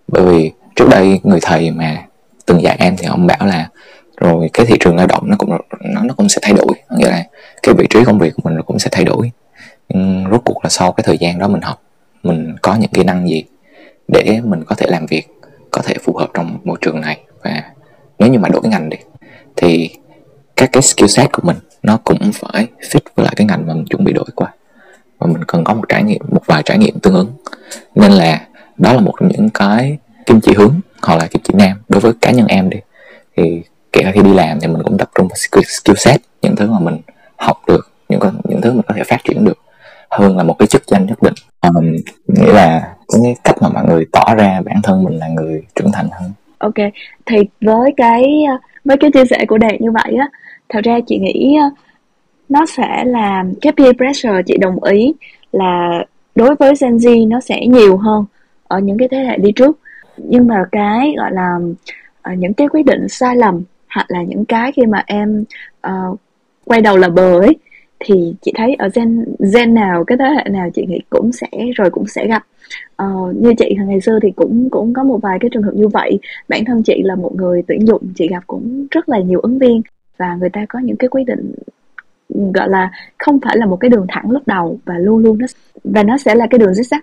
Bởi 0.08 0.24
vì 0.26 0.52
trước 0.76 0.90
đây 0.90 1.20
người 1.24 1.40
thầy 1.42 1.72
mà 1.72 2.04
từng 2.46 2.62
dạy 2.62 2.78
em 2.80 2.98
thì 2.98 3.08
ông 3.08 3.28
bảo 3.28 3.46
là 3.46 3.70
rồi 4.18 4.50
cái 4.54 4.66
thị 4.66 4.76
trường 4.80 4.96
lao 4.96 5.08
động 5.08 5.24
nó 5.26 5.36
cũng 5.40 5.58
nó 5.82 6.02
nó 6.04 6.14
cũng 6.14 6.30
sẽ 6.30 6.40
thay 6.42 6.54
đổi. 6.54 6.76
Nghĩa 6.98 7.10
là 7.10 7.24
cái 7.64 7.76
vị 7.78 7.88
trí 7.90 8.04
công 8.04 8.20
việc 8.20 8.34
của 8.36 8.42
mình 8.44 8.56
nó 8.56 8.62
cũng 8.62 8.80
sẽ 8.80 8.90
thay 8.92 9.06
đổi. 9.06 9.32
Nhưng 9.90 10.26
rốt 10.32 10.42
cuộc 10.46 10.64
là 10.64 10.70
sau 10.70 10.92
cái 10.92 11.04
thời 11.08 11.18
gian 11.18 11.40
đó 11.40 11.48
mình 11.48 11.62
học 11.62 11.82
mình 12.24 12.56
có 12.62 12.76
những 12.76 12.90
kỹ 12.90 13.04
năng 13.04 13.30
gì 13.30 13.44
để 14.08 14.42
mình 14.44 14.64
có 14.64 14.76
thể 14.76 14.88
làm 14.90 15.06
việc 15.06 15.28
có 15.72 15.82
thể 15.82 15.96
phù 16.04 16.18
hợp 16.18 16.28
trong 16.34 16.58
môi 16.64 16.78
trường 16.82 17.02
này 17.02 17.20
và 17.46 17.64
nếu 18.20 18.30
như 18.30 18.40
mà 18.40 18.50
đổi 18.50 18.62
ngành 18.64 18.90
đi 18.90 18.98
thì 19.56 19.90
các 20.56 20.70
cái 20.72 20.82
skill 20.82 21.08
set 21.08 21.32
của 21.32 21.42
mình 21.46 21.58
nó 21.84 21.98
cũng 22.04 22.32
phải 22.34 22.68
fit 22.82 23.00
với 23.16 23.26
lại 23.26 23.34
cái 23.38 23.48
ngành 23.48 23.68
mà 23.68 23.74
mình 23.74 23.86
chuẩn 23.86 24.04
bị 24.04 24.14
đổi 24.14 24.26
qua. 24.36 24.54
Và 25.20 25.28
mình 25.28 25.44
cần 25.48 25.64
có 25.64 25.74
một 25.74 25.84
trải 25.90 26.04
nghiệm 26.04 26.22
một 26.32 26.42
vài 26.46 26.64
trải 26.64 26.78
nghiệm 26.78 27.00
tương 27.00 27.14
ứng. 27.14 27.32
Nên 27.96 28.12
là 28.12 28.48
đó 28.78 28.94
là 28.94 29.00
một 29.00 29.14
trong 29.20 29.30
những 29.30 29.50
cái 29.50 29.98
kim 30.26 30.42
chỉ 30.42 30.54
hướng 30.54 30.80
hoặc 31.02 31.16
là 31.16 31.28
kim 31.28 31.42
chỉ 31.44 31.54
nam 31.58 31.78
đối 31.90 32.02
với 32.02 32.14
cá 32.22 32.32
nhân 32.32 32.48
em 32.48 32.70
đi. 32.70 32.78
Thì 33.38 33.62
kể 33.92 34.02
cả 34.04 34.12
khi 34.12 34.22
đi 34.22 34.34
làm 34.34 34.60
thì 34.60 34.68
mình 34.68 34.84
cũng 34.84 34.98
tập 34.98 35.10
trung 35.16 35.28
vào 35.28 35.64
skill, 35.66 35.96
set 35.98 36.22
những 36.42 36.56
thứ 36.56 36.72
mà 36.72 36.80
mình 36.80 37.02
học 37.38 37.58
được 37.68 37.92
những 38.10 38.20
những 38.44 38.62
thứ 38.62 38.72
mình 38.72 38.86
có 38.88 38.94
thể 38.98 39.04
phát 39.04 39.18
triển 39.24 39.46
được 39.46 39.58
hơn 40.10 40.38
là 40.38 40.44
một 40.44 40.56
cái 40.60 40.68
chức 40.68 40.84
danh 40.88 41.06
nhất 41.06 41.24
định. 41.24 41.34
Um, 41.62 41.96
nghĩa 42.28 42.54
là 42.54 42.94
cái 43.08 43.36
cách 43.44 43.56
mà 43.62 43.70
mọi 43.70 43.86
người 43.86 44.06
tỏ 44.12 44.36
ra 44.38 44.62
bản 44.66 44.82
thân 44.82 45.04
mình 45.04 45.18
là 45.18 45.28
người 45.28 45.62
trưởng 45.76 45.92
thành 45.92 46.10
hơn 46.12 46.32
ok. 46.66 46.92
Thì 47.26 47.38
với 47.62 47.94
cái 47.98 48.44
ờ, 48.50 48.58
với 48.86 48.98
cái 48.98 49.12
chia 49.12 49.26
sẻ 49.26 49.46
của 49.48 49.58
đạt 49.58 49.82
như 49.82 49.92
vậy 49.92 50.16
á 50.20 50.30
thật 50.70 50.80
ra 50.84 51.00
chị 51.08 51.18
nghĩ 51.18 51.56
ờ, 51.62 51.70
nó 52.50 52.66
sẽ 52.66 53.04
là 53.06 53.46
cái 53.62 53.74
peer 53.78 53.96
pressure 53.98 54.42
chị 54.46 54.58
đồng 54.58 54.84
ý 54.84 55.14
là 55.52 56.04
đối 56.36 56.56
với 56.56 56.74
Gen 56.82 56.98
Z 56.98 57.28
nó 57.28 57.40
sẽ 57.40 57.66
nhiều 57.68 57.98
hơn 57.98 58.26
ở 58.68 58.80
những 58.80 58.98
cái 58.98 59.08
thế 59.12 59.18
hệ 59.18 59.38
đi 59.38 59.52
trước. 59.56 59.80
Nhưng 60.18 60.48
mà 60.48 60.64
cái 60.72 61.14
gọi 61.18 61.32
là 61.32 61.60
ờ, 62.22 62.34
những 62.34 62.54
cái 62.54 62.68
quyết 62.68 62.86
định 62.86 63.10
sai 63.10 63.36
lầm 63.36 63.64
hoặc 63.90 64.06
là 64.10 64.24
những 64.24 64.46
cái 64.46 64.72
khi 64.72 64.86
mà 64.86 65.04
em 65.08 65.44
uh, 65.88 66.20
quay 66.66 66.82
đầu 66.82 66.98
là 66.98 67.10
bờ 67.10 67.40
ấy 67.40 67.56
thì 68.00 68.36
chị 68.42 68.52
thấy 68.56 68.76
ở 68.80 68.90
gen 68.96 69.26
gen 69.54 69.74
nào 69.74 70.04
cái 70.04 70.18
thế 70.18 70.26
hệ 70.26 70.44
nào 70.50 70.70
chị 70.74 70.86
nghĩ 70.86 71.00
cũng 71.10 71.32
sẽ 71.32 71.48
rồi 71.76 71.90
cũng 71.90 72.08
sẽ 72.08 72.28
gặp 72.28 72.44
uh, 73.04 73.36
như 73.36 73.54
chị 73.58 73.76
ngày 73.88 74.02
xưa 74.02 74.20
thì 74.22 74.32
cũng 74.36 74.70
cũng 74.70 74.94
có 74.94 75.04
một 75.04 75.18
vài 75.22 75.38
cái 75.42 75.50
trường 75.54 75.64
hợp 75.64 75.74
như 75.74 75.88
vậy. 75.88 76.20
Bản 76.50 76.66
thân 76.66 76.84
chị 76.84 77.02
là 77.04 77.16
một 77.16 77.36
người 77.36 77.64
tuyển 77.68 77.88
dụng 77.88 78.02
chị 78.16 78.28
gặp 78.28 78.44
cũng 78.48 78.88
rất 78.92 79.10
là 79.10 79.20
nhiều 79.20 79.40
ứng 79.40 79.60
viên 79.60 79.82
và 80.18 80.36
người 80.36 80.50
ta 80.50 80.66
có 80.70 80.80
những 80.80 80.98
cái 80.98 81.10
quyết 81.10 81.24
định 81.24 81.56
gọi 82.54 82.70
là 82.70 82.92
không 83.18 83.40
phải 83.46 83.58
là 83.58 83.66
một 83.66 83.78
cái 83.80 83.90
đường 83.90 84.06
thẳng 84.10 84.32
lúc 84.32 84.44
đầu 84.46 84.80
và 84.86 84.94
luôn 84.98 85.18
luôn 85.18 85.38
nó 85.38 85.48
và 85.84 86.04
nó 86.04 86.18
sẽ 86.18 86.36
là 86.36 86.48
cái 86.50 86.60
đường 86.60 86.72
zigzag. 86.72 87.00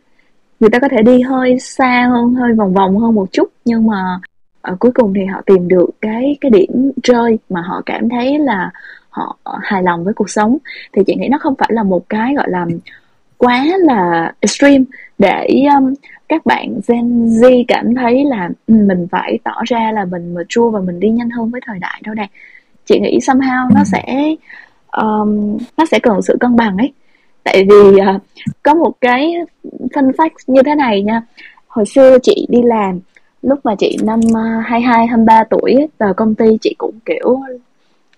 Người 0.61 0.71
ta 0.71 0.79
có 0.79 0.89
thể 0.89 1.03
đi 1.03 1.21
hơi 1.21 1.59
xa 1.59 2.09
hơn 2.11 2.35
hơi 2.35 2.53
vòng 2.53 2.75
vòng 2.75 2.99
hơn 2.99 3.15
một 3.15 3.33
chút 3.33 3.49
nhưng 3.65 3.87
mà 3.87 4.21
ở 4.61 4.77
cuối 4.81 4.91
cùng 4.95 5.15
thì 5.15 5.25
họ 5.25 5.43
tìm 5.47 5.69
được 5.69 5.91
cái 6.01 6.37
cái 6.41 6.51
điểm 6.51 6.93
rơi 7.03 7.39
mà 7.49 7.61
họ 7.61 7.83
cảm 7.87 8.09
thấy 8.09 8.39
là 8.39 8.71
họ 9.11 9.39
hài 9.63 9.83
lòng 9.83 10.05
với 10.05 10.15
cuộc 10.15 10.31
sống. 10.31 10.59
Thì 10.93 11.03
chị 11.07 11.15
nghĩ 11.15 11.29
nó 11.29 11.39
không 11.39 11.55
phải 11.59 11.69
là 11.73 11.83
một 11.83 12.09
cái 12.09 12.35
gọi 12.35 12.51
là 12.51 12.67
quá 13.47 13.67
là 13.79 14.33
extreme 14.41 14.85
để 15.19 15.47
um, 15.77 15.95
các 16.29 16.47
bạn 16.47 16.81
Gen 16.89 17.27
Z 17.27 17.65
cảm 17.69 17.95
thấy 17.95 18.25
là 18.25 18.51
ừ, 18.67 18.75
mình 18.75 19.07
phải 19.11 19.39
tỏ 19.45 19.55
ra 19.65 19.93
là 19.93 20.05
mình 20.05 20.35
mature 20.35 20.71
và 20.73 20.81
mình 20.81 21.01
đi 21.01 21.09
nhanh 21.09 21.31
hơn 21.31 21.51
với 21.51 21.61
thời 21.67 21.79
đại 21.79 22.01
đâu 22.05 22.15
nè. 22.15 22.29
Chị 22.85 23.01
nghĩ 23.01 23.19
somehow 23.19 23.69
nó 23.75 23.85
sẽ 23.85 24.35
um, 24.93 25.59
nó 25.77 25.85
sẽ 25.91 25.99
cần 25.99 26.23
sự 26.23 26.37
cân 26.41 26.57
bằng 26.57 26.77
ấy. 26.77 26.93
Tại 27.45 27.65
vì 27.69 28.01
uh, 28.01 28.23
có 28.63 28.75
một 28.75 28.93
cái 29.01 29.35
fun 29.69 30.13
fact 30.13 30.31
như 30.47 30.63
thế 30.63 30.75
này 30.75 31.03
nha. 31.03 31.23
Hồi 31.67 31.87
xưa 31.87 32.19
chị 32.23 32.47
đi 32.51 32.63
làm 32.63 33.01
lúc 33.43 33.59
mà 33.65 33.75
chị 33.79 33.97
năm 34.03 34.21
uh, 34.21 34.67
22 34.67 35.07
23 35.07 35.45
tuổi 35.51 35.73
ấy, 35.73 35.89
vào 35.99 36.15
công 36.15 36.35
ty 36.35 36.47
chị 36.61 36.75
cũng 36.79 36.99
kiểu 37.05 37.41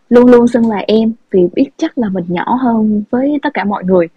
luôn 0.08 0.26
luôn 0.26 0.48
xưng 0.48 0.70
là 0.70 0.84
em 0.86 1.12
vì 1.30 1.40
biết 1.54 1.70
chắc 1.76 1.98
là 1.98 2.08
mình 2.08 2.24
nhỏ 2.28 2.58
hơn 2.62 3.02
với 3.10 3.38
tất 3.42 3.50
cả 3.54 3.64
mọi 3.64 3.84
người 3.84 4.08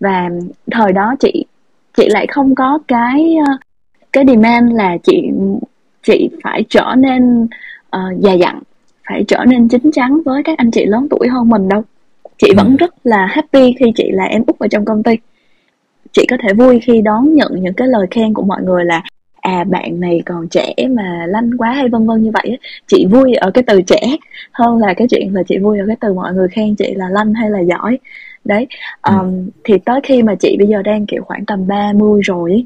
và 0.00 0.30
thời 0.70 0.92
đó 0.92 1.14
chị 1.20 1.44
chị 1.96 2.08
lại 2.08 2.26
không 2.26 2.54
có 2.54 2.78
cái 2.88 3.36
ờ, 3.46 3.56
cái 4.12 4.24
demand 4.26 4.72
là 4.72 4.96
chị 5.02 5.30
chị 6.02 6.30
phải 6.42 6.64
trở 6.68 6.94
nên 6.98 7.42
uh, 7.96 8.20
già 8.20 8.32
dặn 8.32 8.60
phải 9.08 9.24
trở 9.28 9.44
nên 9.48 9.68
chín 9.68 9.90
chắn 9.92 10.20
với 10.24 10.42
các 10.42 10.58
anh 10.58 10.70
chị 10.70 10.84
lớn 10.86 11.06
tuổi 11.10 11.28
hơn 11.28 11.48
mình 11.48 11.68
đâu. 11.68 11.82
Chị 12.38 12.52
vẫn 12.56 12.66
ừ. 12.66 12.76
rất 12.78 12.94
là 13.04 13.26
happy 13.26 13.74
khi 13.78 13.86
chị 13.96 14.10
là 14.12 14.24
em 14.24 14.42
út 14.46 14.58
ở 14.58 14.68
trong 14.68 14.84
công 14.84 15.02
ty. 15.02 15.12
Chị 16.12 16.26
có 16.30 16.36
thể 16.42 16.54
vui 16.54 16.80
khi 16.80 17.02
đón 17.02 17.34
nhận 17.34 17.52
những 17.60 17.74
cái 17.74 17.88
lời 17.88 18.06
khen 18.10 18.34
của 18.34 18.42
mọi 18.42 18.62
người 18.62 18.84
là 18.84 19.02
à 19.40 19.64
bạn 19.64 20.00
này 20.00 20.22
còn 20.26 20.48
trẻ 20.48 20.74
mà 20.90 21.26
lanh 21.28 21.50
quá 21.58 21.72
hay 21.72 21.88
vân 21.88 22.06
vân 22.06 22.22
như 22.22 22.30
vậy 22.30 22.58
chị 22.86 23.06
vui 23.10 23.34
ở 23.34 23.50
cái 23.50 23.64
từ 23.66 23.82
trẻ 23.82 24.16
hơn 24.52 24.78
là 24.78 24.94
cái 24.94 25.06
chuyện 25.10 25.34
là 25.34 25.42
chị 25.48 25.58
vui 25.58 25.78
ở 25.78 25.84
cái 25.86 25.96
từ 26.00 26.12
mọi 26.14 26.34
người 26.34 26.48
khen 26.48 26.74
chị 26.74 26.94
là 26.94 27.08
lanh 27.10 27.34
hay 27.34 27.50
là 27.50 27.60
giỏi 27.60 27.98
đấy 28.44 28.66
um, 29.08 29.16
ừ. 29.16 29.50
thì 29.64 29.74
tới 29.84 30.00
khi 30.02 30.22
mà 30.22 30.34
chị 30.34 30.56
bây 30.58 30.68
giờ 30.68 30.82
đang 30.82 31.06
kiểu 31.06 31.22
khoảng 31.22 31.46
tầm 31.46 31.66
30 31.66 32.20
rồi 32.24 32.64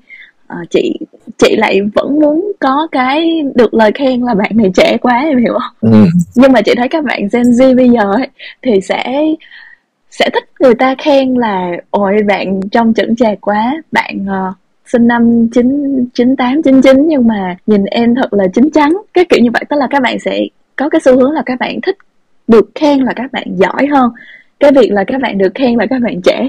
uh, 0.52 0.70
chị 0.70 0.98
chị 1.38 1.56
lại 1.56 1.80
vẫn 1.94 2.20
muốn 2.20 2.52
có 2.60 2.88
cái 2.92 3.42
được 3.54 3.74
lời 3.74 3.92
khen 3.94 4.20
là 4.22 4.34
bạn 4.34 4.50
này 4.54 4.70
trẻ 4.74 4.96
quá 5.00 5.20
em 5.20 5.38
hiểu 5.38 5.52
không 5.52 5.92
ừ. 5.92 6.06
nhưng 6.34 6.52
mà 6.52 6.62
chị 6.62 6.72
thấy 6.76 6.88
các 6.88 7.04
bạn 7.04 7.20
Gen 7.32 7.42
Z 7.42 7.76
bây 7.76 7.90
giờ 7.90 8.12
ấy, 8.12 8.28
thì 8.62 8.80
sẽ 8.80 9.24
sẽ 10.10 10.30
thích 10.34 10.44
người 10.60 10.74
ta 10.74 10.94
khen 10.98 11.34
là 11.34 11.70
ôi 11.90 12.16
bạn 12.28 12.60
trông 12.72 12.94
chững 12.94 13.16
chạc 13.16 13.38
quá 13.40 13.82
bạn 13.92 14.26
uh, 14.26 14.54
sinh 14.86 15.06
năm 15.06 15.48
chín 15.52 15.68
chín 16.14 16.36
tám 16.36 16.62
chín 16.62 16.82
chín 16.82 17.08
nhưng 17.08 17.28
mà 17.28 17.56
nhìn 17.66 17.84
em 17.84 18.14
thật 18.14 18.32
là 18.32 18.44
chín 18.54 18.70
chắn 18.70 18.96
cái 19.14 19.24
kiểu 19.24 19.40
như 19.42 19.50
vậy 19.52 19.64
tức 19.70 19.76
là 19.76 19.86
các 19.90 20.02
bạn 20.02 20.18
sẽ 20.18 20.40
có 20.76 20.88
cái 20.88 21.00
xu 21.04 21.16
hướng 21.16 21.30
là 21.30 21.42
các 21.46 21.58
bạn 21.60 21.80
thích 21.86 21.96
được 22.48 22.70
khen 22.74 23.00
là 23.00 23.12
các 23.16 23.32
bạn 23.32 23.44
giỏi 23.56 23.86
hơn 23.86 24.10
cái 24.64 24.72
việc 24.82 24.92
là 24.92 25.04
các 25.06 25.20
bạn 25.20 25.38
được 25.38 25.52
khen 25.54 25.74
là 25.74 25.86
các 25.90 26.02
bạn 26.02 26.22
trẻ. 26.22 26.48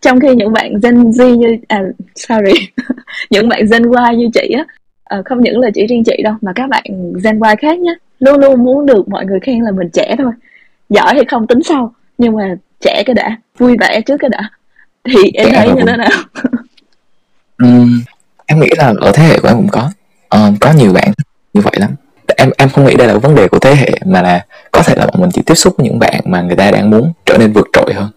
Trong 0.00 0.20
khi 0.20 0.34
những 0.34 0.52
bạn 0.52 0.72
Gen 0.82 1.10
Z 1.10 1.36
như 1.36 1.56
à 1.68 1.82
sorry 2.14 2.68
những 3.30 3.48
bạn 3.48 3.62
Gen 3.72 3.82
Y 3.82 4.16
như 4.16 4.28
chị 4.34 4.54
á 4.56 4.64
à, 5.04 5.22
không 5.24 5.40
những 5.40 5.60
là 5.60 5.70
chỉ 5.74 5.86
riêng 5.86 6.04
chị 6.04 6.22
đâu 6.24 6.34
mà 6.40 6.52
các 6.54 6.68
bạn 6.68 6.84
Gen 7.24 7.40
Y 7.42 7.56
khác 7.60 7.78
nhé 7.78 7.94
luôn 8.18 8.40
luôn 8.40 8.64
muốn 8.64 8.86
được 8.86 9.08
mọi 9.08 9.26
người 9.26 9.40
khen 9.40 9.60
là 9.60 9.70
mình 9.70 9.88
trẻ 9.92 10.14
thôi. 10.18 10.32
Giỏi 10.88 11.14
hay 11.14 11.24
không 11.24 11.46
tính 11.46 11.62
sau 11.62 11.94
nhưng 12.18 12.36
mà 12.36 12.54
trẻ 12.80 13.02
cái 13.06 13.14
đã 13.14 13.36
vui 13.58 13.76
vẻ 13.80 14.00
trước 14.00 14.16
cái 14.20 14.30
đã. 14.30 14.50
Thì 15.04 15.30
em 15.34 15.48
thấy 15.54 15.68
như 15.68 15.82
thế 15.86 15.96
nào? 15.96 16.10
Um, 17.62 18.00
em 18.46 18.60
nghĩ 18.60 18.68
là 18.76 18.94
ở 19.00 19.12
thế 19.14 19.22
hệ 19.22 19.38
của 19.38 19.48
em 19.48 19.56
cũng 19.56 19.68
có. 19.68 19.90
Uh, 20.36 20.54
có 20.60 20.72
nhiều 20.72 20.92
bạn 20.92 21.12
như 21.54 21.60
vậy 21.60 21.72
lắm 21.76 21.90
em 22.36 22.50
em 22.58 22.68
không 22.68 22.84
nghĩ 22.84 22.94
đây 22.94 23.08
là 23.08 23.14
vấn 23.18 23.34
đề 23.34 23.48
của 23.48 23.58
thế 23.58 23.74
hệ 23.74 23.90
mà 24.04 24.22
là 24.22 24.44
có 24.72 24.82
thể 24.82 24.94
là 24.96 25.06
bọn 25.06 25.20
mình 25.20 25.30
chỉ 25.30 25.42
tiếp 25.46 25.54
xúc 25.54 25.74
với 25.76 25.84
những 25.84 25.98
bạn 25.98 26.20
mà 26.24 26.42
người 26.42 26.56
ta 26.56 26.70
đang 26.70 26.90
muốn 26.90 27.12
trở 27.26 27.38
nên 27.38 27.52
vượt 27.52 27.66
trội 27.72 27.94
hơn. 27.94 28.10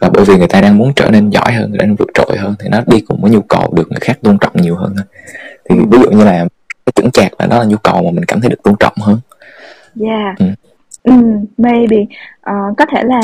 Và 0.00 0.08
bởi 0.08 0.24
vì 0.24 0.36
người 0.36 0.48
ta 0.48 0.60
đang 0.60 0.78
muốn 0.78 0.92
trở 0.96 1.10
nên 1.10 1.30
giỏi 1.30 1.52
hơn 1.52 1.72
trở 1.78 1.86
nên 1.86 1.96
vượt 1.96 2.08
trội 2.14 2.36
hơn 2.38 2.54
thì 2.58 2.68
nó 2.68 2.80
đi 2.86 3.00
cùng 3.00 3.20
với 3.20 3.30
nhu 3.30 3.40
cầu 3.40 3.72
được 3.76 3.90
người 3.90 4.00
khác 4.00 4.18
tôn 4.22 4.38
trọng 4.38 4.52
nhiều 4.54 4.76
hơn 4.76 4.94
thì 5.68 5.76
ví 5.90 5.98
dụ 6.02 6.10
như 6.10 6.24
là 6.24 6.46
cái 6.86 6.92
chững 6.94 7.10
chạc 7.10 7.32
là 7.38 7.46
đó 7.46 7.58
là 7.58 7.64
nhu 7.64 7.76
cầu 7.76 8.02
mà 8.02 8.10
mình 8.10 8.24
cảm 8.24 8.40
thấy 8.40 8.50
được 8.50 8.62
tôn 8.62 8.74
trọng 8.80 8.94
hơn. 9.00 9.20
Yeah. 10.00 10.38
Ừ. 10.38 10.46
Mm, 11.04 11.44
maybe. 11.58 11.96
Uh, 12.50 12.76
có 12.76 12.86
thể 12.92 13.02
là 13.02 13.20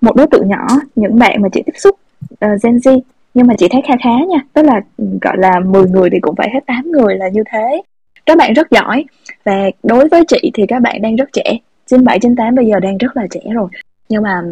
một 0.00 0.16
đối 0.16 0.26
tượng 0.26 0.48
nhỏ 0.48 0.66
những 0.96 1.18
bạn 1.18 1.42
mà 1.42 1.48
chị 1.52 1.62
tiếp 1.66 1.72
xúc 1.76 1.96
uh, 2.32 2.62
Gen 2.62 2.76
Z 2.76 3.00
nhưng 3.34 3.46
mà 3.46 3.54
chị 3.58 3.68
thấy 3.70 3.82
khá 3.88 3.94
khá 4.04 4.24
nha. 4.30 4.38
Tức 4.52 4.62
là 4.62 4.80
ừ, 4.96 5.04
gọi 5.20 5.36
là 5.38 5.60
10 5.60 5.88
người 5.88 6.10
thì 6.12 6.18
cũng 6.20 6.34
phải 6.36 6.50
hết 6.54 6.60
8 6.66 6.90
người 6.90 7.16
là 7.16 7.28
như 7.28 7.42
thế 7.52 7.82
các 8.26 8.38
bạn 8.38 8.52
rất 8.52 8.70
giỏi. 8.70 9.04
Và 9.44 9.70
đối 9.82 10.08
với 10.08 10.24
chị 10.28 10.50
thì 10.54 10.62
các 10.68 10.82
bạn 10.82 11.02
đang 11.02 11.16
rất 11.16 11.28
trẻ. 11.32 11.58
97, 11.86 12.18
98 12.18 12.54
bây 12.54 12.66
giờ 12.66 12.80
đang 12.80 12.98
rất 12.98 13.16
là 13.16 13.26
trẻ 13.30 13.40
rồi. 13.52 13.68
Nhưng 14.08 14.22
mà 14.22 14.42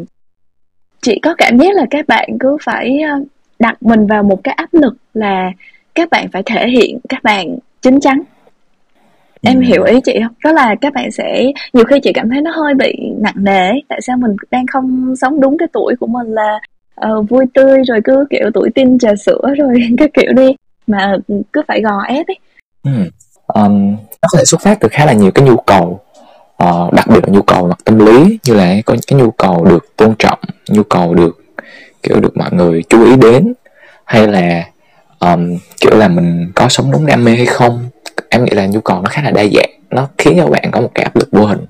chị 1.02 1.18
có 1.22 1.34
cảm 1.38 1.58
giác 1.58 1.76
là 1.76 1.86
các 1.90 2.08
bạn 2.08 2.28
cứ 2.40 2.56
phải 2.64 3.00
ờ, 3.00 3.24
đặt 3.58 3.82
mình 3.82 4.06
vào 4.06 4.22
một 4.22 4.44
cái 4.44 4.54
áp 4.54 4.68
lực 4.72 4.96
là 5.14 5.50
các 5.94 6.10
bạn 6.10 6.28
phải 6.32 6.42
thể 6.46 6.68
hiện 6.68 6.98
các 7.08 7.22
bạn 7.22 7.58
chín 7.80 8.00
chắn. 8.00 8.22
Em 9.42 9.56
ừ. 9.56 9.62
hiểu 9.62 9.84
ý 9.84 10.00
chị 10.04 10.18
không? 10.22 10.34
Đó 10.44 10.52
là 10.52 10.74
các 10.80 10.94
bạn 10.94 11.10
sẽ 11.10 11.52
nhiều 11.72 11.84
khi 11.84 12.00
chị 12.02 12.12
cảm 12.12 12.30
thấy 12.30 12.40
nó 12.40 12.50
hơi 12.50 12.74
bị 12.74 12.92
nặng 13.18 13.34
nề 13.36 13.70
tại 13.88 14.00
sao 14.02 14.16
mình 14.16 14.36
đang 14.50 14.66
không 14.66 15.14
sống 15.16 15.40
đúng 15.40 15.58
cái 15.58 15.68
tuổi 15.72 15.94
của 16.00 16.06
mình 16.06 16.26
là 16.26 16.58
uh, 17.06 17.28
vui 17.28 17.44
tươi 17.54 17.82
rồi 17.88 18.00
cứ 18.04 18.24
kiểu 18.30 18.50
tuổi 18.54 18.70
tin 18.74 18.98
trà 18.98 19.14
sữa 19.16 19.42
rồi 19.58 19.74
cái 19.98 20.08
kiểu 20.14 20.32
đi. 20.36 20.54
Mà 20.86 21.16
cứ 21.52 21.62
phải 21.68 21.80
gò 21.80 22.02
ép 22.08 22.26
ấy. 22.26 22.38
Ừ. 22.82 22.90
um, 23.54 23.90
nó 23.92 24.28
có 24.32 24.38
thể 24.38 24.44
xuất 24.44 24.60
phát 24.60 24.80
từ 24.80 24.88
khá 24.92 25.06
là 25.06 25.12
nhiều 25.12 25.30
cái 25.30 25.44
nhu 25.44 25.56
cầu 25.56 26.00
uh, 26.64 26.92
đặc 26.92 27.06
biệt 27.08 27.20
là 27.22 27.28
nhu 27.32 27.42
cầu 27.42 27.68
mặt 27.68 27.78
tâm 27.84 27.98
lý 27.98 28.38
như 28.44 28.54
là 28.54 28.74
có 28.86 28.96
cái 29.06 29.18
nhu 29.18 29.30
cầu 29.30 29.64
được 29.64 29.96
tôn 29.96 30.14
trọng 30.18 30.38
nhu 30.68 30.82
cầu 30.82 31.14
được 31.14 31.38
kiểu 32.02 32.20
được 32.20 32.36
mọi 32.36 32.50
người 32.52 32.82
chú 32.88 33.04
ý 33.04 33.16
đến 33.16 33.52
hay 34.04 34.28
là 34.28 34.64
um, 35.18 35.58
kiểu 35.80 35.96
là 35.96 36.08
mình 36.08 36.52
có 36.54 36.68
sống 36.68 36.90
đúng 36.92 37.06
đam 37.06 37.24
mê 37.24 37.36
hay 37.36 37.46
không 37.46 37.88
em 38.28 38.44
nghĩ 38.44 38.50
là 38.50 38.66
nhu 38.66 38.80
cầu 38.80 39.00
nó 39.02 39.08
khá 39.10 39.22
là 39.22 39.30
đa 39.30 39.44
dạng 39.54 39.70
nó 39.90 40.08
khiến 40.18 40.34
cho 40.36 40.46
bạn 40.46 40.70
có 40.70 40.80
một 40.80 40.90
cái 40.94 41.04
áp 41.04 41.16
lực 41.16 41.28
vô 41.32 41.46
hình 41.46 41.66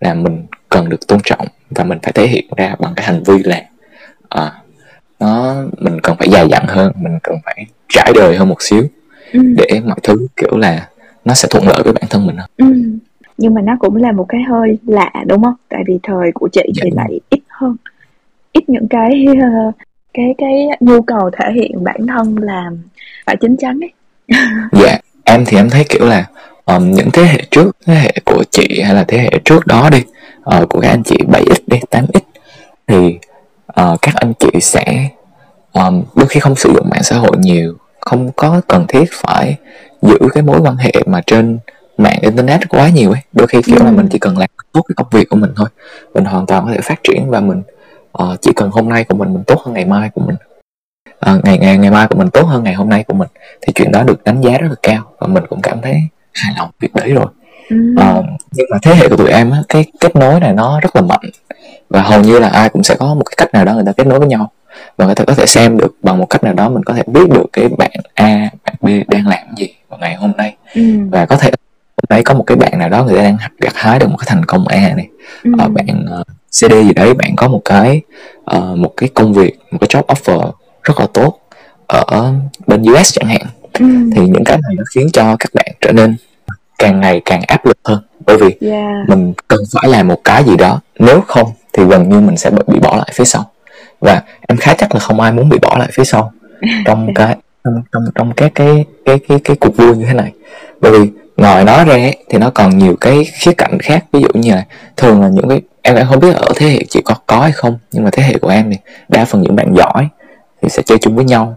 là 0.00 0.14
mình 0.14 0.46
cần 0.68 0.88
được 0.88 1.06
tôn 1.06 1.20
trọng 1.24 1.46
và 1.70 1.84
mình 1.84 1.98
phải 2.02 2.12
thể 2.12 2.26
hiện 2.26 2.44
ra 2.56 2.74
bằng 2.78 2.92
cái 2.96 3.06
hành 3.06 3.22
vi 3.22 3.38
là 3.44 3.62
à, 4.28 4.52
nó 5.20 5.54
mình 5.78 6.00
cần 6.00 6.16
phải 6.16 6.28
dài 6.28 6.48
dặn 6.50 6.66
hơn 6.66 6.92
mình 6.96 7.18
cần 7.22 7.36
phải 7.44 7.66
trải 7.88 8.12
đời 8.14 8.36
hơn 8.36 8.48
một 8.48 8.62
xíu 8.62 8.82
ừ. 9.32 9.40
để 9.56 9.80
mọi 9.84 9.98
thứ 10.02 10.26
kiểu 10.36 10.56
là 10.56 10.88
nó 11.24 11.34
sẽ 11.34 11.48
thuận 11.50 11.66
lợi 11.66 11.82
với 11.84 11.92
bản 11.92 12.04
thân 12.10 12.26
mình 12.26 12.36
hơn 12.36 12.50
ừ. 12.56 12.98
nhưng 13.38 13.54
mà 13.54 13.60
nó 13.60 13.76
cũng 13.78 13.96
là 13.96 14.12
một 14.12 14.26
cái 14.28 14.42
hơi 14.42 14.78
lạ 14.86 15.12
đúng 15.26 15.42
không 15.42 15.54
tại 15.68 15.82
vì 15.86 15.98
thời 16.02 16.32
của 16.34 16.48
chị 16.52 16.62
dạ. 16.74 16.80
thì 16.84 16.90
lại 16.94 17.20
ít 17.30 17.40
hơn 17.48 17.76
ít 18.52 18.68
những 18.68 18.88
cái 18.90 19.26
cái 20.14 20.34
cái 20.38 20.66
nhu 20.80 21.02
cầu 21.02 21.30
thể 21.32 21.52
hiện 21.54 21.84
bản 21.84 22.06
thân 22.06 22.36
là 22.38 22.70
phải 23.26 23.36
chín 23.40 23.56
chắn 23.56 23.80
ấy 23.80 23.92
dạ 24.72 24.98
em 25.24 25.44
thì 25.46 25.56
em 25.56 25.70
thấy 25.70 25.84
kiểu 25.88 26.06
là 26.06 26.26
um, 26.64 26.90
những 26.90 27.10
thế 27.12 27.22
hệ 27.22 27.44
trước 27.50 27.76
thế 27.86 27.94
hệ 27.94 28.12
của 28.24 28.44
chị 28.50 28.80
hay 28.84 28.94
là 28.94 29.04
thế 29.08 29.18
hệ 29.18 29.30
trước 29.44 29.66
đó 29.66 29.90
đi 29.90 30.02
uh, 30.38 30.68
của 30.68 30.80
các 30.80 30.88
anh 30.88 31.02
chị 31.02 31.16
7x 31.28 31.54
đi 31.66 31.78
8x 31.90 32.20
thì 32.86 33.18
uh, 33.80 33.98
các 34.02 34.14
anh 34.14 34.32
chị 34.38 34.60
sẽ 34.60 35.08
um, 35.72 36.02
đôi 36.16 36.26
khi 36.28 36.40
không 36.40 36.56
sử 36.56 36.72
dụng 36.74 36.88
mạng 36.90 37.02
xã 37.02 37.16
hội 37.16 37.36
nhiều 37.38 37.74
không 38.00 38.30
có 38.36 38.60
cần 38.68 38.86
thiết 38.88 39.04
phải 39.12 39.56
giữ 40.04 40.18
cái 40.34 40.42
mối 40.42 40.60
quan 40.60 40.76
hệ 40.76 40.92
mà 41.06 41.20
trên 41.26 41.58
mạng 41.98 42.18
internet 42.20 42.68
quá 42.68 42.88
nhiều 42.88 43.10
ấy. 43.10 43.20
Đôi 43.32 43.46
khi 43.46 43.62
kiểu 43.62 43.76
ừ. 43.76 43.84
là 43.84 43.90
mình 43.90 44.08
chỉ 44.10 44.18
cần 44.18 44.38
làm 44.38 44.48
tốt 44.72 44.82
cái 44.88 44.94
công 44.96 45.06
việc 45.10 45.28
của 45.28 45.36
mình 45.36 45.52
thôi. 45.56 45.68
Mình 46.14 46.24
hoàn 46.24 46.46
toàn 46.46 46.64
có 46.64 46.72
thể 46.72 46.80
phát 46.80 47.00
triển 47.04 47.30
và 47.30 47.40
mình 47.40 47.62
uh, 48.22 48.40
chỉ 48.40 48.52
cần 48.56 48.70
hôm 48.70 48.88
nay 48.88 49.04
của 49.04 49.16
mình 49.16 49.34
mình 49.34 49.44
tốt 49.46 49.60
hơn 49.64 49.74
ngày 49.74 49.84
mai 49.84 50.10
của 50.14 50.20
mình. 50.20 50.36
Uh, 51.30 51.44
ngày 51.44 51.58
ngày 51.58 51.78
ngày 51.78 51.90
mai 51.90 52.06
của 52.08 52.18
mình 52.18 52.30
tốt 52.30 52.46
hơn 52.46 52.64
ngày 52.64 52.74
hôm 52.74 52.88
nay 52.88 53.04
của 53.04 53.14
mình 53.14 53.28
thì 53.60 53.72
chuyện 53.72 53.92
đó 53.92 54.02
được 54.02 54.24
đánh 54.24 54.40
giá 54.40 54.58
rất 54.58 54.68
là 54.68 54.76
cao 54.82 55.12
và 55.18 55.26
mình 55.26 55.44
cũng 55.48 55.62
cảm 55.62 55.80
thấy 55.82 55.94
hài 56.32 56.54
lòng 56.58 56.70
việc 56.80 56.94
đấy 56.94 57.12
rồi. 57.12 57.26
Ừ. 57.70 57.76
uh, 58.00 58.24
nhưng 58.52 58.66
mà 58.70 58.78
thế 58.82 58.94
hệ 58.94 59.08
của 59.08 59.16
tụi 59.16 59.30
em 59.30 59.50
á 59.50 59.58
cái 59.68 59.84
kết 60.00 60.16
nối 60.16 60.40
này 60.40 60.52
nó 60.52 60.80
rất 60.80 60.96
là 60.96 61.02
mạnh 61.02 61.30
và 61.88 62.02
hầu 62.02 62.20
như 62.20 62.38
là 62.38 62.48
ai 62.48 62.68
cũng 62.68 62.82
sẽ 62.82 62.94
có 62.94 63.14
một 63.14 63.22
cái 63.24 63.34
cách 63.36 63.52
nào 63.52 63.64
đó 63.64 63.74
người 63.74 63.84
ta 63.86 63.92
kết 63.92 64.06
nối 64.06 64.18
với 64.18 64.28
nhau 64.28 64.52
và 64.96 65.06
người 65.06 65.14
ta 65.14 65.24
có 65.24 65.34
thể 65.34 65.46
xem 65.46 65.78
được 65.78 65.94
bằng 66.02 66.18
một 66.18 66.26
cách 66.30 66.44
nào 66.44 66.54
đó 66.54 66.68
mình 66.68 66.82
có 66.84 66.94
thể 66.94 67.02
biết 67.06 67.30
được 67.30 67.46
cái 67.52 67.68
bạn 67.78 67.90
A 68.14 68.50
bạn 68.66 68.74
B 68.80 69.10
đang 69.10 69.26
làm 69.26 69.54
gì 69.56 69.74
vào 69.88 69.98
ngày 69.98 70.14
hôm 70.14 70.32
nay 70.36 70.56
ừ. 70.74 70.82
và 71.10 71.26
có 71.26 71.36
thể 71.36 71.50
hôm 71.96 72.06
nay 72.08 72.22
có 72.22 72.34
một 72.34 72.44
cái 72.46 72.56
bạn 72.56 72.78
nào 72.78 72.88
đó 72.88 73.04
người 73.04 73.16
ta 73.16 73.22
đang 73.22 73.36
gặt 73.60 73.72
hái 73.74 73.98
được 73.98 74.10
một 74.10 74.16
cái 74.16 74.26
thành 74.28 74.44
công 74.44 74.68
A 74.68 74.94
này 74.96 75.08
ừ. 75.44 75.50
uh, 75.64 75.72
bạn 75.72 76.04
uh, 76.04 76.10
ờ, 76.10 76.24
CD 76.50 76.72
gì 76.72 76.92
đấy 76.92 77.14
bạn 77.14 77.36
có 77.36 77.48
một 77.48 77.60
cái 77.64 78.00
uh, 78.56 78.78
một 78.78 78.92
cái 78.96 79.08
công 79.14 79.32
việc 79.32 79.58
một 79.70 79.78
cái 79.80 79.88
job 79.88 80.02
offer 80.06 80.50
rất 80.82 81.00
là 81.00 81.06
tốt 81.14 81.38
ở 81.86 82.34
bên 82.66 82.82
US 82.82 83.12
chẳng 83.12 83.28
hạn 83.28 83.40
ừ. 83.72 83.86
thì 84.16 84.22
những 84.26 84.44
cái 84.44 84.58
này 84.62 84.74
nó 84.76 84.84
khiến 84.94 85.06
cho 85.12 85.36
các 85.38 85.50
bạn 85.54 85.66
trở 85.80 85.92
nên 85.92 86.16
càng 86.78 87.00
ngày 87.00 87.22
càng 87.24 87.42
áp 87.46 87.66
lực 87.66 87.78
hơn 87.84 88.02
bởi 88.26 88.36
vì 88.36 88.68
yeah. 88.70 89.08
mình 89.08 89.32
cần 89.48 89.60
phải 89.72 89.90
làm 89.90 90.08
một 90.08 90.20
cái 90.24 90.44
gì 90.44 90.56
đó 90.56 90.80
nếu 90.98 91.20
không 91.20 91.52
thì 91.72 91.84
gần 91.84 92.08
như 92.08 92.20
mình 92.20 92.36
sẽ 92.36 92.50
bị 92.50 92.78
bỏ 92.78 92.96
lại 92.96 93.10
phía 93.14 93.24
sau 93.24 93.50
và 94.04 94.22
em 94.48 94.58
khá 94.58 94.74
chắc 94.74 94.94
là 94.94 95.00
không 95.00 95.20
ai 95.20 95.32
muốn 95.32 95.48
bị 95.48 95.58
bỏ 95.58 95.76
lại 95.78 95.88
phía 95.92 96.04
sau 96.04 96.32
trong 96.86 97.14
cái 97.14 97.36
trong 97.64 97.82
trong 97.92 98.04
trong 98.14 98.32
cái 98.32 98.50
cái 98.54 98.84
cái 99.04 99.18
cái 99.28 99.38
cái 99.44 99.56
cuộc 99.60 99.76
vui 99.76 99.96
như 99.96 100.04
thế 100.04 100.12
này. 100.12 100.32
Bởi 100.80 100.92
vì 100.92 101.10
ngoài 101.36 101.64
nó 101.64 101.84
ra 101.84 102.10
thì 102.30 102.38
nó 102.38 102.50
còn 102.50 102.78
nhiều 102.78 102.96
cái 103.00 103.24
khía 103.24 103.52
cạnh 103.52 103.78
khác. 103.82 104.04
Ví 104.12 104.20
dụ 104.20 104.28
như 104.34 104.54
là 104.54 104.64
thường 104.96 105.22
là 105.22 105.28
những 105.28 105.48
cái 105.48 105.60
em 105.82 105.94
em 105.96 106.06
không 106.08 106.20
biết 106.20 106.34
ở 106.36 106.52
thế 106.56 106.66
hệ 106.66 106.84
chị 106.88 107.00
có 107.04 107.14
có 107.26 107.40
hay 107.40 107.52
không 107.52 107.78
nhưng 107.92 108.04
mà 108.04 108.10
thế 108.12 108.22
hệ 108.22 108.38
của 108.38 108.48
em 108.48 108.70
thì 108.70 108.76
đa 109.08 109.24
phần 109.24 109.42
những 109.42 109.56
bạn 109.56 109.74
giỏi 109.76 110.08
thì 110.62 110.68
sẽ 110.68 110.82
chơi 110.82 110.98
chung 110.98 111.16
với 111.16 111.24
nhau. 111.24 111.56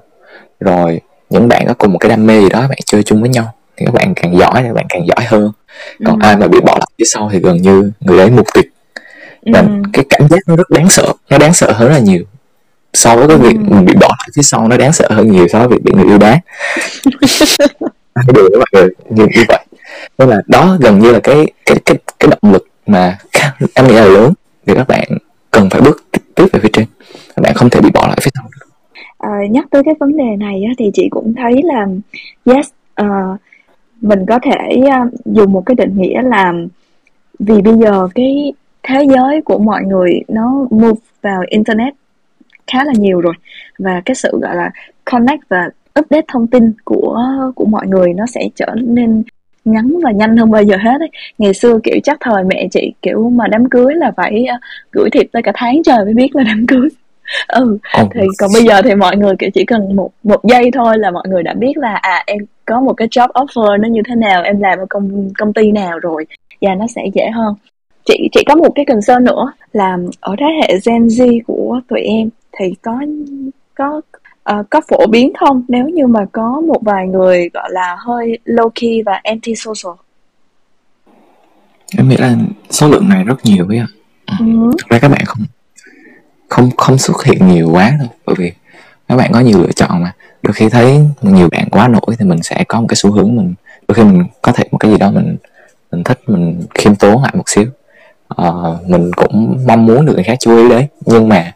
Rồi 0.59 1.01
những 1.29 1.47
bạn 1.47 1.67
có 1.67 1.73
cùng 1.73 1.93
một 1.93 1.99
cái 1.99 2.09
đam 2.09 2.27
mê 2.27 2.41
gì 2.41 2.49
đó 2.49 2.59
bạn 2.59 2.77
chơi 2.85 3.03
chung 3.03 3.21
với 3.21 3.29
nhau 3.29 3.53
thì 3.77 3.85
các 3.85 3.93
bạn 3.93 4.13
càng 4.15 4.37
giỏi 4.37 4.63
thì 4.63 4.73
bạn 4.73 4.85
càng 4.89 5.07
giỏi 5.07 5.25
hơn. 5.25 5.51
Còn 6.05 6.19
ừ. 6.19 6.25
ai 6.27 6.37
mà 6.37 6.47
bị 6.47 6.59
bỏ 6.59 6.73
lại 6.73 6.89
phía 6.99 7.05
sau 7.05 7.29
thì 7.33 7.39
gần 7.39 7.61
như 7.61 7.91
người 7.99 8.19
ấy 8.19 8.29
mục 8.29 8.47
tịch 8.53 8.67
và 9.45 9.59
ừ. 9.59 9.67
cái 9.93 10.05
cảm 10.09 10.27
giác 10.27 10.39
nó 10.47 10.55
rất 10.55 10.69
đáng 10.69 10.89
sợ 10.89 11.13
nó 11.29 11.37
đáng 11.37 11.53
sợ 11.53 11.71
hơn 11.71 11.89
rất 11.89 11.93
là 11.93 11.99
nhiều 11.99 12.23
so 12.97 13.15
với 13.15 13.27
cái 13.27 13.37
việc 13.37 13.55
ừ. 13.69 13.75
bị 13.85 13.93
bỏ 14.01 14.07
lại 14.07 14.29
phía 14.35 14.41
sau 14.41 14.67
nó 14.67 14.77
đáng 14.77 14.93
sợ 14.93 15.07
hơn 15.09 15.31
nhiều 15.31 15.47
so 15.47 15.59
với 15.59 15.67
việc 15.67 15.83
bị 15.83 15.91
người 15.95 16.05
yêu 16.05 16.17
đá. 16.17 16.29
Hai 18.15 18.25
điều 18.33 18.49
các 18.53 18.59
bạn 18.59 18.83
ơi 18.83 18.89
như, 19.09 19.23
như 19.35 19.43
vậy. 19.47 19.65
Nên 20.17 20.29
là 20.29 20.41
đó 20.47 20.77
gần 20.79 20.99
như 20.99 21.11
là 21.11 21.19
cái 21.23 21.51
cái 21.65 21.77
cái 21.85 21.97
cái 22.19 22.29
động 22.29 22.53
lực 22.53 22.67
mà 22.87 23.17
em 23.73 23.87
nghĩ 23.87 23.93
là 23.93 24.05
lớn 24.05 24.33
thì 24.65 24.73
các 24.75 24.87
bạn 24.87 25.07
cần 25.51 25.69
phải 25.69 25.81
bước 25.81 26.05
tiếp 26.35 26.45
về 26.51 26.59
phía 26.59 26.69
trên. 26.73 26.85
Các 27.35 27.41
bạn 27.41 27.53
không 27.55 27.69
thể 27.69 27.81
bị 27.81 27.89
bỏ 27.93 28.07
lại 28.07 28.17
phía 28.21 28.31
sau 28.33 28.43
được. 28.43 28.67
À, 29.17 29.29
nhắc 29.49 29.65
tới 29.71 29.83
cái 29.85 29.93
vấn 29.99 30.17
đề 30.17 30.35
này 30.39 30.63
á, 30.67 30.73
thì 30.77 30.85
chị 30.93 31.07
cũng 31.11 31.33
thấy 31.37 31.61
là 31.63 31.87
yes 32.45 32.67
uh, 33.01 33.39
mình 34.01 34.25
có 34.27 34.39
thể 34.43 34.77
uh, 34.79 35.13
dùng 35.25 35.51
một 35.51 35.63
cái 35.65 35.75
định 35.75 35.97
nghĩa 35.97 36.21
là 36.21 36.53
vì 37.39 37.61
bây 37.61 37.73
giờ 37.73 38.07
cái 38.15 38.53
thế 38.83 39.05
giới 39.15 39.41
của 39.41 39.59
mọi 39.59 39.83
người 39.83 40.21
nó 40.27 40.67
move 40.69 41.01
vào 41.21 41.41
internet 41.49 41.93
khá 42.71 42.83
là 42.83 42.93
nhiều 42.95 43.21
rồi. 43.21 43.33
Và 43.79 44.01
cái 44.05 44.15
sự 44.15 44.39
gọi 44.41 44.55
là 44.55 44.71
connect 45.05 45.41
và 45.49 45.69
update 45.99 46.25
thông 46.27 46.47
tin 46.47 46.73
của 46.83 47.23
của 47.55 47.65
mọi 47.65 47.87
người 47.87 48.13
nó 48.13 48.25
sẽ 48.25 48.41
trở 48.55 48.75
nên 48.75 49.23
ngắn 49.65 49.99
và 50.03 50.11
nhanh 50.11 50.37
hơn 50.37 50.51
bao 50.51 50.63
giờ 50.63 50.75
hết 50.77 50.99
ấy. 50.99 51.09
ngày 51.37 51.53
xưa 51.53 51.79
kiểu 51.83 51.95
chắc 52.03 52.17
thời 52.21 52.43
mẹ 52.43 52.67
chị 52.71 52.93
kiểu 53.01 53.29
mà 53.29 53.47
đám 53.47 53.69
cưới 53.69 53.93
là 53.95 54.11
phải 54.17 54.45
uh, 54.55 54.61
gửi 54.91 55.09
thiệp 55.09 55.27
tới 55.31 55.43
cả 55.43 55.51
tháng 55.55 55.83
trời 55.83 56.05
mới 56.05 56.13
biết 56.13 56.35
là 56.35 56.43
đám 56.47 56.65
cưới. 56.67 56.89
Ừ 57.47 57.77
thì 58.13 58.21
còn 58.37 58.49
bây 58.53 58.63
giờ 58.63 58.81
thì 58.81 58.95
mọi 58.95 59.17
người 59.17 59.35
kiểu 59.39 59.49
chỉ 59.53 59.65
cần 59.65 59.95
một 59.95 60.11
một 60.23 60.43
giây 60.43 60.71
thôi 60.73 60.97
là 60.97 61.11
mọi 61.11 61.23
người 61.27 61.43
đã 61.43 61.53
biết 61.53 61.77
là 61.77 61.95
à 61.95 62.23
em 62.27 62.37
có 62.65 62.81
một 62.81 62.93
cái 62.93 63.07
job 63.07 63.27
offer 63.27 63.81
nó 63.81 63.87
như 63.87 64.01
thế 64.07 64.15
nào 64.15 64.43
em 64.43 64.61
làm 64.61 64.79
ở 64.79 64.85
công 64.89 65.29
công 65.37 65.53
ty 65.53 65.71
nào 65.71 65.99
rồi 65.99 66.25
và 66.61 66.75
nó 66.75 66.85
sẽ 66.95 67.01
dễ 67.13 67.29
hơn. 67.29 67.55
Chị 68.05 68.29
chị 68.31 68.43
có 68.47 68.55
một 68.55 68.69
cái 68.75 68.85
concern 68.85 69.23
nữa 69.23 69.51
là 69.73 69.97
ở 70.19 70.35
thế 70.39 70.45
hệ 70.61 70.79
Gen 70.85 71.07
Z 71.07 71.39
của 71.47 71.79
tụi 71.87 72.01
em 72.01 72.29
thì 72.51 72.73
có 72.81 73.01
có 73.75 74.01
uh, 74.51 74.69
có 74.69 74.81
phổ 74.87 75.07
biến 75.07 75.33
không? 75.39 75.63
Nếu 75.67 75.89
như 75.89 76.07
mà 76.07 76.25
có 76.31 76.61
một 76.67 76.79
vài 76.81 77.07
người 77.07 77.49
gọi 77.53 77.69
là 77.71 77.97
hơi 77.99 78.37
low 78.45 78.69
key 78.75 79.01
và 79.05 79.19
anti 79.23 79.55
social 79.55 79.93
em 81.95 82.09
nghĩ 82.09 82.17
là 82.17 82.35
số 82.69 82.87
lượng 82.87 83.09
này 83.09 83.23
rất 83.23 83.45
nhiều 83.45 83.67
ấy 83.67 83.77
ạ. 83.77 83.87
Ừ. 84.39 84.45
thực 84.77 84.89
ra 84.89 84.99
các 84.99 85.07
bạn 85.07 85.25
không 85.25 85.45
không 86.49 86.69
không 86.77 86.97
xuất 86.97 87.25
hiện 87.25 87.47
nhiều 87.47 87.69
quá 87.71 87.93
đâu 87.99 88.07
bởi 88.25 88.35
vì 88.39 88.51
các 89.07 89.15
bạn 89.15 89.31
có 89.33 89.39
nhiều 89.39 89.61
lựa 89.61 89.71
chọn 89.71 90.03
mà. 90.03 90.13
Đôi 90.41 90.53
khi 90.53 90.69
thấy 90.69 90.99
nhiều 91.21 91.49
bạn 91.51 91.69
quá 91.69 91.87
nổi 91.87 92.15
thì 92.19 92.25
mình 92.25 92.43
sẽ 92.43 92.63
có 92.67 92.81
một 92.81 92.87
cái 92.89 92.95
xu 92.95 93.11
hướng 93.11 93.35
mình 93.35 93.53
đôi 93.87 93.95
khi 93.95 94.03
mình 94.03 94.23
có 94.41 94.51
thể 94.51 94.63
một 94.71 94.77
cái 94.77 94.91
gì 94.91 94.97
đó 94.97 95.11
mình 95.11 95.37
mình 95.91 96.03
thích 96.03 96.19
mình 96.27 96.61
khiêm 96.73 96.95
tốn 96.95 97.23
lại 97.23 97.33
một 97.35 97.49
xíu. 97.49 97.65
Uh, 98.41 98.89
mình 98.89 99.11
cũng 99.15 99.59
mong 99.67 99.85
muốn 99.85 100.05
được 100.05 100.13
người 100.13 100.23
khác 100.23 100.37
chú 100.39 100.57
ý 100.57 100.69
đấy 100.69 100.87
nhưng 101.05 101.29
mà 101.29 101.53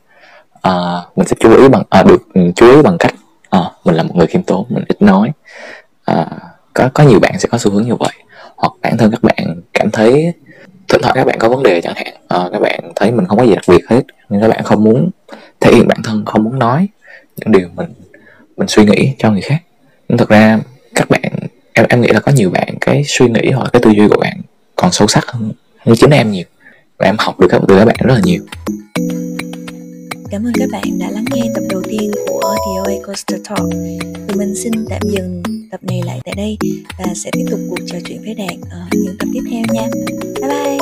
à, 0.62 0.72
mình 1.16 1.28
sẽ 1.28 1.36
chú 1.40 1.58
ý 1.58 1.68
bằng 1.70 1.84
à, 1.90 2.04
được 2.04 2.22
ừ, 2.34 2.42
chú 2.56 2.76
ý 2.76 2.82
bằng 2.82 2.98
cách 2.98 3.14
à, 3.50 3.60
mình 3.86 3.96
là 3.96 4.04
một 4.04 4.16
người 4.16 4.28
khiêm 4.28 4.44
tốn 4.44 4.66
mình 4.70 4.84
ít 4.88 5.02
nói. 5.02 5.32
À, 6.06 6.26
có 6.74 6.90
có 6.94 7.04
nhiều 7.04 7.20
bạn 7.20 7.40
sẽ 7.40 7.50
có 7.52 7.58
xu 7.58 7.72
hướng 7.72 7.84
như 7.84 7.96
vậy. 7.96 8.14
Hoặc 8.56 8.74
bản 8.82 8.98
thân 8.98 9.12
các 9.12 9.24
bạn 9.24 9.62
cảm 9.74 9.92
thấy 9.92 10.34
thỉnh 10.90 11.02
thoảng 11.02 11.16
các 11.16 11.28
bạn 11.28 11.40
có 11.40 11.50
vấn 11.50 11.64
đề 11.64 11.82
chẳng 11.82 11.94
hạn 11.96 12.14
à, 12.28 12.50
các 12.52 12.60
bạn 12.62 12.92
thấy 12.96 13.12
mình 13.12 13.26
không 13.26 13.38
có 13.38 13.46
gì 13.46 13.56
đặc 13.56 13.64
biệt 13.68 13.90
hết 13.90 14.02
nhưng 14.30 14.42
các 14.42 14.48
bạn 14.48 14.64
không 14.64 14.84
muốn 14.84 15.10
thể 15.60 15.72
hiện 15.76 15.88
bản 15.88 15.98
thân 16.04 16.26
không 16.26 16.44
muốn 16.44 16.60
nói 16.60 16.88
những 17.38 17.52
điều 17.52 17.70
mình 17.76 17.94
mình 18.58 18.68
suy 18.68 18.86
nghĩ 18.86 19.14
cho 19.18 19.32
người 19.32 19.42
khác. 19.42 19.58
Nhưng 20.10 20.18
thật 20.18 20.30
ra 20.30 20.60
các 20.96 21.10
bạn 21.10 21.22
em 21.74 21.86
em 21.90 22.02
nghĩ 22.02 22.08
là 22.08 22.20
có 22.20 22.32
nhiều 22.32 22.50
bạn 22.50 22.76
cái 22.82 23.04
suy 23.08 23.28
nghĩ 23.28 23.52
hoặc 23.52 23.70
cái 23.74 23.82
tư 23.82 23.92
duy 23.92 24.08
của 24.08 24.20
bạn 24.22 24.42
còn 24.76 24.92
sâu 24.92 25.08
sắc 25.08 25.26
hơn 25.28 25.52
hơn 25.86 25.96
chính 26.00 26.10
em 26.10 26.32
nhiều. 26.32 26.46
Và 26.98 27.06
em 27.06 27.16
học 27.20 27.40
được 27.40 27.48
các 27.52 27.62
từ 27.68 27.78
các 27.78 27.86
bạn 27.86 27.96
rất 28.00 28.14
là 28.14 28.22
nhiều. 28.24 28.44
Cảm 30.32 30.44
ơn 30.44 30.54
các 30.60 30.70
bạn 30.72 31.00
đã 31.00 31.10
lắng 31.10 31.26
nghe 31.32 31.42
tập 31.56 31.62
đầu 31.70 31.82
tiên 31.90 32.12
của 32.28 32.56
The 32.88 33.00
Coaster 33.08 33.42
Talk. 33.50 33.70
Tụi 34.28 34.38
mình 34.38 34.56
xin 34.56 34.72
tạm 34.90 35.02
dừng 35.10 35.44
tập 35.72 35.80
này 35.84 36.02
lại 36.06 36.20
tại 36.26 36.34
đây 36.38 36.58
và 36.98 37.06
sẽ 37.16 37.30
tiếp 37.34 37.46
tục 37.52 37.60
cuộc 37.70 37.86
trò 37.86 37.98
chuyện 38.06 38.22
với 38.22 38.36
Đạt 38.36 38.70
ở 38.72 38.86
những 38.94 39.16
tập 39.20 39.28
tiếp 39.34 39.42
theo 39.52 39.64
nha. 39.74 39.88
Bye 40.42 40.50
bye! 40.50 40.78